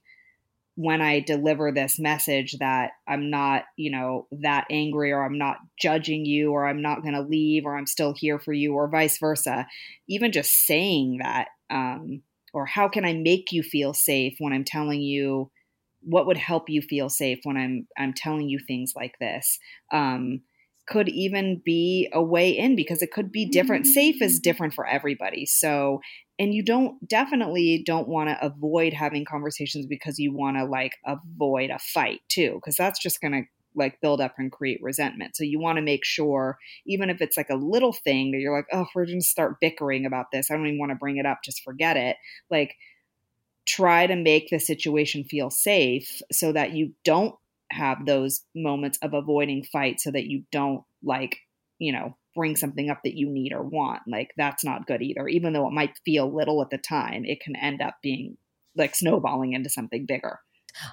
when 0.75 1.01
I 1.01 1.21
deliver 1.21 1.71
this 1.71 1.97
message 1.97 2.57
that 2.59 2.91
I'm 3.07 3.29
not, 3.29 3.63
you 3.77 3.91
know, 3.91 4.27
that 4.31 4.65
angry 4.69 5.11
or 5.11 5.23
I'm 5.23 5.37
not 5.37 5.57
judging 5.79 6.25
you 6.25 6.51
or 6.51 6.67
I'm 6.67 6.81
not 6.81 7.01
going 7.01 7.13
to 7.13 7.21
leave 7.21 7.65
or 7.65 7.77
I'm 7.77 7.87
still 7.87 8.13
here 8.13 8.39
for 8.39 8.51
you 8.51 8.73
or 8.73 8.89
vice 8.89 9.17
versa. 9.17 9.67
Even 10.09 10.33
just 10.33 10.65
saying 10.65 11.19
that, 11.21 11.47
um, 11.69 12.21
or 12.53 12.65
how 12.65 12.89
can 12.89 13.05
I 13.05 13.13
make 13.13 13.51
you 13.51 13.63
feel 13.63 13.93
safe 13.93 14.35
when 14.39 14.51
I'm 14.51 14.65
telling 14.65 15.01
you 15.01 15.49
what 16.01 16.27
would 16.27 16.37
help 16.37 16.69
you 16.69 16.81
feel 16.81 17.09
safe 17.09 17.39
when 17.43 17.57
I'm 17.57 17.87
I'm 17.97 18.13
telling 18.13 18.47
you 18.47 18.59
things 18.59 18.93
like 18.95 19.17
this. 19.19 19.59
Um, 19.91 20.41
could 20.87 21.09
even 21.09 21.61
be 21.65 22.09
a 22.13 22.21
way 22.21 22.51
in 22.51 22.75
because 22.75 23.01
it 23.01 23.11
could 23.11 23.31
be 23.31 23.45
different. 23.45 23.85
Mm-hmm. 23.85 23.93
Safe 23.93 24.21
is 24.21 24.39
different 24.39 24.73
for 24.73 24.85
everybody. 24.85 25.45
So, 25.45 26.01
and 26.37 26.53
you 26.53 26.63
don't 26.63 27.07
definitely 27.07 27.83
don't 27.85 28.07
want 28.07 28.29
to 28.29 28.45
avoid 28.45 28.93
having 28.93 29.25
conversations 29.25 29.85
because 29.87 30.19
you 30.19 30.33
want 30.33 30.57
to 30.57 30.65
like 30.65 30.93
avoid 31.05 31.69
a 31.69 31.79
fight 31.79 32.21
too, 32.29 32.53
because 32.55 32.75
that's 32.75 33.01
just 33.01 33.21
going 33.21 33.31
to 33.31 33.41
like 33.77 33.99
build 33.99 34.21
up 34.21 34.35
and 34.37 34.51
create 34.51 34.79
resentment. 34.81 35.35
So 35.35 35.43
you 35.43 35.59
want 35.59 35.77
to 35.77 35.81
make 35.81 36.05
sure, 36.05 36.57
even 36.85 37.09
if 37.09 37.21
it's 37.21 37.35
like 37.35 37.49
a 37.49 37.55
little 37.55 37.91
thing 37.91 38.31
that 38.31 38.37
you're 38.37 38.55
like, 38.55 38.67
oh, 38.71 38.85
we're 38.95 39.05
going 39.05 39.19
to 39.19 39.25
start 39.25 39.59
bickering 39.59 40.05
about 40.05 40.27
this. 40.31 40.49
I 40.49 40.55
don't 40.55 40.67
even 40.67 40.79
want 40.79 40.91
to 40.91 40.95
bring 40.95 41.17
it 41.17 41.25
up. 41.25 41.39
Just 41.43 41.63
forget 41.63 41.97
it. 41.97 42.15
Like, 42.49 42.75
try 43.65 44.05
to 44.05 44.15
make 44.15 44.49
the 44.49 44.59
situation 44.59 45.23
feel 45.23 45.49
safe 45.49 46.21
so 46.31 46.51
that 46.51 46.71
you 46.73 46.93
don't 47.03 47.35
have 47.71 48.05
those 48.05 48.41
moments 48.55 48.97
of 49.01 49.13
avoiding 49.13 49.63
fight 49.63 49.99
so 49.99 50.11
that 50.11 50.25
you 50.25 50.43
don't 50.51 50.83
like, 51.03 51.37
you 51.79 51.91
know, 51.91 52.17
bring 52.35 52.55
something 52.55 52.89
up 52.89 52.99
that 53.03 53.15
you 53.15 53.29
need 53.29 53.53
or 53.53 53.63
want. 53.63 54.01
Like 54.07 54.31
that's 54.37 54.63
not 54.63 54.87
good 54.87 55.01
either. 55.01 55.27
Even 55.27 55.53
though 55.53 55.67
it 55.67 55.73
might 55.73 55.97
feel 56.05 56.33
little 56.33 56.61
at 56.61 56.69
the 56.69 56.77
time, 56.77 57.25
it 57.25 57.39
can 57.39 57.55
end 57.55 57.81
up 57.81 57.95
being 58.03 58.37
like 58.75 58.95
snowballing 58.95 59.53
into 59.53 59.69
something 59.69 60.05
bigger. 60.05 60.39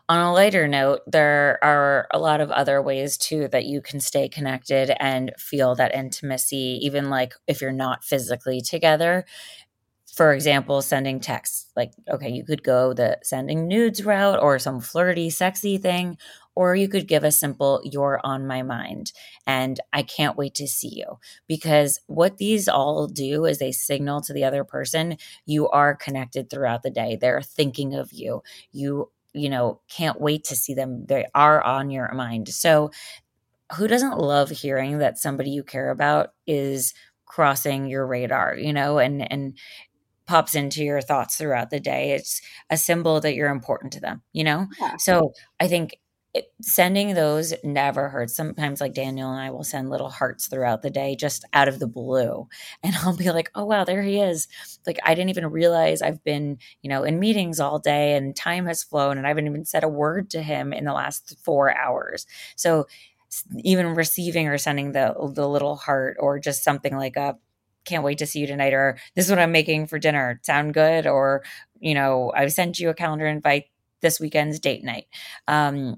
On 0.08 0.20
a 0.20 0.32
lighter 0.32 0.68
note, 0.68 1.00
there 1.08 1.58
are 1.62 2.06
a 2.12 2.18
lot 2.18 2.40
of 2.40 2.50
other 2.52 2.80
ways 2.80 3.16
too 3.16 3.48
that 3.48 3.64
you 3.64 3.80
can 3.80 3.98
stay 3.98 4.28
connected 4.28 4.94
and 5.00 5.32
feel 5.38 5.74
that 5.74 5.94
intimacy, 5.94 6.78
even 6.82 7.10
like 7.10 7.34
if 7.48 7.60
you're 7.60 7.72
not 7.72 8.04
physically 8.04 8.60
together 8.60 9.24
for 10.12 10.34
example, 10.34 10.82
sending 10.82 11.20
texts. 11.20 11.70
Like, 11.74 11.92
okay, 12.08 12.30
you 12.30 12.44
could 12.44 12.62
go 12.62 12.92
the 12.92 13.18
sending 13.22 13.66
nudes 13.66 14.04
route 14.04 14.38
or 14.42 14.58
some 14.58 14.78
flirty, 14.80 15.30
sexy 15.30 15.78
thing, 15.78 16.18
or 16.54 16.76
you 16.76 16.86
could 16.86 17.08
give 17.08 17.24
a 17.24 17.30
simple, 17.32 17.80
you're 17.82 18.20
on 18.22 18.46
my 18.46 18.62
mind 18.62 19.12
and 19.46 19.80
I 19.94 20.02
can't 20.02 20.36
wait 20.36 20.54
to 20.56 20.68
see 20.68 20.92
you. 20.94 21.18
Because 21.48 21.98
what 22.08 22.36
these 22.36 22.68
all 22.68 23.06
do 23.06 23.46
is 23.46 23.58
they 23.58 23.72
signal 23.72 24.20
to 24.22 24.34
the 24.34 24.44
other 24.44 24.64
person 24.64 25.16
you 25.46 25.68
are 25.70 25.94
connected 25.94 26.50
throughout 26.50 26.82
the 26.82 26.90
day. 26.90 27.16
They're 27.16 27.40
thinking 27.40 27.94
of 27.94 28.12
you. 28.12 28.42
You, 28.70 29.10
you 29.32 29.48
know, 29.48 29.80
can't 29.88 30.20
wait 30.20 30.44
to 30.44 30.56
see 30.56 30.74
them. 30.74 31.06
They 31.06 31.24
are 31.34 31.62
on 31.62 31.90
your 31.90 32.12
mind. 32.12 32.48
So, 32.50 32.90
who 33.76 33.88
doesn't 33.88 34.18
love 34.18 34.50
hearing 34.50 34.98
that 34.98 35.18
somebody 35.18 35.50
you 35.50 35.62
care 35.62 35.90
about 35.90 36.34
is 36.46 36.92
crossing 37.24 37.86
your 37.86 38.06
radar 38.06 38.54
you 38.58 38.74
know 38.74 38.98
and 38.98 39.30
and 39.32 39.56
pops 40.32 40.54
into 40.54 40.82
your 40.82 41.02
thoughts 41.02 41.36
throughout 41.36 41.68
the 41.68 41.78
day. 41.78 42.12
It's 42.12 42.40
a 42.70 42.78
symbol 42.78 43.20
that 43.20 43.34
you're 43.34 43.50
important 43.50 43.92
to 43.92 44.00
them, 44.00 44.22
you 44.32 44.44
know? 44.44 44.66
Yeah. 44.80 44.96
So 44.96 45.34
I 45.60 45.68
think 45.68 45.98
it, 46.32 46.46
sending 46.62 47.12
those 47.12 47.52
never 47.62 48.08
hurts. 48.08 48.34
Sometimes, 48.34 48.80
like 48.80 48.94
Daniel 48.94 49.30
and 49.30 49.38
I 49.38 49.50
will 49.50 49.62
send 49.62 49.90
little 49.90 50.08
hearts 50.08 50.46
throughout 50.46 50.80
the 50.80 50.88
day 50.88 51.16
just 51.16 51.44
out 51.52 51.68
of 51.68 51.80
the 51.80 51.86
blue. 51.86 52.48
And 52.82 52.96
I'll 52.96 53.14
be 53.14 53.30
like, 53.30 53.50
oh, 53.54 53.66
wow, 53.66 53.84
there 53.84 54.00
he 54.00 54.20
is. 54.20 54.48
Like, 54.86 54.98
I 55.04 55.14
didn't 55.14 55.28
even 55.28 55.50
realize 55.50 56.00
I've 56.00 56.24
been, 56.24 56.56
you 56.80 56.88
know, 56.88 57.04
in 57.04 57.20
meetings 57.20 57.60
all 57.60 57.78
day 57.78 58.16
and 58.16 58.34
time 58.34 58.64
has 58.64 58.82
flown 58.82 59.18
and 59.18 59.26
I 59.26 59.28
haven't 59.28 59.46
even 59.46 59.66
said 59.66 59.84
a 59.84 59.88
word 59.88 60.30
to 60.30 60.40
him 60.42 60.72
in 60.72 60.84
the 60.84 60.94
last 60.94 61.36
four 61.44 61.76
hours. 61.76 62.26
So, 62.56 62.86
even 63.58 63.94
receiving 63.94 64.48
or 64.48 64.56
sending 64.56 64.92
the 64.92 65.14
the 65.34 65.46
little 65.46 65.76
heart 65.76 66.16
or 66.20 66.38
just 66.38 66.64
something 66.64 66.96
like 66.96 67.16
a 67.16 67.36
can't 67.84 68.04
wait 68.04 68.18
to 68.18 68.26
see 68.26 68.40
you 68.40 68.46
tonight 68.46 68.72
or 68.72 68.98
this 69.14 69.24
is 69.24 69.30
what 69.30 69.38
i'm 69.38 69.52
making 69.52 69.86
for 69.86 69.98
dinner 69.98 70.40
sound 70.42 70.74
good 70.74 71.06
or 71.06 71.42
you 71.80 71.94
know 71.94 72.32
i've 72.34 72.52
sent 72.52 72.78
you 72.78 72.88
a 72.88 72.94
calendar 72.94 73.26
invite 73.26 73.64
this 74.00 74.20
weekend's 74.20 74.58
date 74.58 74.84
night 74.84 75.06
um, 75.48 75.96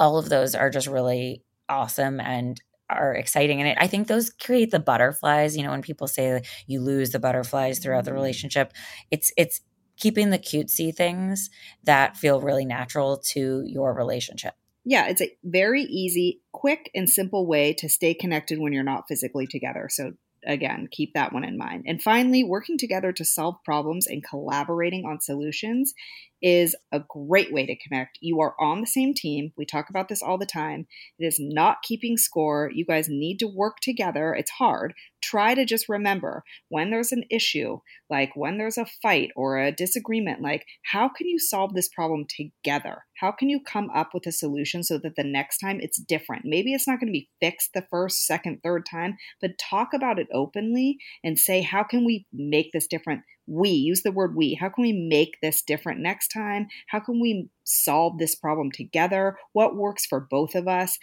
all 0.00 0.18
of 0.18 0.28
those 0.28 0.54
are 0.54 0.70
just 0.70 0.86
really 0.86 1.42
awesome 1.68 2.20
and 2.20 2.60
are 2.90 3.12
exciting 3.12 3.60
and 3.60 3.78
i 3.78 3.86
think 3.86 4.08
those 4.08 4.30
create 4.30 4.70
the 4.70 4.78
butterflies 4.78 5.56
you 5.56 5.62
know 5.62 5.70
when 5.70 5.82
people 5.82 6.06
say 6.06 6.42
you 6.66 6.80
lose 6.80 7.10
the 7.10 7.18
butterflies 7.18 7.78
throughout 7.78 8.04
the 8.04 8.10
mm-hmm. 8.10 8.20
relationship 8.20 8.72
it's 9.10 9.30
it's 9.36 9.60
keeping 9.96 10.30
the 10.30 10.38
cutesy 10.38 10.94
things 10.94 11.50
that 11.84 12.16
feel 12.16 12.40
really 12.40 12.64
natural 12.64 13.18
to 13.18 13.62
your 13.66 13.92
relationship 13.92 14.54
yeah, 14.88 15.06
it's 15.08 15.20
a 15.20 15.36
very 15.44 15.82
easy, 15.82 16.40
quick, 16.52 16.90
and 16.94 17.10
simple 17.10 17.46
way 17.46 17.74
to 17.74 17.90
stay 17.90 18.14
connected 18.14 18.58
when 18.58 18.72
you're 18.72 18.82
not 18.82 19.04
physically 19.06 19.46
together. 19.46 19.88
So 19.90 20.12
again, 20.48 20.88
keep 20.90 21.14
that 21.14 21.32
one 21.32 21.44
in 21.44 21.56
mind. 21.58 21.84
And 21.86 22.02
finally, 22.02 22.42
working 22.42 22.78
together 22.78 23.12
to 23.12 23.24
solve 23.24 23.62
problems 23.64 24.06
and 24.06 24.24
collaborating 24.24 25.04
on 25.04 25.20
solutions 25.20 25.94
is 26.40 26.74
a 26.92 27.00
great 27.08 27.52
way 27.52 27.66
to 27.66 27.76
connect. 27.76 28.18
You 28.20 28.40
are 28.40 28.54
on 28.60 28.80
the 28.80 28.86
same 28.86 29.12
team. 29.12 29.52
We 29.56 29.66
talk 29.66 29.90
about 29.90 30.08
this 30.08 30.22
all 30.22 30.38
the 30.38 30.46
time. 30.46 30.86
It 31.18 31.26
is 31.26 31.36
not 31.38 31.82
keeping 31.82 32.16
score. 32.16 32.70
You 32.72 32.84
guys 32.84 33.08
need 33.08 33.38
to 33.38 33.48
work 33.48 33.78
together. 33.82 34.34
It's 34.34 34.52
hard. 34.52 34.94
Try 35.28 35.54
to 35.54 35.66
just 35.66 35.90
remember 35.90 36.42
when 36.70 36.90
there's 36.90 37.12
an 37.12 37.24
issue, 37.30 37.80
like 38.08 38.30
when 38.34 38.56
there's 38.56 38.78
a 38.78 38.86
fight 39.02 39.30
or 39.36 39.58
a 39.58 39.70
disagreement, 39.70 40.40
like 40.40 40.64
how 40.90 41.08
can 41.08 41.26
you 41.28 41.38
solve 41.38 41.74
this 41.74 41.88
problem 41.88 42.24
together? 42.28 43.02
How 43.20 43.32
can 43.32 43.50
you 43.50 43.60
come 43.60 43.90
up 43.94 44.14
with 44.14 44.26
a 44.26 44.32
solution 44.32 44.82
so 44.82 44.96
that 44.98 45.16
the 45.16 45.24
next 45.24 45.58
time 45.58 45.80
it's 45.82 46.00
different? 46.00 46.46
Maybe 46.46 46.72
it's 46.72 46.88
not 46.88 46.98
going 46.98 47.08
to 47.08 47.18
be 47.18 47.28
fixed 47.42 47.74
the 47.74 47.86
first, 47.90 48.24
second, 48.24 48.60
third 48.62 48.86
time, 48.90 49.18
but 49.40 49.58
talk 49.58 49.88
about 49.92 50.18
it 50.18 50.28
openly 50.32 50.96
and 51.22 51.38
say, 51.38 51.60
how 51.60 51.82
can 51.82 52.06
we 52.06 52.26
make 52.32 52.70
this 52.72 52.86
different? 52.86 53.22
we 53.50 53.70
use 53.70 54.02
the 54.02 54.12
word 54.12 54.36
we 54.36 54.52
how 54.60 54.68
can 54.68 54.82
we 54.82 54.92
make 54.92 55.38
this 55.40 55.62
different 55.62 56.00
next 56.00 56.28
time 56.28 56.66
how 56.88 57.00
can 57.00 57.18
we 57.18 57.48
solve 57.64 58.18
this 58.18 58.34
problem 58.34 58.70
together 58.70 59.38
what 59.54 59.74
works 59.74 60.04
for 60.04 60.20
both 60.20 60.54
of 60.54 60.68
us 60.68 60.98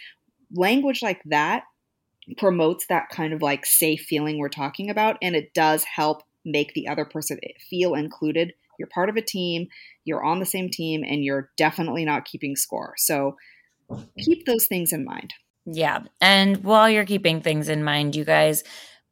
language 0.54 1.02
like 1.02 1.20
that 1.24 1.64
promotes 2.36 2.86
that 2.88 3.08
kind 3.10 3.32
of 3.32 3.42
like 3.42 3.64
safe 3.64 4.02
feeling 4.02 4.38
we're 4.38 4.48
talking 4.48 4.90
about. 4.90 5.16
And 5.22 5.36
it 5.36 5.54
does 5.54 5.84
help 5.84 6.22
make 6.44 6.74
the 6.74 6.88
other 6.88 7.04
person 7.04 7.38
feel 7.70 7.94
included. 7.94 8.52
You're 8.78 8.88
part 8.88 9.08
of 9.08 9.16
a 9.16 9.22
team, 9.22 9.68
you're 10.04 10.24
on 10.24 10.38
the 10.38 10.46
same 10.46 10.68
team, 10.68 11.02
and 11.02 11.24
you're 11.24 11.50
definitely 11.56 12.04
not 12.04 12.24
keeping 12.24 12.56
score. 12.56 12.94
So 12.98 13.36
keep 14.18 14.44
those 14.46 14.66
things 14.66 14.92
in 14.92 15.04
mind. 15.04 15.32
Yeah. 15.64 16.00
And 16.20 16.62
while 16.62 16.88
you're 16.88 17.04
keeping 17.04 17.40
things 17.40 17.68
in 17.68 17.82
mind, 17.82 18.14
you 18.14 18.24
guys, 18.24 18.62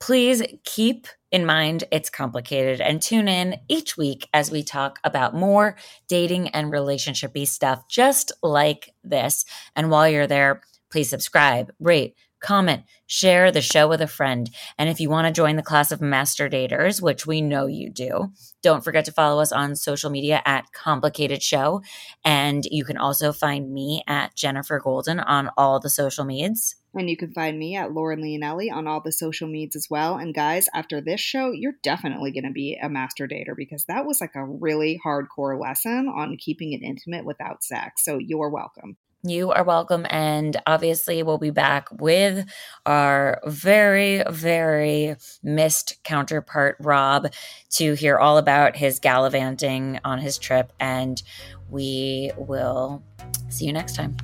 please 0.00 0.42
keep 0.64 1.06
in 1.32 1.46
mind 1.46 1.82
it's 1.90 2.10
complicated 2.10 2.80
and 2.80 3.02
tune 3.02 3.26
in 3.26 3.56
each 3.68 3.96
week 3.96 4.28
as 4.32 4.50
we 4.50 4.62
talk 4.62 5.00
about 5.02 5.34
more 5.34 5.76
dating 6.06 6.48
and 6.50 6.70
relationshipy 6.70 7.46
stuff 7.46 7.88
just 7.88 8.30
like 8.42 8.94
this. 9.02 9.44
And 9.74 9.90
while 9.90 10.08
you're 10.08 10.28
there, 10.28 10.60
please 10.92 11.10
subscribe, 11.10 11.72
rate, 11.80 12.14
comment, 12.44 12.84
share 13.06 13.50
the 13.50 13.62
show 13.62 13.88
with 13.88 14.02
a 14.02 14.06
friend. 14.06 14.50
And 14.78 14.88
if 14.88 15.00
you 15.00 15.08
want 15.08 15.26
to 15.26 15.32
join 15.32 15.56
the 15.56 15.62
class 15.62 15.90
of 15.90 16.00
master 16.00 16.48
daters, 16.48 17.00
which 17.00 17.26
we 17.26 17.40
know 17.40 17.66
you 17.66 17.90
do, 17.90 18.32
don't 18.62 18.84
forget 18.84 19.06
to 19.06 19.12
follow 19.12 19.40
us 19.40 19.50
on 19.50 19.74
social 19.74 20.10
media 20.10 20.42
at 20.44 20.72
Complicated 20.72 21.42
Show. 21.42 21.82
And 22.24 22.64
you 22.70 22.84
can 22.84 22.98
also 22.98 23.32
find 23.32 23.72
me 23.72 24.02
at 24.06 24.36
Jenifer 24.36 24.80
Golden 24.80 25.20
on 25.20 25.50
all 25.56 25.80
the 25.80 25.90
social 25.90 26.24
medias. 26.24 26.76
And 26.94 27.10
you 27.10 27.16
can 27.16 27.32
find 27.32 27.58
me 27.58 27.76
at 27.76 27.92
Lauren 27.92 28.22
Leonelli 28.22 28.72
on 28.72 28.86
all 28.86 29.00
the 29.00 29.10
social 29.10 29.48
medias 29.48 29.74
as 29.74 29.88
well. 29.90 30.16
And 30.16 30.34
guys, 30.34 30.68
after 30.74 31.00
this 31.00 31.20
show, 31.20 31.50
you're 31.50 31.74
definitely 31.82 32.30
going 32.30 32.44
to 32.44 32.52
be 32.52 32.78
a 32.80 32.88
master 32.88 33.26
dater 33.26 33.56
because 33.56 33.86
that 33.86 34.06
was 34.06 34.20
like 34.20 34.36
a 34.36 34.44
really 34.44 35.00
hardcore 35.04 35.60
lesson 35.60 36.08
on 36.08 36.36
keeping 36.38 36.72
it 36.72 36.86
intimate 36.86 37.24
without 37.24 37.64
sex. 37.64 38.04
So 38.04 38.18
you're 38.18 38.50
welcome. 38.50 38.96
You 39.26 39.52
are 39.52 39.64
welcome. 39.64 40.06
And 40.10 40.60
obviously, 40.66 41.22
we'll 41.22 41.38
be 41.38 41.48
back 41.48 41.88
with 41.90 42.46
our 42.84 43.40
very, 43.46 44.22
very 44.28 45.16
missed 45.42 45.96
counterpart, 46.04 46.76
Rob, 46.78 47.32
to 47.70 47.94
hear 47.94 48.18
all 48.18 48.36
about 48.36 48.76
his 48.76 49.00
gallivanting 49.00 49.98
on 50.04 50.18
his 50.18 50.36
trip. 50.36 50.74
And 50.78 51.22
we 51.70 52.32
will 52.36 53.02
see 53.48 53.64
you 53.64 53.72
next 53.72 53.96
time. 53.96 54.14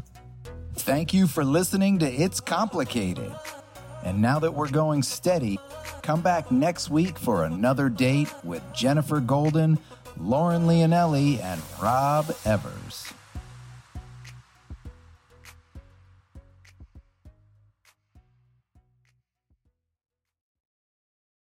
Thank 0.74 1.14
you 1.14 1.26
for 1.26 1.44
listening 1.44 1.98
to 2.00 2.06
It's 2.06 2.40
Complicated. 2.40 3.32
And 4.04 4.20
now 4.20 4.38
that 4.38 4.52
we're 4.52 4.70
going 4.70 5.02
steady, 5.02 5.58
come 6.02 6.20
back 6.20 6.50
next 6.50 6.90
week 6.90 7.18
for 7.18 7.44
another 7.44 7.88
date 7.88 8.32
with 8.44 8.62
Jenifer 8.74 9.26
Golden, 9.26 9.78
Lauren 10.18 10.66
Leonelli, 10.66 11.42
and 11.42 11.60
Rob 11.80 12.34
Evers. 12.44 13.14